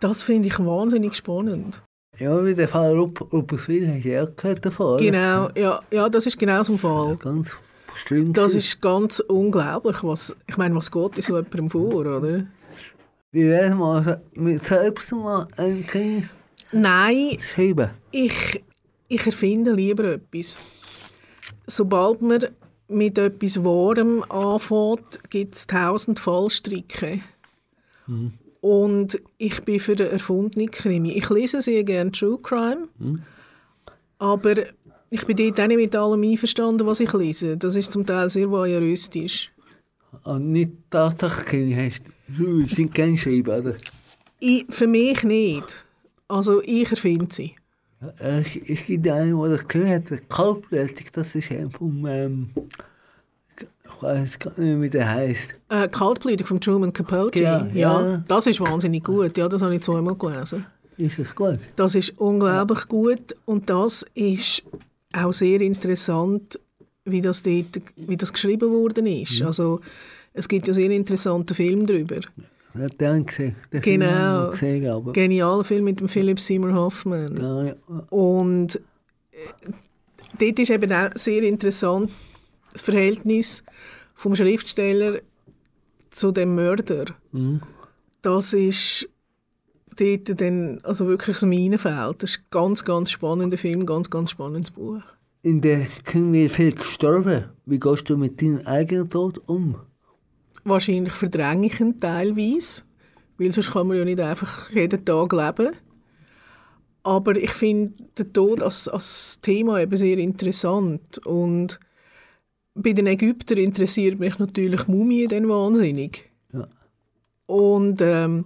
das 0.00 0.24
finde 0.24 0.48
ich 0.48 0.58
wahnsinnig 0.58 1.14
spannend. 1.14 1.82
Ja, 2.18 2.44
wie 2.44 2.54
der 2.54 2.68
Fall 2.68 2.96
Rupp- 2.96 3.32
Rupperswil 3.32 3.88
hast 3.94 4.04
du 4.04 4.08
ja 4.08 4.24
auch 4.24 4.36
gehört 4.36 4.64
davon. 4.64 4.98
Genau, 4.98 5.48
ja, 5.56 5.80
ja, 5.90 6.08
das 6.08 6.26
ist 6.26 6.38
genau 6.38 6.62
so 6.62 6.72
ein 6.74 6.78
Fall. 6.78 7.16
Ganz 7.16 7.56
schlimm. 7.94 8.32
Das 8.32 8.54
ist 8.54 8.80
ganz 8.80 9.20
unglaublich. 9.20 10.02
Was, 10.02 10.34
ich 10.46 10.56
meine, 10.56 10.74
was 10.74 10.90
geht 10.90 11.16
in 11.16 11.22
so 11.22 11.36
jemandem 11.36 11.70
vor, 11.70 11.94
oder? 11.94 12.46
Wie 13.32 13.44
wäre 13.44 13.70
es 13.70 13.74
mal 13.74 14.22
mit 14.34 14.64
selbst 14.64 15.12
mal 15.12 15.46
ein 15.56 15.86
Krimi 15.86 16.28
Nein, 16.72 17.38
schreiben? 17.40 17.90
ich, 18.10 18.62
ich 19.08 19.26
erfinde 19.26 19.72
lieber 19.72 20.04
etwas. 20.04 20.56
Sobald 21.66 22.22
man 22.22 22.46
mit 22.88 23.18
etwas 23.18 23.62
Wahrem 23.62 24.22
anfängt, 24.30 25.20
gibt 25.30 25.54
es 25.56 25.66
tausend 25.66 26.18
Fallstricke. 26.20 27.20
Und 28.66 29.22
ich 29.38 29.60
bin 29.60 29.78
für 29.78 29.94
den 29.94 30.10
erfundenen 30.10 30.72
Krimi. 30.72 31.12
Ich 31.12 31.30
lese 31.30 31.62
sehr 31.62 31.84
gerne 31.84 32.10
True 32.10 32.36
Crime, 32.42 32.88
aber 34.18 34.56
ich 35.08 35.24
bin 35.24 35.36
dort 35.36 35.60
auch 35.60 35.68
nicht 35.68 35.76
mit 35.76 35.94
allem 35.94 36.22
einverstanden, 36.24 36.84
was 36.84 36.98
ich 36.98 37.12
lese. 37.12 37.56
Das 37.56 37.76
ist 37.76 37.92
zum 37.92 38.04
Teil 38.04 38.28
sehr 38.28 38.50
voyeuristisch. 38.50 39.52
Und 40.24 40.50
nicht 40.50 40.72
tatsächlich 40.90 41.46
Krimi 41.46 41.74
hast. 41.74 42.02
Du 42.26 42.66
sind 42.66 42.92
kein 42.92 43.16
Schreiber, 43.16 43.58
oder? 43.58 43.76
Ich, 44.40 44.66
für 44.68 44.88
mich 44.88 45.22
nicht. 45.22 45.86
Also 46.26 46.60
ich 46.64 46.90
erfinde 46.90 47.32
sie. 47.32 47.54
Es, 48.18 48.56
es 48.56 48.84
gibt 48.84 49.06
einen, 49.06 49.40
der 49.40 49.50
das 49.50 49.68
gehört 49.68 50.10
hat, 50.10 50.28
Kaltblütig, 50.28 51.12
das 51.12 51.36
ist 51.36 51.52
ein 51.52 51.70
vom, 51.70 52.04
ähm, 52.04 52.48
ich 53.96 54.02
weiß 54.02 54.38
gar 54.38 54.58
nicht, 54.58 54.80
wie 54.80 54.90
der 54.90 55.08
heißt. 55.10 55.54
Äh, 55.68 55.88
Kaltblütig 55.88 56.46
von 56.46 56.60
Truman 56.60 56.92
Capote. 56.92 57.40
Ja, 57.40 57.66
ja, 57.72 58.00
ja. 58.00 58.24
das 58.28 58.46
ist 58.46 58.60
wahnsinnig 58.60 59.04
gut. 59.04 59.36
Ja, 59.36 59.48
das 59.48 59.62
habe 59.62 59.74
ich 59.74 59.82
zweimal 59.82 60.14
gelesen. 60.14 60.66
Ist 60.98 61.18
das 61.18 61.34
gut? 61.34 61.58
Das 61.76 61.94
ist 61.94 62.18
unglaublich 62.18 62.88
gut 62.88 63.34
und 63.44 63.68
das 63.68 64.04
ist 64.14 64.62
auch 65.12 65.32
sehr 65.32 65.60
interessant, 65.60 66.58
wie 67.04 67.20
das, 67.20 67.42
dort, 67.42 67.80
wie 67.96 68.16
das 68.16 68.32
geschrieben 68.32 68.70
worden 68.70 69.06
ist. 69.06 69.40
Mhm. 69.40 69.46
Also 69.46 69.80
es 70.32 70.48
gibt 70.48 70.66
ja 70.68 70.74
sehr 70.74 70.90
interessante 70.90 71.54
Filme 71.54 71.84
darüber. 71.84 72.16
Habe 72.74 72.90
den 72.90 73.24
gesehen. 73.24 73.54
Den 73.72 73.82
Film 73.82 74.00
Genau. 74.00 74.46
ich 74.46 74.60
gesehen, 74.60 74.86
aber. 74.86 75.12
Genialer 75.12 75.64
Film 75.64 75.84
mit 75.84 76.00
dem 76.00 76.08
Philip 76.08 76.38
Seymour 76.38 76.74
Hoffman. 76.74 77.36
Ja, 77.36 77.64
ja. 77.64 77.74
Und 78.10 78.76
äh, 79.32 79.70
dort 80.38 80.58
ist 80.58 80.70
eben 80.70 80.92
auch 80.92 81.10
sehr 81.14 81.42
interessant 81.42 82.10
das 82.76 82.82
Verhältnis 82.82 83.62
vom 84.14 84.34
Schriftsteller 84.36 85.20
zu 86.10 86.32
dem 86.32 86.54
Mörder. 86.54 87.06
Mhm. 87.32 87.60
Das 88.22 88.52
ist 88.52 89.08
dort 89.98 90.40
dann 90.40 90.80
also 90.82 91.06
wirklich 91.06 91.42
ein 91.42 91.48
Minenfeld. 91.48 92.22
Das 92.22 92.30
ist 92.30 92.38
ein 92.38 92.44
ganz, 92.50 92.84
ganz 92.84 93.10
spannender 93.10 93.56
Film, 93.56 93.86
ganz, 93.86 94.10
ganz 94.10 94.30
spannendes 94.30 94.70
Buch. 94.70 95.00
In 95.42 95.60
der 95.60 95.86
Krimi 96.04 96.48
viel 96.48 96.72
gestorben. 96.72 97.44
Wie 97.66 97.78
gehst 97.78 98.10
du 98.10 98.16
mit 98.16 98.42
deinem 98.42 98.66
eigenen 98.66 99.08
Tod 99.08 99.38
um? 99.48 99.76
Wahrscheinlich 100.64 101.14
verdränge 101.14 101.68
ich 101.68 101.78
ihn 101.78 101.98
teilweise, 101.98 102.82
weil 103.38 103.52
sonst 103.52 103.70
kann 103.70 103.86
man 103.86 103.96
ja 103.96 104.04
nicht 104.04 104.20
einfach 104.20 104.70
jeden 104.70 105.04
Tag 105.04 105.32
leben. 105.32 105.76
Aber 107.04 107.36
ich 107.36 107.52
finde 107.52 107.92
den 108.18 108.32
Tod 108.32 108.62
als, 108.62 108.88
als 108.88 109.38
Thema 109.40 109.80
eben 109.80 109.96
sehr 109.96 110.18
interessant. 110.18 111.24
Und 111.24 111.78
bei 112.76 112.92
den 112.92 113.06
Ägyptern 113.06 113.58
interessiert 113.58 114.20
mich 114.20 114.38
natürlich 114.38 114.86
Mumie 114.86 115.26
dann 115.26 115.48
wahnsinnig. 115.48 116.30
Ja. 116.52 116.68
Und 117.46 118.00
ähm, 118.02 118.44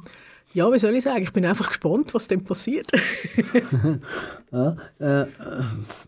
ja, 0.53 0.73
wie 0.73 0.79
soll 0.79 0.95
ich 0.95 1.05
sagen, 1.05 1.23
ich 1.23 1.33
bin 1.33 1.45
einfach 1.47 1.69
gespannt, 1.69 2.13
was 2.15 2.29
dann 2.29 2.43
passiert. 2.45 2.91
Ja, 4.53 4.75
äh, 4.99 5.27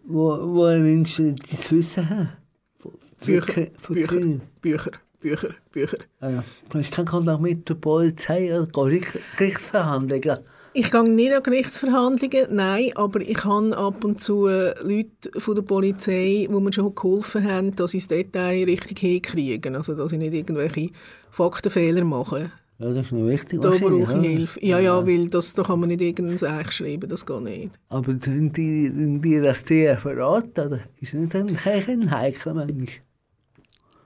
wo, 0.04 0.30
wo 0.54 0.68
nimmst 0.70 1.18
du 1.18 1.32
das 1.32 1.70
Wissen 1.70 2.08
her? 2.08 2.36
Von- 2.78 2.92
Bücher, 3.24 3.68
für 3.78 3.92
Bücher, 3.94 4.06
Krimi? 4.08 4.40
Bücher, 4.60 4.90
Bücher, 5.20 5.50
Bücher. 5.70 5.98
Ah, 6.18 6.28
ja. 6.30 6.44
Du 6.68 6.78
hast 6.80 6.90
keinen 6.90 7.04
Kontakt 7.06 7.40
mit 7.40 7.68
der 7.68 7.74
Polizei 7.74 8.52
oder 8.58 8.66
Gericht- 8.66 9.20
Gerichtsverhandlungen? 9.36 10.38
Ich 10.74 10.90
gehe 10.90 11.02
nicht 11.04 11.34
an 11.34 11.42
Gerichtsverhandlungen, 11.42 12.46
nein, 12.50 12.92
aber 12.94 13.20
ich 13.20 13.44
habe 13.44 13.76
ab 13.76 14.04
und 14.04 14.22
zu 14.22 14.46
äh, 14.46 14.72
Leute 14.82 15.38
von 15.38 15.54
der 15.54 15.62
Polizei, 15.62 16.48
die 16.48 16.60
mir 16.60 16.72
schon 16.72 16.94
geholfen 16.94 17.44
haben, 17.44 17.76
dass 17.76 17.90
sie 17.90 17.98
das 17.98 18.08
Detail 18.08 18.64
richtig 18.64 19.00
hinkriegen. 19.00 19.76
Also, 19.76 19.94
dass 19.94 20.12
ich 20.12 20.18
nicht 20.18 20.32
irgendwelche 20.32 20.88
Faktenfehler 21.30 22.04
mache. 22.04 22.52
Ja, 22.78 22.88
das 22.88 23.06
ist 23.06 23.12
noch 23.12 23.26
wichtig. 23.26 23.60
Da 23.60 23.70
brauche 23.70 24.18
ich? 24.22 24.26
Hilfe. 24.26 24.64
Ja, 24.64 24.80
ja, 24.80 25.06
weil 25.06 25.28
das, 25.28 25.52
da 25.52 25.62
kann 25.62 25.78
man 25.78 25.90
nicht 25.90 26.00
irgendein 26.00 26.38
Seich 26.38 26.72
schreiben, 26.72 27.08
das 27.08 27.26
geht 27.26 27.42
nicht. 27.42 27.70
Aber 27.90 28.16
sind 28.24 28.56
die, 28.56 28.86
sind 28.86 29.20
die 29.20 29.40
das 29.40 29.64
dir 29.64 29.98
verraten? 29.98 30.68
Oder 30.68 30.80
ist 31.00 31.12
nicht 31.12 31.34
ein, 31.36 31.56
ein 31.66 32.10
heikler 32.10 32.54
Mensch? 32.54 33.02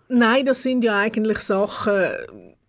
Nein, 0.08 0.44
das 0.44 0.64
sind 0.64 0.82
ja 0.82 0.98
eigentlich 0.98 1.38
Sachen, 1.38 1.94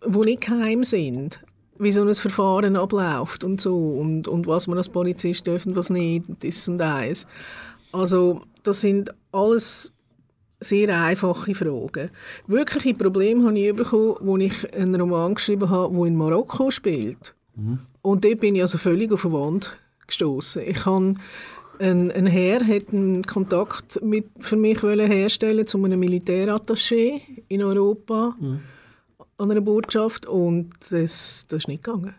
die 0.06 0.18
nicht 0.18 0.42
geheim 0.42 0.84
sind. 0.84 1.40
Wie 1.78 1.92
so 1.92 2.02
ein 2.02 2.14
Verfahren 2.14 2.76
abläuft 2.76 3.44
und 3.44 3.60
so. 3.60 3.76
Und, 3.76 4.28
und 4.28 4.46
was 4.46 4.66
man 4.66 4.78
als 4.78 4.88
Polizist 4.88 5.46
darf 5.46 5.66
und 5.66 5.76
was 5.76 5.90
nicht. 5.90 6.24
Das 6.40 6.68
und 6.68 6.80
eins. 6.80 7.26
Also, 7.92 8.42
das 8.62 8.80
sind 8.80 9.10
alles 9.32 9.92
sehr 10.60 11.00
einfache 11.00 11.54
Fragen. 11.54 12.10
Wirkliche 12.46 12.94
Probleme 12.94 13.44
habe 13.46 13.58
ich 13.58 13.74
bekommen, 13.74 14.42
als 14.42 14.42
ich 14.42 14.74
einen 14.74 15.00
Roman 15.00 15.34
geschrieben 15.34 15.70
habe, 15.70 15.94
der 15.94 16.04
in 16.06 16.16
Marokko 16.16 16.70
spielt. 16.70 17.34
Und 18.02 18.24
dort 18.24 18.40
bin 18.40 18.56
ich 18.56 18.62
also 18.62 18.78
völlig 18.78 19.12
auf 19.12 19.22
die 19.22 19.32
Wand 19.32 19.76
gestoßen. 20.06 20.62
Ich 20.62 20.84
habe 20.86 21.14
ein, 21.78 22.10
ein 22.10 22.26
Herr 22.26 22.66
hat 22.66 22.92
einen 22.92 23.24
Kontakt 23.24 24.02
mit, 24.02 24.26
für 24.40 24.56
mich 24.56 24.82
wollen 24.82 25.10
herstellen 25.10 25.66
zu 25.66 25.82
einem 25.84 26.00
Militärattaché 26.00 27.20
in 27.48 27.62
Europa 27.62 28.34
an 29.38 29.50
einer 29.50 29.60
Botschaft 29.60 30.26
und 30.26 30.70
das, 30.90 31.46
das 31.48 31.60
ist 31.60 31.68
nicht 31.68 31.84
gegangen. 31.84 32.14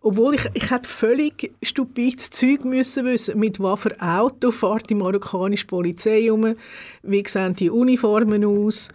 Obwohl 0.00 0.34
ich, 0.34 0.48
ich 0.54 0.70
hätte 0.70 0.88
völlig 0.88 1.52
stupides 1.62 2.30
Zeug 2.30 2.64
müssen 2.64 3.06
wissen, 3.06 3.38
mit 3.38 3.58
was 3.60 3.80
für 3.80 4.00
Auto 4.00 4.50
fährt 4.50 4.88
die 4.88 4.94
marokkanische 4.94 5.66
Polizei 5.66 6.30
um, 6.30 6.54
wie 7.02 7.24
sehen 7.26 7.54
die 7.54 7.70
Uniformen 7.70 8.44
aus 8.44 8.88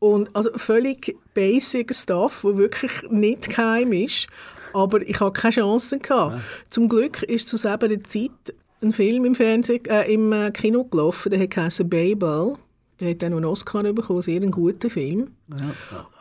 und 0.00 0.34
also 0.34 0.50
völlig 0.56 1.16
basic 1.34 1.94
Stuff, 1.94 2.44
wo 2.44 2.56
wirklich 2.56 2.90
nicht 3.10 3.50
geheim 3.50 3.92
ist, 3.92 4.26
aber 4.72 5.00
ich 5.02 5.20
hatte 5.20 5.40
keine 5.40 5.52
Chance 5.52 5.98
gehabt. 5.98 6.40
Zum 6.70 6.88
Glück 6.88 7.22
ist 7.22 7.48
zu 7.48 7.56
selber 7.56 7.88
Zeit 8.04 8.54
ein 8.82 8.92
Film 8.92 9.24
im 9.24 9.34
Fernsehen, 9.34 9.84
äh, 9.86 10.12
im 10.12 10.32
äh, 10.32 10.50
Kino 10.50 10.84
gelaufen, 10.84 11.30
der 11.30 11.40
heißt 11.40 11.88
Babel. 11.88 12.54
Der 13.00 13.10
hat 13.10 13.24
auch 13.24 13.28
noch 13.28 13.36
einen 13.36 13.46
Oscar 13.46 13.82
bekommen, 13.92 14.22
sehr 14.22 14.42
einen 14.42 14.50
guten 14.50 14.90
Film. 14.90 15.28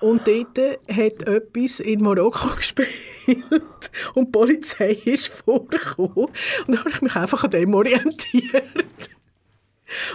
Und 0.01 0.27
dort 0.27 0.57
hat 0.89 1.27
etwas 1.27 1.79
in 1.79 2.01
Marokko 2.01 2.49
gespielt 2.55 3.91
und 4.13 4.27
die 4.27 4.31
Polizei 4.31 4.91
ist 5.05 5.27
vorgekommen. 5.27 6.11
Und 6.15 6.31
da 6.67 6.79
habe 6.79 6.89
ich 6.89 7.01
mich 7.01 7.15
einfach 7.15 7.43
an 7.43 7.51
dem 7.51 7.73
orientiert. 7.73 8.63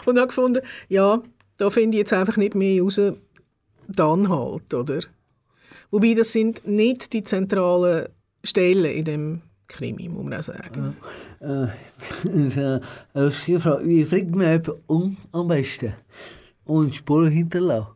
Und 0.05 0.19
habe 0.19 0.29
gefunden, 0.29 0.61
ja, 0.89 1.21
da 1.59 1.71
finde 1.71 1.97
ich 1.97 2.01
jetzt 2.01 2.13
einfach 2.13 2.37
nicht 2.37 2.55
mehr 2.55 2.83
raus, 2.83 3.01
dann 3.89 4.29
halt, 4.29 4.75
oder? 4.75 5.01
Wobei, 5.91 6.15
das 6.15 6.33
sind 6.33 6.67
nicht 6.67 7.13
die 7.13 7.25
zentralen 7.25 8.09
Stellen 8.45 8.85
in 8.93 9.05
dem 9.05 9.43
Krimi, 9.69 10.09
muss 10.09 10.25
man 10.25 10.35
auch 10.35 10.43
sagen. 10.43 10.97
Äh, 11.41 11.67
das 12.25 12.25
ist 12.25 12.59
eine 12.59 12.81
lustige 13.15 13.61
Frage. 13.61 13.87
Wie 13.87 14.05
bringt 14.05 14.35
man 14.35 14.47
jemanden 14.47 14.83
um 14.87 15.17
am 15.33 15.49
besten? 15.49 15.95
Und 16.65 16.95
Spuren 16.95 17.31
hinterlassen? 17.31 17.89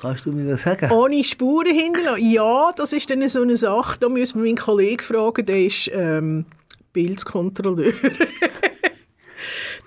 Kannst 0.00 0.26
du 0.26 0.32
mir 0.32 0.50
das 0.50 0.62
sagen? 0.62 0.90
Ohne 0.90 1.22
Spuren 1.22 1.74
hinterlassen? 1.74 2.30
Ja, 2.30 2.72
das 2.76 2.92
ist 2.92 3.08
dann 3.08 3.26
so 3.28 3.42
eine 3.42 3.56
Sache. 3.56 3.98
Da 4.00 4.08
müssen 4.08 4.42
wir 4.42 4.48
meinen 4.48 4.58
Kollegen 4.58 5.02
fragen, 5.02 5.46
der 5.46 5.64
ist 5.64 5.88
ähm, 5.92 6.44
Bildkontrolleur. 6.92 7.92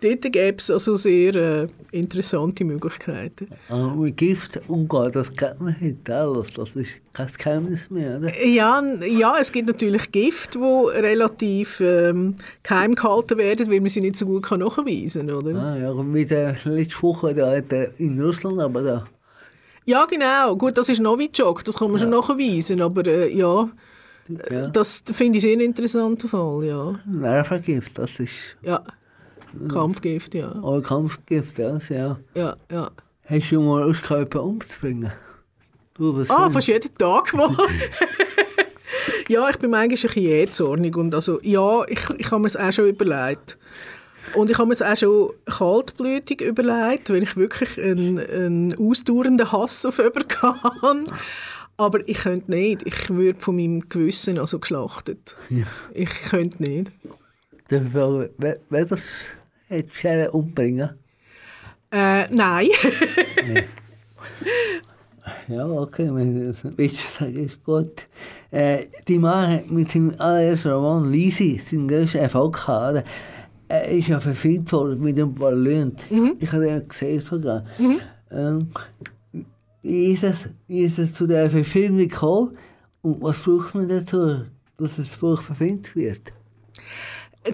Dort 0.01 0.21
gäbe 0.31 0.57
es 0.57 0.69
also 0.69 0.95
sehr 0.95 1.35
äh, 1.35 1.67
interessante 1.91 2.63
Möglichkeiten. 2.65 3.47
Ah, 3.69 3.87
mit 3.95 4.17
Gift 4.17 4.59
umgehen, 4.67 5.11
das 5.13 5.31
kennt 5.31 5.61
man 5.61 5.75
heute 5.81 6.15
alles. 6.15 6.53
Das 6.53 6.75
ist 6.75 6.97
kein 7.13 7.27
Geheimnis 7.37 7.89
mehr, 7.89 8.17
oder? 8.17 8.45
Ja, 8.45 8.83
ja, 9.05 9.35
es 9.39 9.51
gibt 9.51 9.67
natürlich 9.67 10.11
Gift, 10.11 10.55
die 10.55 10.59
relativ 10.59 11.79
ähm, 11.79 12.35
geheim 12.61 12.93
gehalten 12.93 13.37
werden, 13.37 13.71
weil 13.71 13.79
man 13.79 13.89
sie 13.89 14.01
nicht 14.01 14.17
so 14.17 14.25
gut 14.25 14.43
kann 14.43 14.59
nachweisen 14.59 15.27
kann. 15.27 15.35
Oder? 15.37 15.55
Ah, 15.59 15.77
ja, 15.77 16.13
wie 16.13 16.25
der 16.25 16.57
letzte 16.65 17.01
Woche 17.01 17.33
da, 17.33 17.55
in 17.97 18.21
Russland, 18.21 18.59
aber 18.59 18.81
da. 18.83 19.05
Ja, 19.85 20.05
genau. 20.05 20.55
Gut, 20.57 20.77
das 20.77 20.89
ist 20.89 20.99
Novichok, 20.99 21.63
das 21.63 21.75
kann 21.77 21.89
man 21.89 21.99
schon 21.99 22.09
nachweisen. 22.09 22.81
Aber 22.81 23.05
äh, 23.07 23.33
ja, 23.35 23.69
Ja. 24.51 24.67
das 24.67 25.03
finde 25.13 25.37
ich 25.37 25.43
sehr 25.43 25.59
interessanter 25.59 26.27
Fall. 26.27 26.65
Ja. 26.65 26.99
Nervengift, 27.07 27.97
das 27.97 28.19
ist. 28.19 28.33
ja. 28.61 28.83
Kampfgift, 29.71 30.33
ja. 30.33 30.51
Oder 30.61 30.81
Kampfgift, 30.81 31.57
ja. 31.57 31.77
ja. 31.89 32.17
ja, 32.35 32.55
ja. 32.71 32.91
Hast 33.25 33.51
du 33.51 33.61
mal 33.61 33.87
Lust 33.87 34.03
gehabt, 34.03 34.33
jemanden 34.33 34.53
umzubringen? 34.53 35.11
Du, 35.95 36.17
was 36.17 36.29
Ah, 36.29 36.49
fast 36.49 36.67
jeden 36.67 36.93
Tag 36.93 37.33
mal. 37.33 37.55
ja, 39.29 39.49
ich 39.49 39.57
bin 39.57 39.71
manchmal 39.71 39.83
ein 39.83 39.89
bisschen 39.89 40.23
jähzornig. 40.23 40.95
Und 40.95 41.15
also, 41.15 41.39
ja, 41.41 41.83
ich, 41.87 41.99
ich 42.17 42.31
habe 42.31 42.41
mir 42.41 42.47
es 42.47 42.57
auch 42.57 42.71
schon 42.71 42.87
überlegt. 42.89 43.57
Und 44.33 44.49
ich 44.49 44.57
habe 44.57 44.67
mir 44.67 44.73
es 44.73 44.81
auch 44.81 44.95
schon 44.95 45.31
kaltblütig 45.45 46.41
überlegt, 46.41 47.09
weil 47.09 47.23
ich 47.23 47.35
wirklich 47.37 47.79
einen, 47.79 48.19
einen 48.19 48.75
ausdauernden 48.77 49.51
Hass 49.51 49.85
auf 49.85 49.97
jemanden 49.97 50.41
habe. 50.41 51.05
Aber 51.77 52.07
ich 52.07 52.17
könnte 52.17 52.51
nicht. 52.51 52.81
Ich 52.85 53.09
würde 53.09 53.39
von 53.39 53.55
meinem 53.55 53.87
Gewissen 53.89 54.37
also 54.39 54.59
geschlachtet. 54.59 55.35
Ich 55.93 56.09
könnte 56.29 56.61
nicht. 56.61 56.91
Darf 57.67 57.83
ich 57.85 59.05
fragen, 59.67 59.69
wer, 59.69 59.79
wer 59.79 59.83
das 59.83 59.91
hätte 59.91 59.99
gerne 59.99 60.31
umbringen? 60.31 60.89
Äh, 61.91 62.27
nein. 62.33 62.67
Ja, 65.47 65.67
okay, 65.67 66.07
du 66.07 66.15
willst, 66.77 67.19
sagen, 67.19 67.35
ist 67.35 67.63
gut. 67.63 68.07
Äh, 68.51 68.85
die 69.07 69.19
Mann 69.19 69.51
hat 69.51 69.71
mit 69.71 69.91
seinem 69.91 70.13
allerersten 70.17 70.71
Roman 70.71 71.11
Lisi 71.11 71.59
seinen 71.59 71.87
grössten 71.87 72.17
Erfolg 72.17 72.53
gehabt. 72.53 73.07
Er 73.67 73.87
ist 73.89 74.07
ja 74.07 74.19
verfilmt 74.19 74.71
worden 74.71 75.01
mit 75.01 75.17
dem 75.17 75.33
Ballon. 75.33 75.95
Ich 76.39 76.51
habe 76.51 76.65
den 76.65 76.87
gesehen 76.87 77.21
sogar. 77.21 77.65
Ähm, 78.31 78.69
wie, 79.81 80.13
ist 80.13 80.23
es, 80.23 80.49
wie 80.67 80.81
ist 80.81 80.99
es 80.99 81.13
zu 81.13 81.27
der 81.27 81.49
Verfilmung 81.49 81.99
gekommen 81.99 82.57
und 83.01 83.21
was 83.21 83.39
braucht 83.39 83.75
man 83.75 83.87
dazu, 83.87 84.45
dass 84.77 84.95
das 84.97 85.15
Buch 85.15 85.41
verfilmt 85.41 85.95
wird? 85.95 86.33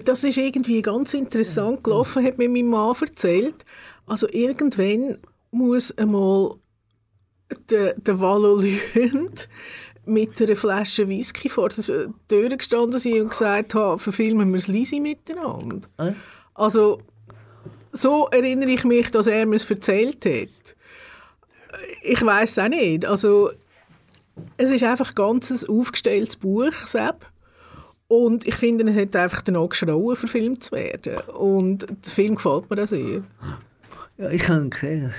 Das 0.04 0.24
ist 0.24 0.38
irgendwie 0.38 0.80
ganz 0.82 1.14
interessant 1.14 1.84
gelaufen, 1.84 2.24
hat 2.24 2.38
mir 2.38 2.48
mein 2.48 2.68
Mann 2.68 2.96
erzählt. 3.00 3.64
Also 4.06 4.26
irgendwann 4.30 5.18
muss 5.50 5.96
einmal 5.98 6.54
der, 7.68 7.94
der 7.94 8.18
Valo 8.18 8.60
Lünd 8.94 9.48
mit 10.04 10.40
einer 10.40 10.56
Flasche 10.56 11.08
Whisky 11.08 11.48
vor 11.48 11.68
der 11.68 12.08
Tür 12.28 12.48
gestanden 12.56 12.98
sein 12.98 13.22
und 13.22 13.30
gesagt 13.30 13.74
haben, 13.74 13.98
verfilmen 13.98 14.50
wir 14.50 14.58
das 14.58 14.68
Lisi 14.68 14.98
miteinander. 14.98 15.86
Äh? 15.98 16.12
Also 16.54 17.00
so 17.92 18.26
erinnere 18.28 18.70
ich 18.70 18.84
mich, 18.84 19.10
dass 19.10 19.26
er 19.26 19.46
mir 19.46 19.56
es 19.56 19.70
erzählt 19.70 20.24
hat. 20.24 20.76
Ich 22.02 22.24
weiß 22.24 22.58
auch 22.58 22.68
nicht. 22.68 23.04
Also 23.04 23.50
es 24.56 24.70
ist 24.70 24.82
einfach 24.82 25.14
ganz 25.14 25.50
ein 25.50 25.68
aufgestelltes 25.68 26.36
Buch, 26.36 26.72
Sepp. 26.86 27.26
Und 28.12 28.46
ich 28.46 28.56
finde, 28.56 28.84
er 28.92 29.00
hat 29.00 29.16
einfach 29.16 29.40
danach 29.40 29.70
geschrauen, 29.70 30.14
verfilmt 30.16 30.62
zu 30.64 30.72
werden. 30.72 31.16
Und 31.34 31.86
der 31.88 32.12
Film 32.12 32.34
gefällt 32.34 32.68
mir 32.68 32.82
auch 32.82 32.86
sehr. 32.86 33.22
Ja, 34.18 34.30
ich 34.30 34.46
habe 34.50 34.64
ihn 34.64 34.68
gesehen. 34.70 35.14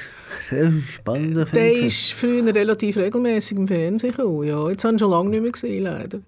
Sehr 0.48 0.72
spannender 0.88 1.48
Film. 1.48 1.64
Der 1.64 1.74
ist 1.74 2.12
früher 2.12 2.54
relativ 2.54 2.98
regelmäßig 2.98 3.58
im 3.58 3.68
Fernsehen 3.68 4.12
gekommen. 4.12 4.48
Ja, 4.48 4.70
jetzt 4.70 4.84
habe 4.84 4.94
ich 4.94 4.98
ihn 4.98 5.00
schon 5.00 5.10
lange 5.10 5.32
nicht 5.32 5.42
mehr 5.42 5.52
gesehen, 5.52 5.84
leider. 5.86 6.20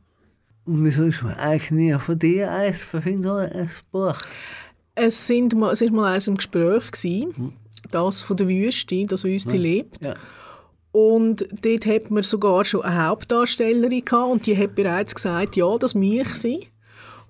Und 0.65 0.83
wieso 0.83 1.03
ist 1.03 1.21
man 1.21 1.35
eigentlich 1.35 1.69
nie 1.69 1.93
von 1.99 2.17
dir 2.17 2.51
eins 2.51 2.79
verfilmt 2.83 3.25
worden, 3.25 3.51
ein 3.51 3.69
Buch? 3.91 4.17
Es, 4.95 5.27
sind 5.27 5.53
mal, 5.53 5.71
es 5.71 5.81
ist 5.81 5.93
mal 5.93 6.13
eins 6.15 6.27
im 6.27 6.37
Gespräch, 6.37 6.89
gewesen, 6.91 7.53
das 7.91 8.23
von 8.23 8.37
der 8.37 8.47
Wüste, 8.47 9.05
das 9.05 9.23
Wüste 9.23 9.55
lebt. 9.55 10.03
Ja. 10.03 10.15
Und 10.95 11.45
dort 11.61 11.85
hat 11.87 12.09
man 12.09 12.23
sogar 12.23 12.63
schon 12.63 12.83
eine 12.83 13.07
Hauptdarstellerin 13.07 14.05
gehabt 14.05 14.31
und 14.31 14.45
die 14.45 14.57
hat 14.57 14.75
bereits 14.75 15.13
gesagt, 15.13 15.57
ja, 15.57 15.77
das 15.77 15.93
mich 15.93 16.33
sie. 16.35 16.67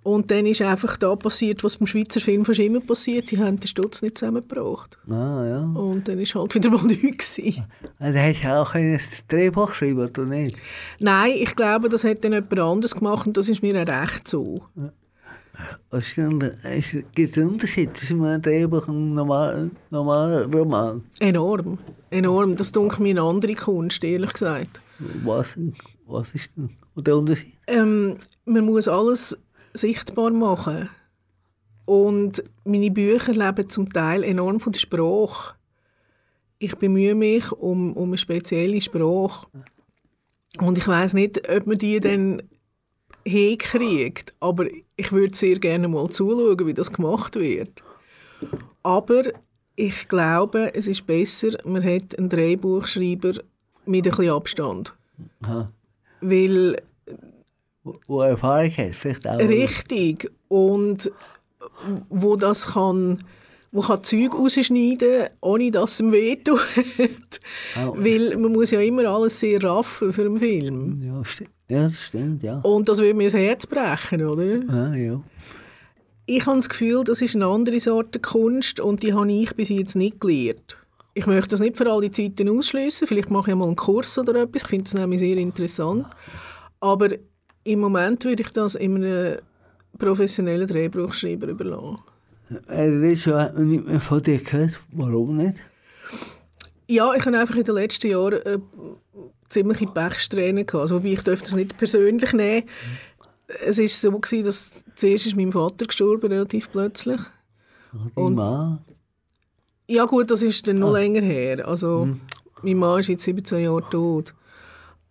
Und 0.04 0.30
dann 0.30 0.46
ist 0.46 0.62
einfach 0.62 0.98
da 0.98 1.16
passiert, 1.16 1.64
was 1.64 1.78
beim 1.78 1.88
Schweizer 1.88 2.22
Film 2.22 2.46
fast 2.46 2.60
immer 2.60 2.80
passiert. 2.80 3.26
Sie 3.26 3.40
haben 3.40 3.60
den 3.60 3.66
Stutz 3.66 4.04
nicht 4.04 4.20
zusammengebracht. 4.20 5.00
Ah, 5.10 5.44
ja. 5.48 5.62
Und 5.62 6.08
dann 6.08 6.20
ist 6.20 6.36
halt 6.36 6.54
wieder 6.54 6.70
mal 6.70 6.84
nichts 6.86 7.38
gewesen. 7.38 7.66
Also, 7.98 8.20
hast 8.20 8.44
du 8.44 8.56
auch 8.56 8.76
ein 8.76 9.00
Drehbuch 9.30 9.70
geschrieben, 9.70 10.10
oder 10.10 10.26
nicht? 10.26 10.58
Nein, 11.00 11.32
ich 11.34 11.56
glaube, 11.56 11.90
das 11.90 12.04
hat 12.04 12.24
dann 12.24 12.34
jemand 12.34 12.60
anderes 12.60 12.94
gemacht 12.94 13.26
und 13.26 13.36
das 13.36 13.50
ist 13.50 13.64
mir 13.64 13.82
auch 13.82 13.88
recht 13.88 14.28
so. 14.28 14.62
Ist, 15.92 16.16
gibt 17.16 17.32
es 17.32 17.38
einen 17.38 17.50
Unterschied 17.50 17.98
zwischen 17.98 18.24
einem 18.24 18.44
Drehbuch 18.44 18.88
und 18.88 18.96
einem 18.96 19.14
normalen, 19.16 19.72
normalen 19.90 20.54
Roman? 20.54 21.04
Enorm. 21.20 21.80
Enorm. 22.16 22.56
Das 22.56 22.72
dunkelt 22.72 23.02
mir 23.02 23.10
eine 23.10 23.22
andere 23.22 23.56
Kunst, 23.56 24.04
ehrlich 24.04 24.34
gesagt. 24.34 24.80
Was, 25.24 25.58
was 26.06 26.34
ist 26.34 26.56
denn 26.56 26.70
der 26.96 27.18
Unterschied? 27.18 27.54
Ähm, 27.68 28.18
man 28.46 28.66
muss 28.66 28.88
alles 28.88 29.38
sichtbar 29.74 30.32
machen. 30.32 30.90
Und 31.84 32.44
meine 32.64 32.90
Bücher 32.90 33.34
leben 33.34 33.70
zum 33.70 33.90
Teil 33.90 34.24
enorm 34.24 34.62
von 34.62 34.72
der 34.72 34.80
Sprache. 34.80 35.56
Ich 36.58 36.76
bemühe 36.78 37.16
mich 37.16 37.52
um, 37.52 37.94
um 37.94 38.10
eine 38.10 38.18
spezielle 38.18 38.80
Sprache. 38.80 39.48
Und 40.60 40.78
ich 40.78 40.88
weiß 40.88 41.16
nicht, 41.16 41.50
ob 41.50 41.68
man 41.68 41.78
die 41.78 42.00
dann 42.00 42.42
hinkriegt. 43.26 44.34
Aber 44.40 44.68
ich 44.96 45.12
würde 45.12 45.36
sehr 45.36 45.60
gerne 45.60 45.90
mal 45.90 46.10
zuschauen, 46.10 46.66
wie 46.66 46.74
das 46.74 46.94
gemacht 46.94 47.36
wird. 47.36 47.84
Aber 48.84 49.24
ich 49.76 50.08
glaube, 50.08 50.74
es 50.74 50.88
ist 50.88 51.06
besser, 51.06 51.50
man 51.66 51.84
hat 51.84 52.18
einen 52.18 52.30
Drehbuchschreiber 52.30 53.34
mit 53.86 54.06
ein 54.06 54.12
bisschen 54.12 54.30
Abstand. 54.32 54.94
Aha. 55.44 55.68
Weil 56.22 56.78
Wo- 57.84 58.00
Wo 58.08 58.22
Erfahrung 58.22 58.72
hast, 58.78 59.00
vielleicht 59.02 59.28
auch. 59.28 59.38
Richtig. 59.40 60.32
Und 60.48 61.12
wo 62.10 62.36
das 62.36 62.68
kann, 62.74 63.18
wo 63.72 63.82
kann 63.82 64.04
Zeug 64.04 64.34
rausschneiden, 64.34 65.28
ohne 65.42 65.70
dass 65.72 65.94
es 65.94 66.00
ihm 66.00 66.12
wehtut. 66.12 66.60
Au. 67.76 67.94
Weil 67.96 68.38
man 68.38 68.52
muss 68.54 68.72
ja 68.72 68.80
immer 68.82 69.06
alles 69.06 69.40
sehr 69.40 69.62
raffen 69.64 70.12
für 70.14 70.22
einen 70.26 70.40
Film. 70.40 70.96
Ja, 71.04 71.22
ja, 71.68 71.84
das 71.84 72.00
stimmt, 72.02 72.42
ja. 72.44 72.60
Und 72.60 72.88
das 72.90 72.98
würde 73.00 73.14
mir 73.14 73.26
das 73.26 73.34
Herz 73.34 73.68
brechen, 73.68 74.26
oder? 74.26 74.60
Ah, 74.68 74.96
ja. 74.96 75.22
Ich 76.28 76.46
habe 76.46 76.58
das 76.58 76.70
Gefühl, 76.70 77.04
das 77.04 77.22
ist 77.22 77.36
eine 77.36 77.46
andere 77.46 77.80
Sorte 77.80 78.20
Kunst 78.20 78.80
und 78.80 79.04
die 79.04 79.14
habe 79.14 79.32
ich 79.32 79.56
bis 79.56 79.70
jetzt 79.70 79.96
nicht 79.96 80.20
gelernt. 80.20 80.78
Ich 81.14 81.28
möchte 81.28 81.50
das 81.50 81.60
nicht 81.60 81.78
für 81.78 81.90
alle 81.90 82.12
Zeiten 82.12 82.50
ausschließen. 82.50 83.08
Vielleicht 83.08 83.30
mache 83.30 83.52
ich 83.52 83.56
mal 83.56 83.68
einen 83.68 83.76
Kurs 83.76 84.18
oder 84.18 84.42
etwas. 84.42 84.64
Ich 84.64 84.68
finde 84.68 84.84
das 84.86 84.96
nämlich 84.96 85.20
sehr 85.20 85.38
interessant. 85.38 86.08
Aber 86.80 87.10
im 87.64 87.80
Moment 87.80 88.26
würde 88.26 88.44
ich 88.44 88.50
das 88.50 88.76
einem 88.76 89.38
professionellen 89.98 90.68
Drehbuchschreiber 90.68 91.48
überlassen. 91.48 92.02
Äh, 92.70 92.90
Letztes 92.90 93.26
Jahr 93.26 93.42
hat 93.44 93.56
man 93.56 93.68
nicht 93.68 93.88
mehr 93.88 94.00
von 94.00 94.22
dir 94.22 94.40
gehört. 94.40 94.80
Warum 94.92 95.38
nicht? 95.38 95.64
Ja, 96.88 97.14
ich 97.14 97.26
habe 97.26 97.40
einfach 97.40 97.56
in 97.56 97.64
den 97.64 97.76
letzten 97.76 98.08
Jahren 98.08 98.42
äh, 98.42 98.60
ziemliche 99.50 99.88
Pechsträhnen 99.88 100.66
gehabt. 100.66 100.82
Also, 100.82 100.96
wobei 100.96 101.14
ich 101.14 101.24
darf 101.24 101.42
das 101.42 101.56
nicht 101.56 101.78
persönlich 101.78 102.34
nehmen. 102.34 102.68
Es 103.48 103.78
war 103.78 103.88
so, 103.88 104.12
gewesen, 104.20 104.46
dass 104.46 104.84
zuerst 104.96 105.28
ist 105.28 105.36
mein 105.36 105.52
Vater 105.52 105.86
gestorben, 105.86 106.32
relativ 106.32 106.72
plötzlich. 106.72 107.22
Die 107.94 108.20
Und- 108.20 108.36
Mann. 108.36 108.80
Ja 109.88 110.06
gut, 110.06 110.32
das 110.32 110.42
ist 110.42 110.68
dann 110.68 110.80
noch 110.80 110.94
länger 110.94 111.22
her. 111.22 111.68
Also 111.68 112.08
mein 112.64 112.78
Mann 112.78 113.00
ist 113.02 113.08
jetzt 113.10 113.24
17 113.24 113.64
Jahre 113.64 113.88
tot. 113.90 114.34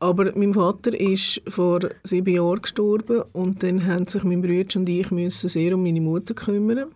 Aber 0.01 0.33
mein 0.37 0.53
Vater 0.53 0.99
ist 0.99 1.41
vor 1.49 1.79
sieben 2.03 2.35
Jahren 2.35 2.61
gestorben 2.61 3.23
und 3.33 3.63
dann 3.63 3.87
haben 3.87 4.07
sich 4.07 4.25
mein 4.25 4.43
Bruder 4.43 4.77
und 4.81 4.89
ich 4.89 5.11
müssen 5.13 5.49
sehr 5.49 5.75
um 5.77 5.83
meine 5.85 6.01
Mutter 6.01 6.35
kümmern. 6.35 6.91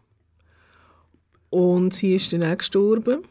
Und 1.51 1.94
sie 1.94 2.16
ist 2.16 2.33
dann 2.33 2.44
auch 2.44 2.59
gestorben. 2.59 3.22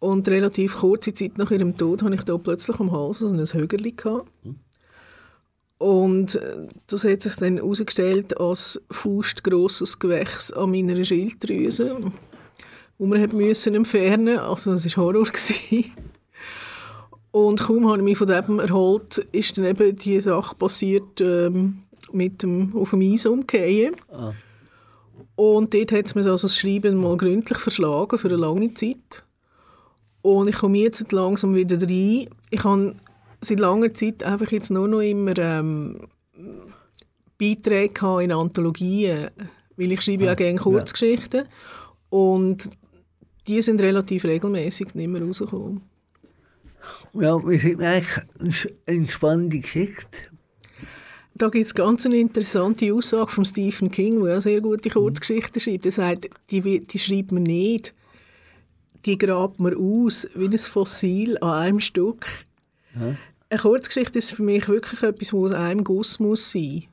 Und 0.00 0.26
relativ 0.28 0.76
kurze 0.76 1.12
Zeit 1.12 1.38
nach 1.38 1.50
ihrem 1.50 1.76
Tod 1.76 2.02
hatte 2.02 2.14
ich 2.14 2.22
da 2.22 2.38
plötzlich 2.38 2.78
am 2.80 2.92
Hals 2.92 3.18
so 3.18 3.28
ein 3.28 3.38
Högerli. 3.38 3.92
Gehabt. 3.92 4.30
Und 5.78 6.34
äh, 6.34 6.66
das 6.88 7.04
hat 7.04 7.22
sich 7.22 7.36
dann 7.36 7.56
herausgestellt 7.56 8.38
als 8.38 8.80
faustgrosses 8.90 9.98
Gewächs 9.98 10.52
an 10.52 10.70
meiner 10.70 11.02
Schilddrüse, 11.04 12.00
wo 12.98 13.06
man 13.06 13.22
hat 13.22 13.32
müssen 13.32 13.74
entfernen 13.76 14.38
Also 14.38 14.72
es 14.72 14.96
war 14.96 15.04
Horror. 15.04 15.24
Gewesen. 15.24 15.92
Und 17.30 17.60
kaum 17.60 17.86
habe 17.86 17.98
ich 17.98 18.04
mich 18.04 18.18
von 18.18 18.26
dem 18.26 18.58
erholt, 18.58 19.18
ist 19.32 19.56
dann 19.56 19.66
eben 19.66 19.94
die 19.96 20.20
Sache 20.20 20.56
passiert 20.56 21.20
ähm, 21.20 21.84
mit 22.12 22.42
dem 22.42 22.74
auf 22.74 22.90
dem 22.90 23.02
Eis 23.02 23.26
umgehen. 23.26 23.94
Und 25.36 25.72
dort 25.72 25.92
hat 25.92 26.06
es 26.06 26.14
mir 26.16 26.26
also 26.28 26.48
das 26.48 26.58
Schreiben 26.58 26.96
mal 26.96 27.16
gründlich 27.16 27.58
verschlagen 27.58 28.18
für 28.18 28.28
eine 28.28 28.38
lange 28.38 28.74
Zeit. 28.74 29.22
Und 30.22 30.48
ich 30.48 30.56
komme 30.56 30.78
jetzt 30.78 31.12
langsam 31.12 31.54
wieder 31.54 31.80
rein. 31.80 32.28
Ich 32.50 32.64
habe 32.64 32.96
seit 33.40 33.60
langer 33.60 33.92
Zeit 33.94 34.22
einfach 34.22 34.50
jetzt 34.50 34.70
nur 34.70 34.88
noch 34.88 35.00
immer 35.00 35.36
ähm, 35.38 36.08
Beiträge 37.38 38.22
in 38.22 38.32
Anthologien, 38.32 39.30
weil 39.76 39.92
ich 39.92 40.00
schreibe 40.00 40.24
ja 40.24 40.34
gerne 40.34 40.58
Kurzgeschichten. 40.58 41.44
Und 42.10 42.68
die 43.46 43.62
sind 43.62 43.80
relativ 43.80 44.24
regelmäßig 44.24 44.94
nicht 44.94 45.08
mehr 45.08 45.22
rausgekommen. 45.22 45.82
Ja, 47.14 47.36
wir 47.46 47.58
sind 47.58 47.82
eigentlich 47.82 48.74
eine 48.86 49.06
spannende 49.06 49.58
Geschichte. 49.58 50.28
Da 51.34 51.48
gibt 51.48 51.66
es 51.66 51.74
ganz 51.74 52.04
eine 52.04 52.16
interessante 52.16 52.92
Aussage 52.92 53.30
von 53.30 53.44
Stephen 53.44 53.90
King, 53.90 54.22
der 54.22 54.34
ja 54.34 54.40
sehr 54.40 54.60
gute 54.60 54.90
Kurzgeschichten 54.90 55.60
schreibt. 55.60 55.86
Er 55.86 55.92
sagt, 55.92 56.28
die, 56.50 56.82
die 56.82 56.98
schreibt 56.98 57.30
man 57.30 57.44
nicht, 57.44 57.94
die 59.04 59.16
grabt 59.16 59.60
man 59.60 59.74
aus 59.74 60.26
wie 60.34 60.46
ein 60.46 60.58
Fossil 60.58 61.38
an 61.38 61.50
einem 61.50 61.80
Stück. 61.80 62.26
Eine 63.50 63.60
Kurzgeschichte 63.60 64.18
ist 64.18 64.32
für 64.32 64.42
mich 64.42 64.68
wirklich 64.68 65.02
etwas, 65.02 65.32
was 65.32 65.52
aus 65.52 65.52
einem 65.52 65.82
Guss 65.82 66.20
muss 66.20 66.52
sein 66.52 66.84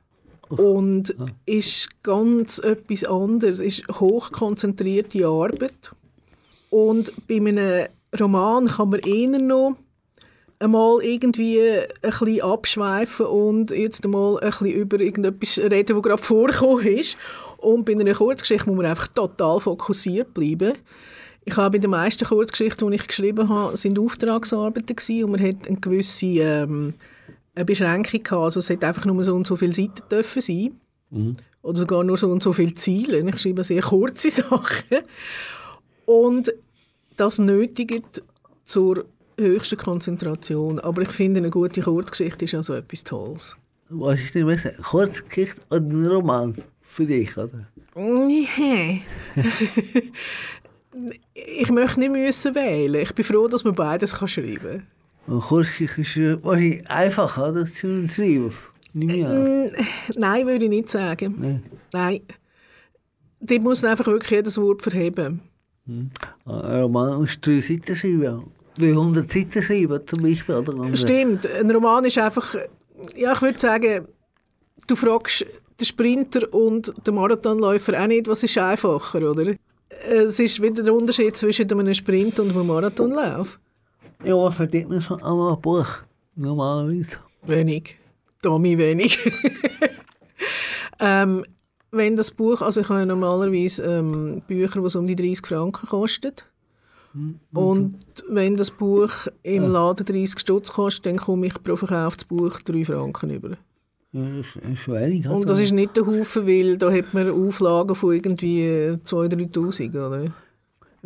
und 0.48 1.14
ist 1.44 1.90
ganz 2.02 2.58
etwas 2.58 3.04
anderes, 3.04 3.60
ist 3.60 3.86
hochkonzentrierte 3.88 5.26
Arbeit. 5.26 5.92
Und 6.70 7.12
bei 7.28 7.36
einem 7.36 7.88
Roman 8.18 8.68
kann 8.68 8.88
man 8.88 9.00
eher 9.00 9.38
noch 9.38 9.76
einmal 10.58 11.02
irgendwie 11.02 11.60
ein 11.60 11.86
bisschen 12.00 12.40
abschweifen 12.40 13.26
und 13.26 13.70
jetzt 13.70 14.06
einmal 14.06 14.40
ein 14.40 14.48
bisschen 14.48 14.68
über 14.68 14.98
irgendetwas 14.98 15.58
reden, 15.58 15.96
was 15.96 16.02
gerade 16.02 16.22
vorgekommen 16.22 16.86
ist. 16.86 17.18
Und 17.58 17.84
bei 17.84 17.92
einer 17.92 18.14
Kurzgeschichte 18.14 18.66
muss 18.66 18.76
man 18.76 18.86
einfach 18.86 19.08
total 19.08 19.60
fokussiert 19.60 20.32
bleiben. 20.32 20.72
Ich 21.48 21.56
habe 21.56 21.70
bei 21.70 21.78
den 21.78 21.90
meisten 21.90 22.26
Kurzgeschichten, 22.26 22.90
die 22.90 22.96
ich 22.96 23.06
geschrieben 23.06 23.48
habe, 23.48 23.76
sind 23.76 23.98
Auftragsarbeiten 23.98 24.96
gewesen 24.96 25.24
und 25.24 25.30
man 25.30 25.40
hat 25.40 25.68
eine 25.68 25.76
gewisse 25.76 26.26
ähm, 26.26 26.94
eine 27.54 27.64
Beschränkung 27.64 28.22
gehabt. 28.22 28.42
Also 28.42 28.58
es 28.58 28.68
hat 28.68 28.82
einfach 28.82 29.04
nur 29.04 29.22
so 29.22 29.34
und 29.34 29.46
so 29.46 29.54
viele 29.54 29.72
Seiten 29.72 30.02
dürfen 30.10 30.42
sein. 30.42 30.80
Oder 31.62 31.78
sogar 31.78 32.04
nur 32.04 32.16
so 32.16 32.30
und 32.30 32.42
so 32.42 32.52
viele 32.52 32.74
Ziele. 32.74 33.20
Ich 33.30 33.40
schreibe 33.40 33.62
sehr 33.62 33.80
kurze 33.80 34.28
Sachen. 34.42 34.98
Und 36.04 36.52
das 37.16 37.38
nötigt 37.38 38.22
zur 38.64 39.04
höchsten 39.38 39.78
Konzentration. 39.78 40.80
Aber 40.80 41.02
ich 41.02 41.10
finde, 41.10 41.38
eine 41.38 41.50
gute 41.50 41.80
Kurzgeschichte 41.80 42.44
ist 42.44 42.54
also 42.54 42.74
etwas 42.74 43.04
Tolles. 43.04 43.56
Was 43.88 44.20
ist 44.20 44.34
denn 44.34 44.46
besser? 44.46 44.72
Kurzgeschichte 44.82 45.60
oder 45.70 45.80
ein 45.80 46.06
Roman 46.06 46.54
für 46.80 47.06
dich, 47.06 47.36
oder? 47.36 47.68
Nee. 47.94 49.02
ich 51.34 51.70
möchte 51.70 52.00
nicht 52.00 52.12
müssen 52.12 52.54
wählen. 52.54 53.02
Ich 53.02 53.14
bin 53.14 53.24
froh, 53.24 53.48
dass 53.48 53.64
man 53.64 53.74
beides 53.74 54.14
kann 54.14 54.28
schreiben 54.28 54.86
kann. 55.26 55.40
Kurzgeschichte 55.40 56.00
ist 56.00 56.16
äh, 56.16 56.42
wahrscheinlich 56.44 56.90
einfacher, 56.90 57.50
oder? 57.50 57.66
Zu 57.66 58.08
schreiben. 58.08 58.52
Mm, 58.94 59.66
Nein, 60.14 60.46
würde 60.46 60.64
ich 60.64 60.70
nicht 60.70 60.90
sagen. 60.90 61.34
Nein. 61.38 61.62
Nein. 61.92 62.20
Dort 63.40 63.62
muss 63.62 63.82
man 63.82 63.90
einfach 63.92 64.06
wirklich 64.06 64.30
jedes 64.30 64.56
Wort 64.56 64.82
verheben. 64.82 65.42
Ein 65.86 66.10
Roman 66.46 67.20
muss 67.20 67.38
drei 67.40 67.60
Seiten 67.60 67.94
schreiben. 67.94 68.44
300 68.78 69.30
Seiten 69.30 69.62
schreiben 69.62 70.00
zum 70.06 70.22
Beispiel. 70.22 70.54
Oder? 70.54 70.96
Stimmt. 70.96 71.46
Ein 71.46 71.70
Roman 71.70 72.04
ist 72.04 72.18
einfach, 72.18 72.54
ja, 73.14 73.32
ich 73.32 73.42
würde 73.42 73.58
sagen, 73.58 74.06
du 74.86 74.96
fragst 74.96 75.44
den 75.78 75.86
Sprinter 75.86 76.52
und 76.52 76.92
den 77.06 77.14
Marathonläufer 77.14 78.00
auch 78.00 78.06
nicht, 78.06 78.28
was 78.28 78.42
ist 78.42 78.56
einfacher, 78.58 79.30
oder? 79.30 79.54
Es 80.04 80.38
ist 80.38 80.60
wieder 80.60 80.82
der 80.82 80.94
Unterschied 80.94 81.36
zwischen 81.36 81.70
einem 81.70 81.94
Sprint 81.94 82.38
und 82.40 82.50
einem 82.50 82.66
Marathonlauf. 82.66 83.58
Ja, 84.24 84.50
verdient 84.50 84.90
man 84.90 85.00
schon 85.00 85.22
einmal 85.22 85.54
ein 85.54 85.60
Buch. 85.60 85.88
Normalerweise. 86.34 87.18
Wenig. 87.42 87.96
Tommy, 88.42 88.76
wenig. 88.76 89.18
ähm, 91.00 91.44
wenn 91.90 92.16
das 92.16 92.30
Buch, 92.30 92.60
also 92.60 92.80
ich 92.80 92.88
habe 92.88 93.00
ja 93.00 93.06
normalerweise 93.06 93.82
ähm, 93.84 94.42
Bücher, 94.46 94.80
die 94.80 94.98
um 94.98 95.06
die 95.06 95.16
30 95.16 95.46
Franken 95.46 95.88
kosten. 95.88 96.32
Und 97.52 97.96
wenn 98.28 98.56
das 98.56 98.70
Buch 98.70 99.10
im 99.42 99.68
Laden 99.68 100.04
30 100.04 100.38
Stutz 100.38 100.72
kostet, 100.72 101.06
dann 101.06 101.16
komme 101.16 101.46
ich 101.46 101.62
pro 101.62 101.76
verkauftes 101.76 102.26
Buch 102.26 102.60
3 102.60 102.84
Franken 102.84 103.30
über. 103.30 103.56
Wenig. 104.12 105.28
Und 105.28 105.48
das 105.48 105.58
ist 105.58 105.72
nicht 105.72 105.96
der 105.96 106.06
Haufen, 106.06 106.46
weil 106.46 106.78
da 106.78 106.90
hat 106.90 107.12
man 107.12 107.30
Auflagen 107.30 107.94
von 107.94 108.14
irgendwie 108.14 108.98
2'000, 109.04 109.52
3'000, 109.52 110.06
oder? 110.06 110.32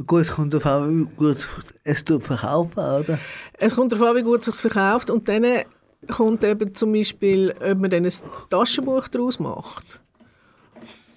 Gut, 0.07 0.23
es 0.23 0.31
kommt 0.31 0.55
auf 0.55 0.65
an, 0.65 1.01
wie 1.01 1.17
gut 1.17 1.49
es 1.85 2.05
du 2.05 2.21
verkaufen, 2.21 2.79
oder? 2.79 3.19
Es 3.59 3.75
kommt 3.75 3.93
darauf 3.93 4.09
an, 4.09 4.17
wie 4.17 4.23
gut 4.23 4.41
es 4.41 4.47
sich 4.47 4.55
verkauft 4.57 5.11
und 5.11 5.29
dann 5.29 5.45
kommt 6.09 6.45
eben 6.45 6.75
zum 6.75 6.93
Beispiel, 6.93 7.55
ob 7.61 7.79
man 7.79 7.91
dann 7.91 8.05
ein 8.05 8.13
Taschenbuch 8.49 9.09
daraus 9.09 9.39
macht. 9.39 10.01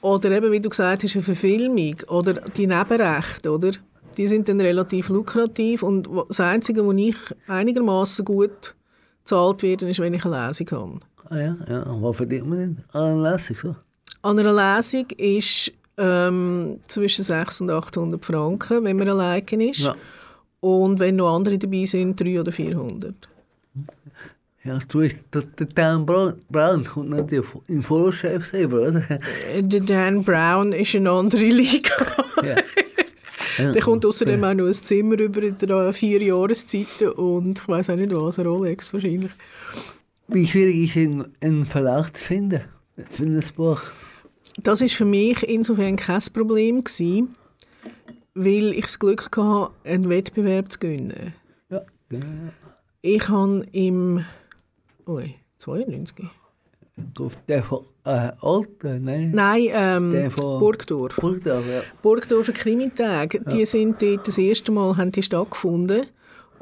Oder 0.01 0.31
eben, 0.31 0.51
wie 0.51 0.59
du 0.59 0.69
gesagt 0.69 1.03
hast, 1.03 1.15
eine 1.15 1.23
Verfilmung 1.23 1.95
oder 2.09 2.33
die 2.33 2.67
Nebenrechte, 2.67 3.51
oder? 3.51 3.71
Die 4.17 4.27
sind 4.27 4.49
dann 4.49 4.59
relativ 4.59 5.09
lukrativ 5.09 5.81
und 5.81 6.09
das 6.27 6.41
Einzige, 6.41 6.83
wo 6.83 6.91
ich 6.91 7.15
einigermaßen 7.47 8.25
gut 8.25 8.75
bezahlt 9.23 9.63
werde, 9.63 9.89
ist, 9.89 9.99
wenn 9.99 10.13
ich 10.13 10.25
eine 10.25 10.47
Lesung 10.47 10.71
habe. 10.71 10.99
Ah 11.33 11.39
ja, 11.39 11.57
ja. 11.67 11.83
Und 11.83 12.03
was 12.03 12.17
verdient 12.17 12.47
man 12.47 12.59
denn 12.59 12.77
an 12.93 13.01
einer 13.03 13.31
Lesung? 13.31 13.55
So? 13.61 13.75
An 14.21 14.39
einer 14.39 14.53
Lesung 14.53 15.07
ist 15.17 15.71
ähm, 15.97 16.79
zwischen 16.87 17.23
600 17.23 17.97
und 17.97 18.09
800 18.11 18.23
Franken, 18.25 18.83
wenn 18.83 18.97
man 18.97 19.09
alleine 19.09 19.69
ist. 19.69 19.79
Ja. 19.79 19.95
Und 20.59 20.99
wenn 20.99 21.15
noch 21.15 21.35
andere 21.35 21.57
dabei 21.57 21.85
sind, 21.85 22.19
300 22.19 22.41
oder 22.41 22.51
400. 22.51 23.15
Ja, 24.63 24.77
du 24.87 25.01
weißt, 25.01 25.25
der, 25.33 25.41
der 25.41 25.65
Dan 25.65 26.05
Brown, 26.05 26.85
kommt 26.85 27.09
natürlich 27.09 27.45
in 27.67 27.81
Vorchef 27.81 28.45
selber, 28.45 28.87
oder? 28.87 29.03
Äh, 29.51 29.61
Der 29.63 29.81
Dan 29.81 30.23
Brown 30.23 30.71
ist 30.71 30.95
eine 30.95 31.11
andere 31.11 31.43
Liga. 31.43 31.93
Ja. 32.43 32.55
Ja. 33.59 33.71
Der 33.71 33.83
kommt 33.83 34.03
außerdem 34.03 34.43
auch 34.43 34.53
noch 34.55 34.65
ein 34.65 34.73
Zimmer 34.73 35.19
über 35.19 35.43
in 35.43 35.55
der 35.55 35.93
vier 35.93 36.19
Jahreszeiten 36.23 37.09
und 37.09 37.59
ich 37.59 37.67
weiß 37.67 37.91
auch 37.91 37.95
nicht 37.95 38.11
was, 38.11 38.39
Rolex 38.39 38.91
wahrscheinlich. 38.93 39.29
Wie 40.27 40.47
schwierig 40.47 40.95
ist 40.95 40.95
ein, 40.97 41.25
einen 41.41 41.65
Verlag 41.65 42.15
zu 42.15 42.23
finden 42.25 42.61
für 43.09 43.23
ein 43.23 43.43
Buch? 43.55 43.81
Das 44.61 44.81
ist 44.81 44.93
für 44.93 45.05
mich 45.05 45.43
insofern 45.43 45.95
kein 45.95 46.21
Problem 46.33 46.83
gewesen, 46.83 47.35
weil 48.33 48.71
ich 48.73 48.85
das 48.85 48.99
Glück 48.99 49.29
hatte, 49.35 49.71
einen 49.83 50.09
Wettbewerb 50.09 50.71
zu 50.71 50.79
gewinnen. 50.79 51.33
Ja. 51.69 51.81
ja. 52.11 52.19
Ich 53.01 53.27
habe 53.29 53.65
im 53.71 54.23
ui, 55.07 55.35
92? 55.59 56.25
Auf 57.19 57.37
der 57.47 57.63
von 57.63 57.79
äh, 58.05 58.31
Alten, 58.39 59.03
nein? 59.03 59.31
Nein, 59.33 59.67
ähm, 59.71 60.11
Der 60.11 60.29
von- 60.31 60.59
Burgdorf. 60.59 61.15
Burgdorf, 61.15 61.65
ja. 61.67 61.81
Burgdorfer 62.03 62.53
Krimitage, 62.53 63.41
die 63.51 63.65
sind 63.65 63.99
dort 64.01 64.27
das 64.27 64.37
erste 64.37 64.71
Mal 64.71 64.95
haben 64.95 65.11
die 65.11 65.23
stattgefunden 65.23 66.05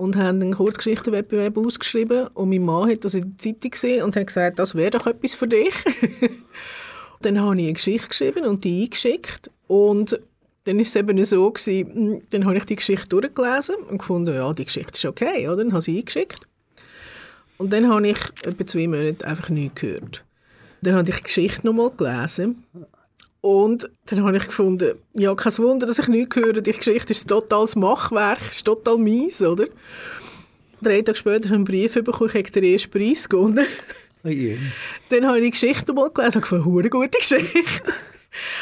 und 0.01 0.15
haben 0.15 0.41
einen 0.41 0.55
Kurzgeschichtenwettbewerb 0.55 1.55
ausgeschrieben 1.59 2.25
und 2.33 2.49
mein 2.49 2.65
Mann 2.65 2.89
hat 2.89 3.05
das 3.05 3.13
in 3.13 3.21
der 3.21 3.37
Zeitung 3.37 3.69
gesehen 3.69 4.03
und 4.03 4.15
hat 4.15 4.25
gesagt, 4.25 4.57
das 4.57 4.73
wäre 4.73 4.89
doch 4.89 5.05
etwas 5.05 5.35
für 5.35 5.47
dich. 5.47 5.75
dann 7.21 7.39
habe 7.39 7.55
ich 7.57 7.65
eine 7.65 7.73
Geschichte 7.73 8.07
geschrieben 8.07 8.47
und 8.47 8.63
die 8.63 8.85
eingeschickt 8.85 9.51
und 9.67 10.19
dann 10.63 10.79
ist 10.79 10.89
es 10.89 10.95
eben 10.95 11.23
so 11.23 11.51
gewesen, 11.51 12.13
mh, 12.13 12.21
dann 12.31 12.45
habe 12.45 12.57
ich 12.57 12.65
die 12.65 12.77
Geschichte 12.77 13.09
durchgelesen 13.09 13.75
und 13.75 13.99
gefunden, 13.99 14.33
ja, 14.33 14.51
die 14.53 14.65
Geschichte 14.65 14.93
ist 14.93 15.05
okay, 15.05 15.47
oder? 15.47 15.57
Dann 15.57 15.71
habe 15.71 15.79
ich 15.79 15.85
sie 15.85 15.99
eingeschickt 15.99 16.47
und 17.59 17.71
dann 17.71 17.87
habe 17.87 18.07
ich 18.07 18.17
etwa 18.43 18.65
zwei 18.65 18.87
Monate 18.87 19.27
einfach 19.27 19.49
nichts 19.49 19.81
gehört. 19.81 20.25
Dann 20.81 20.95
habe 20.95 21.07
ich 21.11 21.17
die 21.17 21.23
Geschichte 21.23 21.67
nochmal 21.67 21.91
gelesen 21.95 22.63
Und 23.41 23.89
dann 24.05 24.23
habe 24.23 24.37
ich 24.37 24.45
gefunden, 24.45 24.97
ja, 25.13 25.33
kein 25.33 25.57
Wunder, 25.57 25.87
dass 25.87 25.97
ich 25.97 26.07
nichts 26.07 26.35
höre. 26.35 26.61
Die 26.61 26.71
Geschichte 26.71 27.11
ist 27.11 27.27
totales 27.27 27.75
Machwerk, 27.75 28.39
ist 28.49 28.63
total 28.63 28.97
mies, 28.97 29.41
oder? 29.41 29.65
Drei 30.81 31.01
Tage 31.01 31.17
später 31.17 31.35
habe 31.35 31.45
ich 31.45 31.53
einen 31.53 31.65
Brief 31.65 31.93
bekommen, 31.95 32.29
ich 32.33 32.35
habe 32.35 32.51
den 32.51 32.63
ersten 32.63 32.91
Preis 32.91 33.27
gewonnen. 33.27 33.65
Oh. 34.23 34.29
Dann 35.09 35.25
habe 35.25 35.39
ich 35.39 35.45
die 35.45 35.51
Geschichte 35.51 35.93
mal 35.93 36.11
gelesen 36.11 36.37
und 36.37 36.41
gefunden, 36.43 36.79
eine 36.79 36.89
gute 36.89 37.17
Geschichte. 37.17 37.63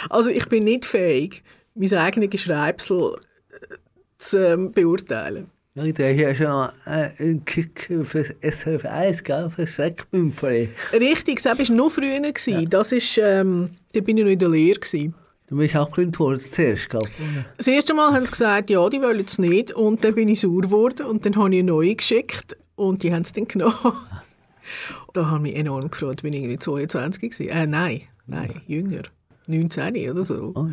Also 0.09 0.29
ich 0.29 0.47
bin 0.47 0.63
nicht 0.63 0.85
fähig, 0.85 1.43
mein 1.75 1.93
eigenes 1.93 2.41
Schreibsel 2.41 3.15
äh, 3.49 3.75
zu 4.17 4.37
ähm, 4.37 4.71
beurteilen. 4.71 5.51
Ja, 5.79 5.93
da 5.93 6.03
hast 6.03 6.19
ja 6.19 6.35
schon 6.35 6.69
äh, 6.93 7.09
einen 7.23 7.45
Geschichte 7.45 8.03
für 8.03 8.23
das 8.23 8.59
SRF 8.59 8.85
1, 8.85 9.23
gell? 9.23 9.49
Für 9.49 9.65
Schreckbümpfeli. 9.65 10.69
Richtig, 10.91 11.41
das 11.41 11.57
war 11.57 11.75
noch 11.75 11.89
früher. 11.89 12.19
gewesen. 12.19 12.69
Das 12.69 12.91
ist, 12.91 13.17
ähm, 13.17 13.69
da 13.93 14.01
bin 14.01 14.17
ich 14.17 14.25
noch 14.25 14.31
in 14.31 14.39
der 14.39 14.49
Lehre. 14.49 14.79
Gewesen. 14.79 15.15
Du 15.47 15.55
bist 15.55 15.75
abgelehnt 15.77 16.19
worden 16.19 16.39
zuerst, 16.39 16.89
gell? 16.89 16.99
Das 17.55 17.67
erste 17.67 17.93
Mal 17.93 18.11
haben 18.11 18.25
sie 18.25 18.31
gesagt, 18.31 18.69
ja, 18.69 18.89
die 18.89 19.01
wollen 19.01 19.23
es 19.25 19.39
nicht. 19.39 19.71
Und 19.71 20.03
dann 20.03 20.15
bin 20.15 20.27
ich 20.27 20.41
sauer 20.41 20.61
geworden 20.61 21.05
und 21.05 21.25
dann 21.25 21.37
habe 21.37 21.49
ich 21.55 21.59
eine 21.59 21.71
neue 21.71 21.95
geschickt 21.95 22.57
und 22.75 23.01
die 23.03 23.13
haben 23.13 23.21
es 23.21 23.31
dann 23.31 23.47
genommen. 23.47 23.73
da 25.13 25.27
habe 25.27 25.47
ich 25.47 25.53
mich 25.53 25.55
enorm 25.55 25.89
gefreut, 25.89 26.21
bin 26.21 26.33
ich 26.33 26.41
irgendwie 26.41 26.59
22 26.59 27.21
gewesen. 27.21 27.49
Äh, 27.49 27.67
nein, 27.67 28.01
nein, 28.27 28.61
jünger. 28.67 29.03
19 29.49 30.09
oder 30.11 30.23
so. 30.23 30.53
Oh, 30.55 30.65
ja. 30.65 30.71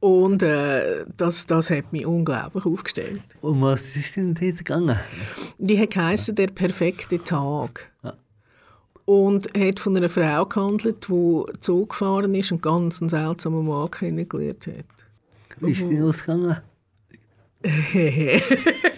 Und 0.00 0.42
äh, 0.42 1.04
das, 1.16 1.46
das 1.46 1.70
hat 1.70 1.92
mich 1.92 2.04
unglaublich 2.06 2.66
aufgestellt. 2.66 3.22
Und 3.40 3.62
was 3.62 3.96
ist 3.96 4.16
denn 4.16 4.34
dort 4.34 4.58
gegangen? 4.58 4.98
Die 5.58 5.80
hat 5.80 6.38
der 6.38 6.48
perfekte 6.48 7.22
Tag. 7.22 7.90
Ja. 8.02 8.14
Und 9.06 9.48
hat 9.56 9.80
von 9.80 9.96
einer 9.96 10.08
Frau 10.08 10.44
gehandelt, 10.46 11.08
die 11.08 11.42
Zug 11.60 11.90
gefahren 11.90 12.34
ist 12.34 12.52
und 12.52 12.60
ganz 12.62 13.00
einen 13.00 13.08
seltsamen 13.08 13.66
Mann 13.66 13.90
kennengelernt 13.90 14.66
hat. 14.66 14.84
Wie 15.60 15.72
ist 15.72 15.82
denn 15.82 16.02
ausgegangen? 16.02 16.58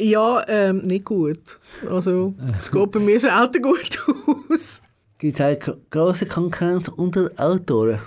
Ja, 0.00 0.44
ähm, 0.48 0.78
nicht 0.78 1.04
gut. 1.04 1.60
Also, 1.88 2.34
es 2.58 2.70
geht 2.72 2.90
bei 2.90 3.00
mir 3.00 3.20
selten 3.20 3.62
gut 3.62 3.98
aus. 4.50 4.80
Gibt 5.20 5.34
es 5.34 5.40
halt 5.40 5.76
große 5.90 6.24
Konkurrenz 6.24 6.88
unter 6.88 7.30
Autoren? 7.36 8.00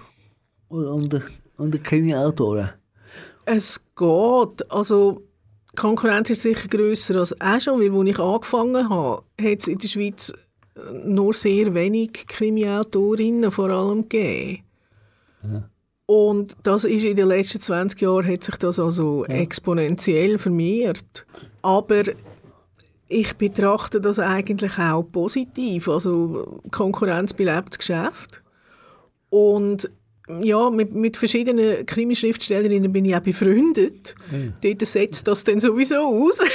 Oder 0.70 0.93
unter, 0.93 1.22
unter 1.57 1.78
Krimi-Autoren? 1.78 2.72
Es 3.45 3.80
geht. 3.95 4.72
Also, 4.72 5.22
die 5.72 5.76
Konkurrenz 5.76 6.32
ist 6.32 6.41
sicher 6.41 6.68
grösser 6.68 7.18
als 7.18 7.34
auch 7.39 7.59
schon, 7.59 7.80
weil 7.80 7.99
als 7.99 8.09
ich 8.09 8.20
angefangen 8.20 8.89
habe, 8.89 9.22
hat 9.39 9.59
es 9.59 9.68
in 9.68 9.78
der 9.78 9.88
Schweiz 9.89 10.34
äh, 10.76 10.80
nur 11.05 11.36
sehr 11.36 11.76
wenig 11.76 12.26
Krimi-Autorinnen 12.26 13.51
vor 13.51 13.70
allem 13.70 14.09
gegeben. 14.09 14.64
Und 16.07 16.57
das 16.64 16.84
ist 16.84 17.03
in 17.03 17.16
den 17.16 17.28
letzten 17.28 17.61
20 17.61 18.01
Jahren 18.01 18.28
hat 18.28 18.43
sich 18.43 18.55
das 18.55 18.80
also 18.80 19.24
exponentiell 19.26 20.39
vermehrt. 20.39 21.28
Aber 21.61 22.03
ich 23.08 23.34
betrachte 23.36 23.99
das 24.01 24.20
eigentlich 24.20 24.78
auch 24.80 25.04
positiv. 25.04 25.88
Also 25.88 26.62
Konkurrenz 26.72 27.34
belebt 27.34 27.70
das 27.72 27.78
Geschäft. 27.80 28.41
Und 29.30 29.89
ja, 30.41 30.70
mit, 30.70 30.93
mit 30.95 31.18
verschiedenen 31.18 31.86
Krimi-Schriftstellerinnen 31.86 32.91
bin 32.93 33.04
ich 33.06 33.16
auch 33.16 33.20
befreundet. 33.20 34.16
Dort 34.64 34.86
setzt 34.88 35.28
das 35.28 35.43
dann 35.43 35.60
sowieso 35.60 35.95
aus. 35.95 36.39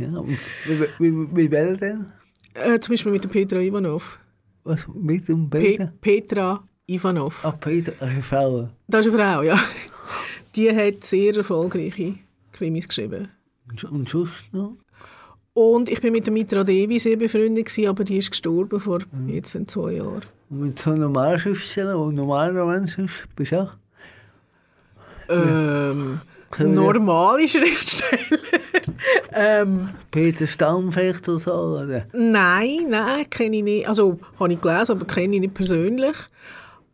Ja, 0.00 0.18
und 0.18 0.38
wie, 0.66 0.80
wie, 0.98 1.36
wie 1.36 1.50
wäre 1.50 1.76
denn? 1.76 2.06
äh, 2.54 2.78
zum 2.80 2.92
Beispiel 2.94 3.12
mit 3.12 3.22
der 3.24 3.28
Petra 3.28 3.58
Ivanov. 3.60 4.18
Was 4.64 4.86
mit 4.92 5.28
dem 5.28 5.48
Pe 5.50 5.58
Peter? 5.60 5.92
Petra 6.00 6.64
Ivanov. 6.86 7.40
Ach, 7.44 7.58
Peter, 7.60 7.92
eine 8.00 8.22
Frau. 8.22 8.68
Das 8.88 9.06
ist 9.06 9.14
eine 9.14 9.22
Frau, 9.22 9.42
ja. 9.42 9.58
Die 10.56 10.74
hat 10.74 11.04
sehr 11.04 11.36
erfolgreiche 11.36 12.14
Krimis 12.52 12.88
geschrieben. 12.88 13.28
Und- 13.70 13.84
Und 13.84 14.08
sonst 14.08 14.52
noch? 14.52 14.76
Und 15.54 15.88
ich 15.88 16.00
bin 16.00 16.12
mit 16.12 16.26
der 16.26 16.32
Mitra 16.32 16.64
Devi 16.64 16.98
sehr 16.98 17.16
befreundet, 17.16 17.66
gewesen, 17.66 17.88
aber 17.88 18.02
die 18.02 18.18
ist 18.18 18.30
gestorben 18.30 18.80
vor 18.80 18.98
jetzt 19.28 19.54
in 19.54 19.68
zwei 19.68 19.92
Jahren. 19.92 20.22
Und 20.50 20.60
mit 20.60 20.78
so 20.80 20.90
normalen 20.90 21.38
Schriftsteller, 21.38 21.92
der 21.94 22.12
normaler 22.12 22.66
Mensch 22.66 22.98
ist, 22.98 23.12
bist 23.36 23.52
du 23.52 23.60
auch? 23.62 23.70
Ähm, 25.28 26.20
wir- 26.58 26.66
normale 26.66 27.46
Schriftsteller. 27.46 28.18
ähm, 29.32 29.90
Peter 30.10 30.46
Stamm 30.46 30.92
vielleicht 30.92 31.28
oder 31.28 31.38
so, 31.38 31.52
oder? 31.52 32.06
nein, 32.12 32.86
nein, 32.88 33.30
kenne 33.30 33.56
ich 33.58 33.62
nicht. 33.62 33.88
Also, 33.88 34.18
habe 34.40 34.52
ich 34.52 34.60
gelesen, 34.60 34.92
aber 34.92 35.06
kenne 35.06 35.36
ich 35.36 35.40
nicht 35.40 35.54
persönlich. 35.54 36.16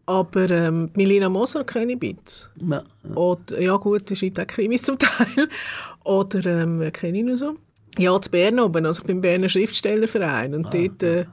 Aber 0.05 0.51
ähm, 0.51 0.91
Milena 0.97 1.29
Moser 1.29 1.65
kenne 1.65 1.93
ich 1.95 2.03
ein 2.03 2.17
bisschen. 2.17 2.51
Ja. 2.71 2.83
Oder, 3.15 3.61
ja 3.61 3.77
gut, 3.77 4.09
die 4.11 4.17
schreibt 4.17 4.41
auch 4.41 4.47
Krimis 4.47 4.83
zum 4.83 4.99
Teil. 4.99 5.49
Oder 6.05 6.45
ähm, 6.63 6.91
kenne 6.93 7.19
ich 7.19 7.25
noch 7.25 7.37
so? 7.37 7.57
Ja, 7.99 8.21
zu 8.21 8.31
Bern 8.31 8.61
oben, 8.61 8.87
also 8.87 9.03
ich 9.03 9.07
bin 9.07 9.17
im 9.17 9.23
Berner 9.23 9.49
Schriftstellerverein 9.49 10.55
und 10.55 10.73
dort, 10.73 11.03
äh, 11.03 11.27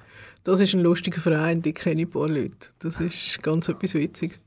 das 0.43 0.59
ist 0.59 0.73
ein 0.73 0.81
lustiger 0.81 1.21
Verein, 1.21 1.61
dort 1.61 1.75
kenne 1.75 2.01
ich 2.01 2.07
ein 2.07 2.11
paar 2.11 2.27
Leute. 2.27 2.69
Das 2.79 2.99
ist 2.99 3.41
ganz 3.43 3.69
etwas 3.69 3.93
Witziges. 3.93 4.39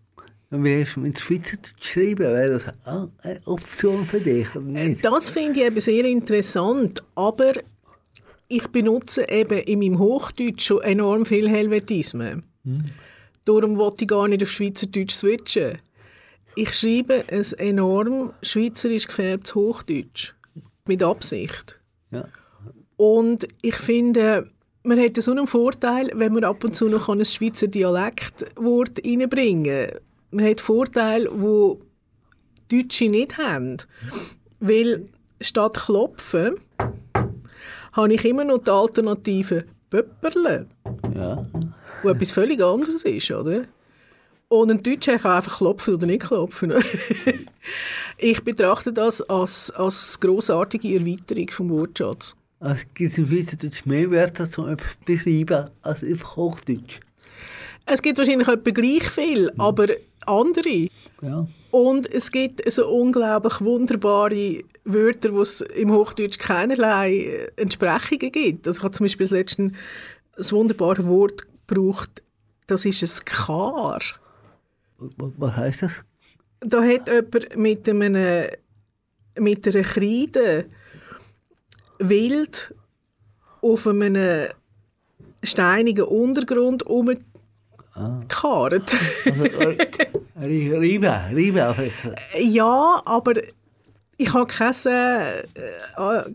Und 0.50 0.64
wie 0.64 0.82
hast 0.82 0.96
du 0.96 1.00
mit 1.00 1.18
Schweizerdeutsch 1.20 1.76
geschrieben? 1.78 2.24
Wäre 2.24 2.50
das 2.50 2.66
auch 2.84 3.08
eine 3.22 3.40
Option 3.46 4.04
für 4.04 4.18
dich, 4.18 4.54
oder 4.56 4.64
nicht? 4.64 5.04
Das 5.04 5.30
finde 5.30 5.60
ich 5.60 5.66
eben 5.66 5.80
sehr 5.80 6.04
interessant, 6.04 7.04
aber 7.14 7.52
ich 8.48 8.66
benutze 8.68 9.28
eben 9.28 9.60
in 9.60 9.78
meinem 9.78 9.98
Hochdeutsch 10.00 10.66
schon 10.66 10.82
enorm 10.82 11.24
viel 11.24 11.48
Helvetismen. 11.48 12.42
Darum 13.44 13.76
wollte 13.76 14.02
ich 14.02 14.08
gar 14.08 14.26
nicht 14.26 14.42
auf 14.42 14.50
Schweizerdeutsch 14.50 15.14
switchen. 15.14 15.78
Ich 16.56 16.72
schreibe 16.72 17.24
ein 17.30 17.44
enorm 17.58 18.32
schweizerisch 18.42 19.06
gefärbtes 19.06 19.54
Hochdeutsch. 19.54 20.34
Mit 20.86 21.02
Absicht. 21.02 21.79
Ja. 22.10 22.24
Und 22.96 23.46
ich 23.62 23.76
finde, 23.76 24.50
man 24.82 24.98
hat 25.00 25.16
so 25.16 25.30
einen 25.30 25.46
Vorteil, 25.46 26.10
wenn 26.14 26.32
man 26.34 26.44
ab 26.44 26.62
und 26.64 26.74
zu 26.74 26.88
noch 26.88 27.08
ein 27.08 27.24
Schweizer 27.24 27.66
Dialektwort 27.68 29.00
reinbringen 29.04 29.88
kann. 29.88 30.00
Man 30.32 30.46
hat 30.48 30.60
Vorteile, 30.60 31.28
wo 31.32 31.80
Deutsche 32.70 33.06
nicht 33.08 33.38
haben. 33.38 33.78
Weil 34.60 35.06
statt 35.40 35.74
klopfen 35.74 36.56
habe 37.92 38.14
ich 38.14 38.24
immer 38.24 38.44
noch 38.44 38.58
die 38.58 38.70
Alternative 38.70 39.64
Pöpperle, 39.88 40.66
Ja. 41.14 41.44
wo 42.02 42.08
etwas 42.10 42.30
völlig 42.30 42.62
anderes 42.62 43.02
ist, 43.02 43.30
oder? 43.32 43.64
Und 44.50 44.68
ein 44.68 44.82
Deutscher 44.82 45.16
kann 45.16 45.36
einfach 45.36 45.58
klopfen 45.58 45.94
oder 45.94 46.06
nicht 46.08 46.22
klopfen. 46.22 46.74
ich 48.18 48.42
betrachte 48.42 48.92
das 48.92 49.22
als, 49.22 49.70
als 49.70 50.18
grossartige 50.18 50.92
Erweiterung 50.92 51.48
vom 51.50 51.70
Wortschatz. 51.70 52.34
Also 52.58 52.82
gibt 52.92 53.12
es 53.12 53.18
im 53.18 53.28
Schweizerdeutsch 53.28 53.86
mehr 53.86 54.10
Wörter 54.10 54.50
zum 54.50 54.68
etwas 54.68 54.88
beschreiben 55.04 55.70
als 55.82 56.02
auf 56.02 56.34
Hochdeutsch? 56.34 56.98
Es 57.86 58.02
gibt 58.02 58.18
wahrscheinlich 58.18 58.48
etwa 58.48 58.70
gleich 58.72 59.08
viel, 59.08 59.52
aber 59.56 59.86
andere. 60.26 60.88
Ja. 61.22 61.46
Und 61.70 62.12
es 62.12 62.32
gibt 62.32 62.68
so 62.72 62.88
unglaublich 62.88 63.60
wunderbare 63.60 64.64
Wörter, 64.84 65.32
wo 65.32 65.42
es 65.42 65.60
im 65.60 65.92
Hochdeutsch 65.92 66.40
keinerlei 66.40 67.14
äh, 67.14 67.50
Entsprechungen 67.54 68.32
gibt. 68.32 68.66
Also 68.66 68.78
ich 68.78 68.82
habe 68.82 68.94
zum 68.94 69.04
Beispiel 69.04 69.26
das 69.26 69.32
letzte 69.32 69.70
das 70.36 70.52
wunderbare 70.52 71.06
Wort 71.06 71.46
gebraucht, 71.68 72.20
das 72.66 72.84
ist 72.84 73.02
ein 73.02 73.24
Kar. 73.24 74.00
Was, 75.16 75.56
heisst 75.56 75.82
das? 75.82 76.04
Da 76.60 76.82
hat 76.82 77.08
jemand 77.08 77.56
mit, 77.56 77.88
einem, 77.88 78.48
mit 79.38 79.66
einer 79.66 79.82
Kreide 79.82 80.66
wild 81.98 82.74
auf 83.62 83.86
einem 83.86 84.48
steinigen 85.42 86.04
Untergrund 86.04 86.84
rumgekarrt. 86.86 87.24
Also, 89.24 89.44
äh, 89.44 89.76
Riebe, 90.38 91.12
Riebe 91.34 91.74
vielleicht. 91.74 92.20
Ja, 92.38 93.02
aber 93.04 93.34
ich 94.16 94.32
habe 94.34 94.46
kein 94.46 94.74
äh, 94.86 95.40
äh, 95.40 95.44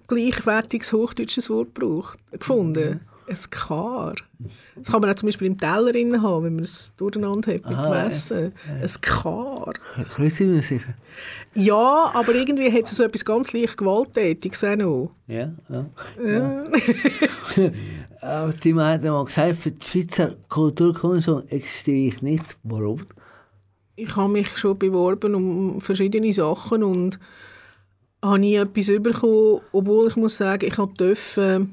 gleichwertiges 0.08 0.92
hochdeutsches 0.92 1.50
Wort 1.50 1.76
gebraucht, 1.76 2.18
gefunden. 2.32 3.02
Ein 3.28 3.38
Kar. 3.50 4.16
Das 4.76 4.88
kann 4.92 5.02
man 5.02 5.10
auch 5.10 5.16
zum 5.16 5.28
Beispiel 5.28 5.48
im 5.48 5.58
Teller 5.58 5.92
drin 5.92 6.22
haben, 6.22 6.46
wenn 6.46 6.56
man 6.56 6.64
es 6.64 6.94
durcheinander 6.98 7.54
hat 7.54 7.68
mit 7.68 7.78
Aha, 7.78 7.90
dem 7.90 8.08
Essen. 8.08 8.54
Ein 8.68 9.02
Kar. 9.02 9.74
Sicher. 10.30 10.94
Ja, 11.56 12.12
aber 12.14 12.36
irgendwie 12.36 12.72
hat 12.72 12.86
es 12.86 12.98
so 12.98 13.04
etwas 13.04 13.26
ganz 13.26 13.54
leicht 13.54 13.78
Gewalttätiges 13.78 14.64
auch 14.64 14.76
noch. 14.76 15.12
Ja, 15.28 15.54
ja. 15.70 15.86
Ja. 16.24 16.64
Aber 18.22 18.54
die 18.54 18.74
haben 18.74 19.04
mal 19.04 19.26
gesagt, 19.26 19.56
für 19.58 19.72
die 19.72 19.86
Schweizer 19.86 20.36
Kulturkommission 20.50 21.48
existiere 21.48 22.08
ich 22.08 22.22
nicht. 22.22 22.58
Warum? 22.64 23.02
Ich 23.96 24.16
habe 24.16 24.32
mich 24.32 24.58
schon 24.58 24.78
beworben 24.78 25.36
um 25.36 25.80
verschiedene 25.80 26.34
Sachen 26.34 26.84
und 26.84 27.20
habe 28.22 28.40
nie 28.40 28.56
etwas 28.56 28.88
bekommen, 28.88 29.62
obwohl 29.72 30.08
ich 30.10 30.16
muss 30.16 30.38
sagen, 30.38 30.66
ich 30.66 30.76
durfte 30.76 31.68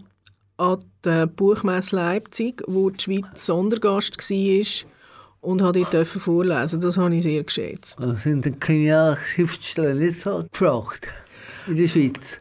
an 0.63 0.79
der 1.05 1.27
Buchmesse 1.27 1.97
Leipzig, 1.97 2.63
wo 2.67 2.91
die 2.91 3.01
Schweiz 3.03 3.47
Sondergast 3.47 4.19
war 4.19 4.89
und 5.41 5.61
habe 5.63 5.85
dort 5.91 6.07
vorlesen. 6.07 6.81
Das 6.81 6.97
habe 6.97 7.15
ich 7.17 7.25
sehr 7.25 7.43
geschätzt. 7.43 7.99
Also 8.01 8.15
sind 8.17 8.45
die 8.45 8.53
Kriminalschriftsteller 8.53 9.95
nicht 9.95 10.21
so 10.21 10.45
gefragt 10.51 11.09
in 11.67 11.77
der 11.77 11.89
Schweiz? 11.89 12.39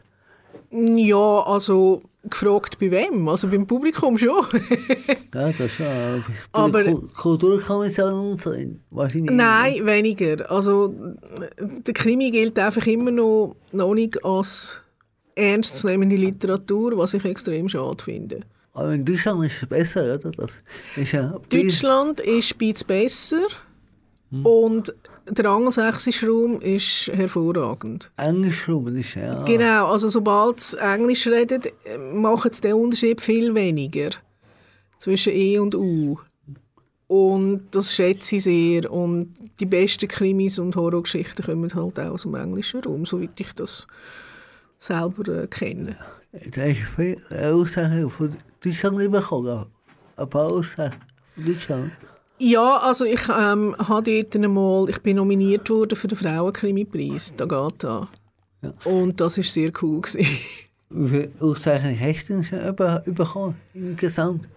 Ja, 0.70 1.40
also 1.44 2.02
gefragt 2.24 2.78
bei 2.78 2.90
wem? 2.90 3.28
Also 3.28 3.48
beim 3.48 3.66
Publikum 3.66 4.16
schon. 4.16 4.44
Ja, 5.34 5.50
das 5.52 5.72
schon. 5.72 5.86
aber 6.52 6.80
Aber- 6.80 7.02
Kulturkommission. 7.16 8.38
Wahrscheinlich 8.90 9.30
Nein, 9.30 9.84
weniger. 9.86 10.50
Also 10.50 10.94
der 11.58 11.94
Krimi 11.94 12.30
gilt 12.30 12.58
einfach 12.58 12.86
immer 12.86 13.10
noch, 13.10 13.56
noch 13.72 13.94
nicht 13.94 14.24
als 14.24 14.80
ernstzunehmende 15.34 16.16
Literatur, 16.16 16.96
was 16.96 17.14
ich 17.14 17.24
extrem 17.24 17.68
schade 17.68 18.02
finde. 18.02 18.40
Aber 18.74 18.92
in 18.92 19.04
Deutschland 19.04 19.44
ist 19.44 19.62
es 19.62 19.68
besser, 19.68 20.14
oder? 20.14 20.30
Das 20.30 20.50
ist 20.96 21.12
ja 21.12 21.38
Deutschland 21.48 22.20
ist 22.20 22.52
ein 22.52 22.58
bisschen 22.58 22.86
besser 22.86 23.46
und 24.42 24.94
der 25.28 25.44
angelsächsische 25.44 26.26
Raum 26.26 26.60
ist 26.60 27.08
hervorragend. 27.08 28.10
Englisch 28.16 28.66
das 28.66 28.94
ist 28.94 29.14
ja. 29.14 29.42
Genau, 29.44 29.92
also 29.92 30.08
sobald 30.08 30.60
sie 30.60 30.78
Englisch 30.78 31.26
reden, 31.26 31.62
äh, 31.84 31.98
machen 31.98 32.52
sie 32.52 32.62
den 32.62 32.74
Unterschied 32.74 33.20
viel 33.20 33.54
weniger 33.54 34.10
zwischen 34.98 35.32
E 35.32 35.58
und 35.58 35.74
U. 35.74 36.18
Und 37.08 37.68
das 37.72 37.94
schätze 37.94 38.36
ich 38.36 38.44
sehr. 38.44 38.90
Und 38.90 39.34
die 39.60 39.66
besten 39.66 40.08
Krimis 40.08 40.58
und 40.58 40.74
Horrorgeschichten 40.74 41.44
kommen 41.44 41.74
halt 41.74 42.00
auch 42.00 42.12
aus 42.12 42.22
dem 42.22 42.34
englischen 42.34 42.80
Raum, 42.80 43.04
soweit 43.04 43.38
ich 43.38 43.52
das 43.52 43.86
selber 44.82 45.42
äh, 45.42 45.46
kenne. 45.46 45.96
Da 46.54 46.64
ist 46.64 46.80
viel 46.96 47.20
Aussagen 47.30 48.08
von 48.10 48.34
Deutschland 48.62 49.12
bekommen. 49.12 49.66
Ein 50.16 50.30
paar 50.30 50.46
Aussagen 50.46 50.94
von 51.34 51.44
Deutschland. 51.44 51.92
Ja, 52.38 52.78
also 52.78 53.04
ich 53.04 53.28
ähm, 53.28 53.76
habe 53.78 54.22
dort 54.22 54.34
einmal, 54.34 54.88
ich 54.90 54.98
bin 55.00 55.16
nominiert 55.16 55.70
worden 55.70 55.96
für 55.96 56.08
den 56.08 56.18
Frauenkrimi-Preis, 56.18 57.34
da 57.36 57.44
geht 57.44 57.84
da. 57.84 58.08
Ja. 58.62 58.72
Und 58.84 59.20
das 59.20 59.36
war 59.36 59.44
sehr 59.44 59.70
cool. 59.80 60.00
Gewesen. 60.00 60.26
Wie 60.90 61.08
viele 61.08 61.30
Auszeichnungen 61.38 62.00
hast 62.00 62.28
du 62.28 62.34
denn 62.34 62.44
schon 62.44 63.14
bekommen 63.14 63.54
insgesamt? 63.74 64.48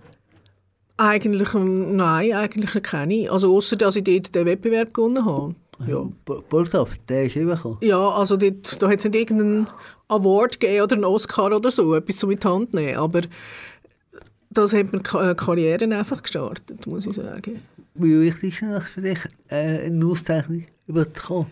eigentlich, 0.98 1.54
ähm, 1.54 1.96
nein, 1.96 2.34
eigentlich 2.34 2.84
keine. 2.84 3.30
Also 3.30 3.56
außer 3.56 3.76
dass 3.76 3.96
ich 3.96 4.04
dort 4.04 4.34
den 4.34 4.46
Wettbewerb 4.46 4.94
gewonnen 4.94 5.26
habe. 5.26 5.56
Ja. 5.88 6.08
Burgdorf, 6.50 6.92
der 7.10 7.26
ist 7.26 7.34
bekommen. 7.36 7.78
Ja, 7.82 8.10
also 8.10 8.38
dort, 8.38 8.82
da 8.82 8.90
hat 8.90 9.00
es 9.00 9.06
nicht 9.06 9.16
irgendeinen 9.16 9.68
Award 10.08 10.60
gegeben 10.60 10.84
oder 10.84 10.96
einen 10.96 11.06
Oscar 11.06 11.56
oder 11.56 11.72
so, 11.72 11.96
etwas 11.96 12.18
zum 12.18 12.32
in 12.32 12.40
die 12.40 12.48
Hand 12.48 12.74
nehmen. 12.74 12.98
Aber 12.98 13.22
das 14.50 14.74
hat 14.74 14.92
mir 14.92 15.00
äh, 15.00 15.36
Karrieren 15.36 15.94
einfach 15.94 16.22
gestartet, 16.22 16.88
muss 16.88 17.08
ich 17.08 17.16
sagen. 17.16 17.62
Wie 17.94 18.22
wichtig 18.22 18.62
ist 18.62 18.72
das 18.72 18.86
für 18.86 19.02
dich, 19.02 19.20
äh, 19.50 19.86
eine 19.86 20.06
Auszeichnung 20.06 20.66
überzukommen? 20.88 21.48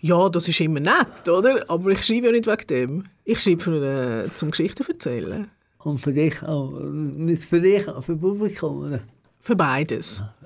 Ja, 0.00 0.28
das 0.28 0.46
ist 0.46 0.60
immer 0.60 0.80
nett, 0.80 1.28
oder? 1.28 1.64
Aber 1.68 1.90
ich 1.90 2.04
schreibe 2.04 2.26
ja 2.26 2.32
nicht 2.32 2.46
wegen 2.46 2.66
dem. 2.68 3.04
Ich 3.24 3.40
schreibe 3.40 3.62
für, 3.62 4.24
äh, 4.24 4.34
zum 4.34 4.50
Geschichten 4.50 4.84
erzählen. 4.86 5.48
Und 5.78 5.98
für 5.98 6.12
dich 6.12 6.42
auch. 6.42 6.70
Nicht 6.80 7.44
für 7.44 7.60
dich, 7.60 7.84
für 8.00 8.16
Publikum, 8.16 8.86
oder? 8.86 9.00
Für 9.40 9.56
beides. 9.56 10.22
Auch. 10.22 10.37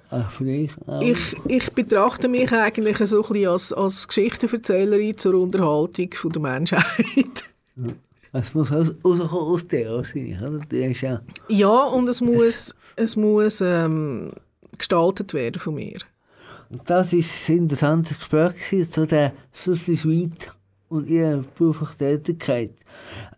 Ich, 1.00 1.36
ich 1.48 1.72
betrachte 1.72 2.28
mich 2.28 2.52
eigentlich 2.52 2.98
so 3.08 3.22
ein 3.22 3.32
bisschen 3.32 3.48
als, 3.48 3.72
als 3.72 4.06
Geschichtenerzählerin 4.06 5.16
zur 5.16 5.34
Unterhaltung 5.34 6.10
von 6.12 6.30
der 6.30 6.42
Menschheit. 6.42 7.44
Es 8.32 8.54
muss 8.54 8.70
aus, 8.72 8.90
aus 9.02 9.66
dir 9.66 9.90
wahrscheinlich, 9.90 10.40
oder? 10.40 10.58
Der 10.70 10.90
ist 10.90 11.00
ja... 11.00 11.20
Ja, 11.48 11.84
und 11.84 12.08
es 12.08 12.20
muss, 12.20 12.74
es 12.96 13.16
muss 13.16 13.60
ähm, 13.60 14.32
gestaltet 14.76 15.34
werden 15.34 15.60
von 15.60 15.74
mir. 15.74 15.98
Das 16.86 17.12
war 17.12 17.18
ein 17.18 17.56
interessantes 17.56 18.18
Gespräch 18.18 18.90
zu 18.90 19.06
der 19.06 19.32
Susi 19.52 19.96
Schmidt 19.96 20.50
und 20.88 21.08
ihrer 21.08 21.42
beruflichen 21.58 21.98
Tätigkeit 21.98 22.72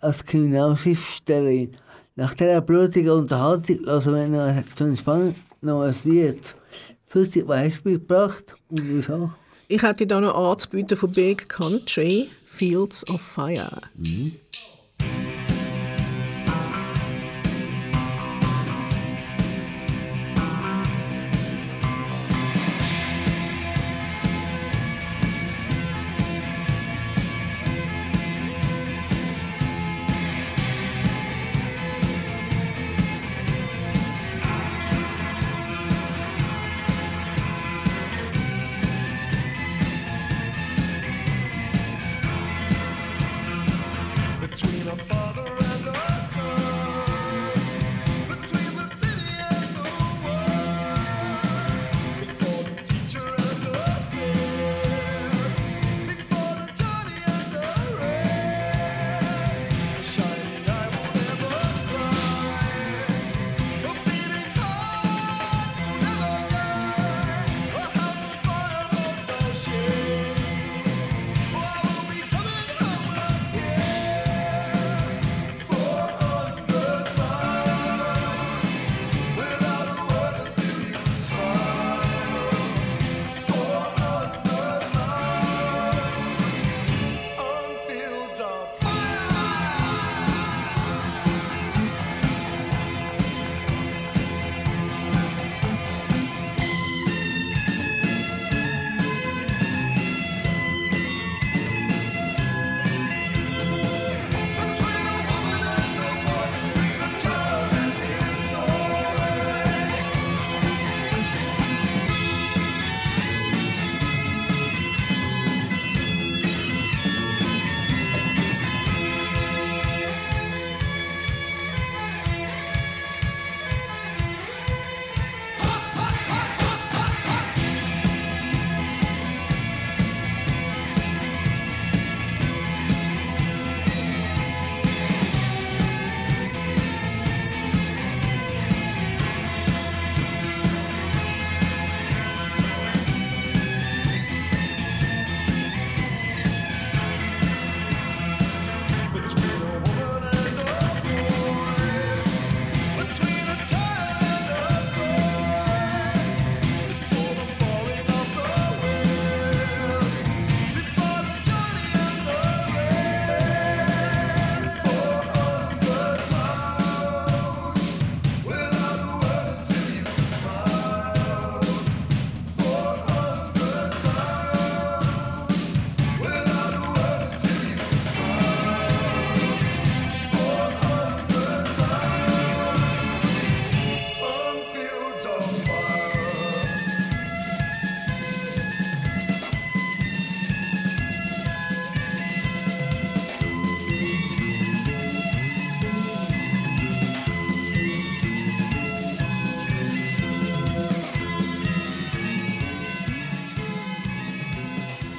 als 0.01 0.25
Kriminalschriftstellerin. 0.25 1.77
Nach 2.17 2.35
dieser 2.35 2.61
blutigen 2.61 3.11
Unterhaltung 3.11 3.81
lassen 3.83 4.15
wir 4.15 4.29
noch 4.29 5.35
noch 5.61 5.83
ein 5.83 5.95
Lied. 6.05 6.55
Hast 7.15 7.37
du 7.37 7.45
mitgebracht 7.85 8.55
und 8.71 8.81
wieso? 8.83 9.31
Ich 9.69 9.83
hätte 9.83 10.07
da 10.07 10.21
noch 10.21 10.35
anzubieten 10.35 10.97
von 10.97 11.13
Big 11.13 11.49
Country, 11.49 12.29
Fields 12.45 13.09
of 13.09 13.21
Fire. 13.21 13.83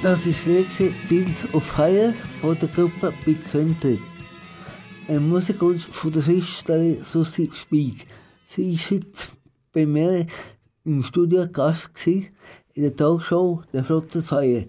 Das 0.06 0.24
ist 0.24 0.46
letzte 0.46 0.92
Fields 0.92 1.52
of 1.52 1.64
Fire 1.64 2.14
von 2.40 2.56
der 2.60 2.68
Gruppe 2.68 3.12
Big 3.24 3.44
Country. 3.50 3.98
Ein 5.08 5.28
Musikwunsch 5.28 5.82
von 5.82 6.12
der 6.12 6.22
Schriftstellerin 6.22 7.02
Susi 7.02 7.50
Spied. 7.52 8.06
Sie 8.46 8.72
war 8.72 8.90
heute 8.92 9.08
bei 9.72 9.84
mir 9.84 10.26
im 10.84 11.02
Studio 11.02 11.48
Gast 11.48 11.92
gewesen, 11.92 12.28
in 12.74 12.82
der 12.84 12.94
Talkshow 12.94 13.64
«Der 13.72 13.82
Flotte 13.82 14.22
Feier». 14.22 14.66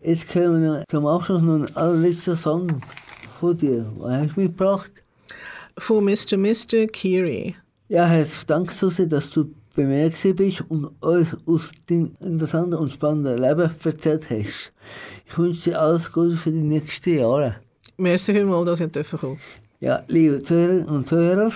Jetzt 0.00 0.34
hören 0.34 0.62
wir 0.62 0.84
zum 0.90 1.06
Abschluss 1.06 1.42
noch 1.42 1.56
einen 1.56 1.76
allerletzten 1.76 2.38
Song 2.38 2.80
von 3.38 3.54
dir. 3.54 3.92
Was 3.98 4.22
hast 4.22 4.36
du 4.36 4.40
mitgebracht? 4.40 4.92
Von 5.76 6.06
Mr. 6.06 6.38
Mr. 6.38 6.86
Kiri. 6.86 7.54
Ja, 7.88 8.06
herzlichen 8.06 8.46
Dank, 8.46 8.72
Susi, 8.72 9.06
dass 9.06 9.28
du 9.28 9.52
gewesen 9.74 10.36
bist 10.36 10.60
und 10.68 10.84
uns 11.00 11.36
aus 11.46 11.70
deinem 11.86 12.12
interessanten 12.20 12.74
und 12.74 12.90
spannenden 12.90 13.38
Leben 13.38 13.70
erzählt 13.84 14.30
hast. 14.30 14.72
Ich 15.26 15.38
wünsche 15.38 15.70
dir 15.70 15.80
alles 15.80 16.10
Gute 16.10 16.36
für 16.36 16.50
die 16.50 16.62
nächsten 16.62 17.18
Jahre. 17.18 17.56
Merci 17.96 18.32
vielmals, 18.32 18.66
dass 18.66 18.80
ich 18.80 18.92
kommen 18.92 19.04
durfte. 19.10 19.36
Ja, 19.80 20.02
liebe 20.08 20.42
Zuhörer 20.42 20.88
und 20.88 21.06
Zuhörer, 21.06 21.52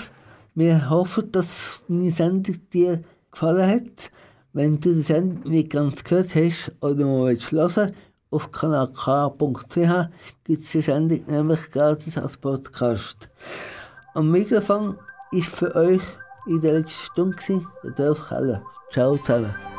wir 0.55 0.91
hoffen, 0.91 1.31
dass 1.33 1.81
meine 1.89 2.11
Sendung 2.11 2.57
dir 2.73 3.03
gefallen 3.31 3.71
hat. 3.71 4.11
Wenn 4.53 4.81
du 4.81 4.95
die 4.95 5.03
Sendung 5.03 5.51
nicht 5.51 5.71
ganz 5.71 6.03
gehört 6.03 6.35
hast 6.35 6.73
oder 6.81 7.05
mal 7.05 7.27
willst 7.27 7.53
hören 7.53 7.93
auf 8.31 8.51
kanalk.ch 8.51 10.09
gibt 10.45 10.63
es 10.63 10.71
die 10.73 10.81
Sendung 10.81 11.21
nämlich 11.29 11.71
gratis 11.71 12.19
als 12.19 12.37
Podcast. 12.37 13.29
Am 14.15 14.31
Mikrofon 14.31 14.99
ist 15.31 15.49
für 15.49 15.75
euch 15.75 16.03
in 16.47 16.61
der 16.61 16.75
letzten 16.75 17.05
Stunde 17.05 17.67
der 17.83 17.91
Dolf 17.93 18.29
Keller. 18.29 18.63
Ciao 18.91 19.17
zusammen. 19.17 19.76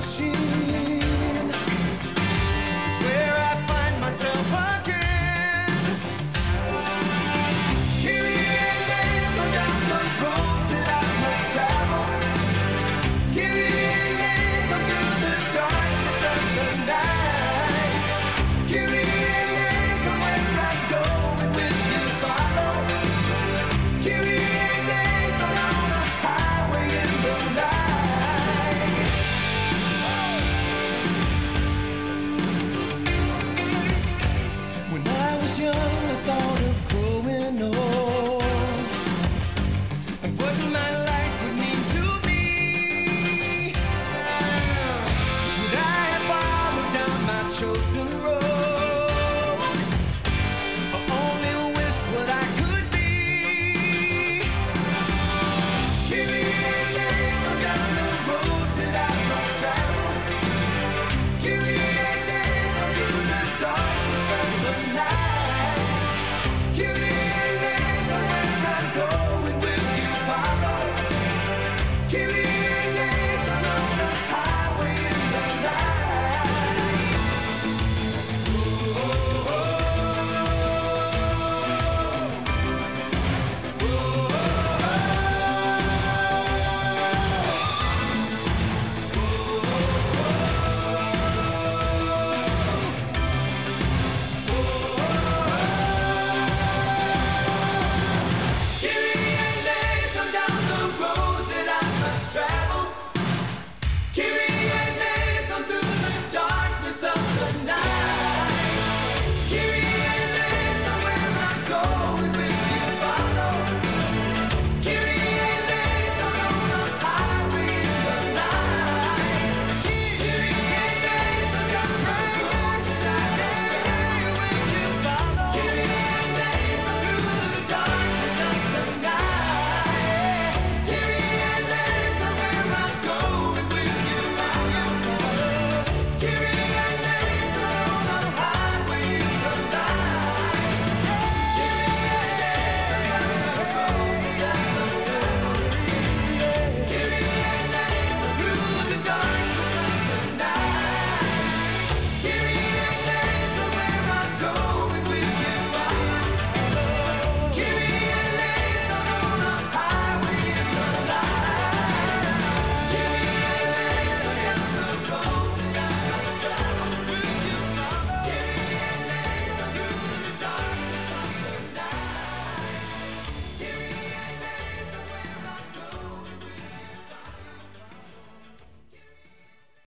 she 0.00 0.37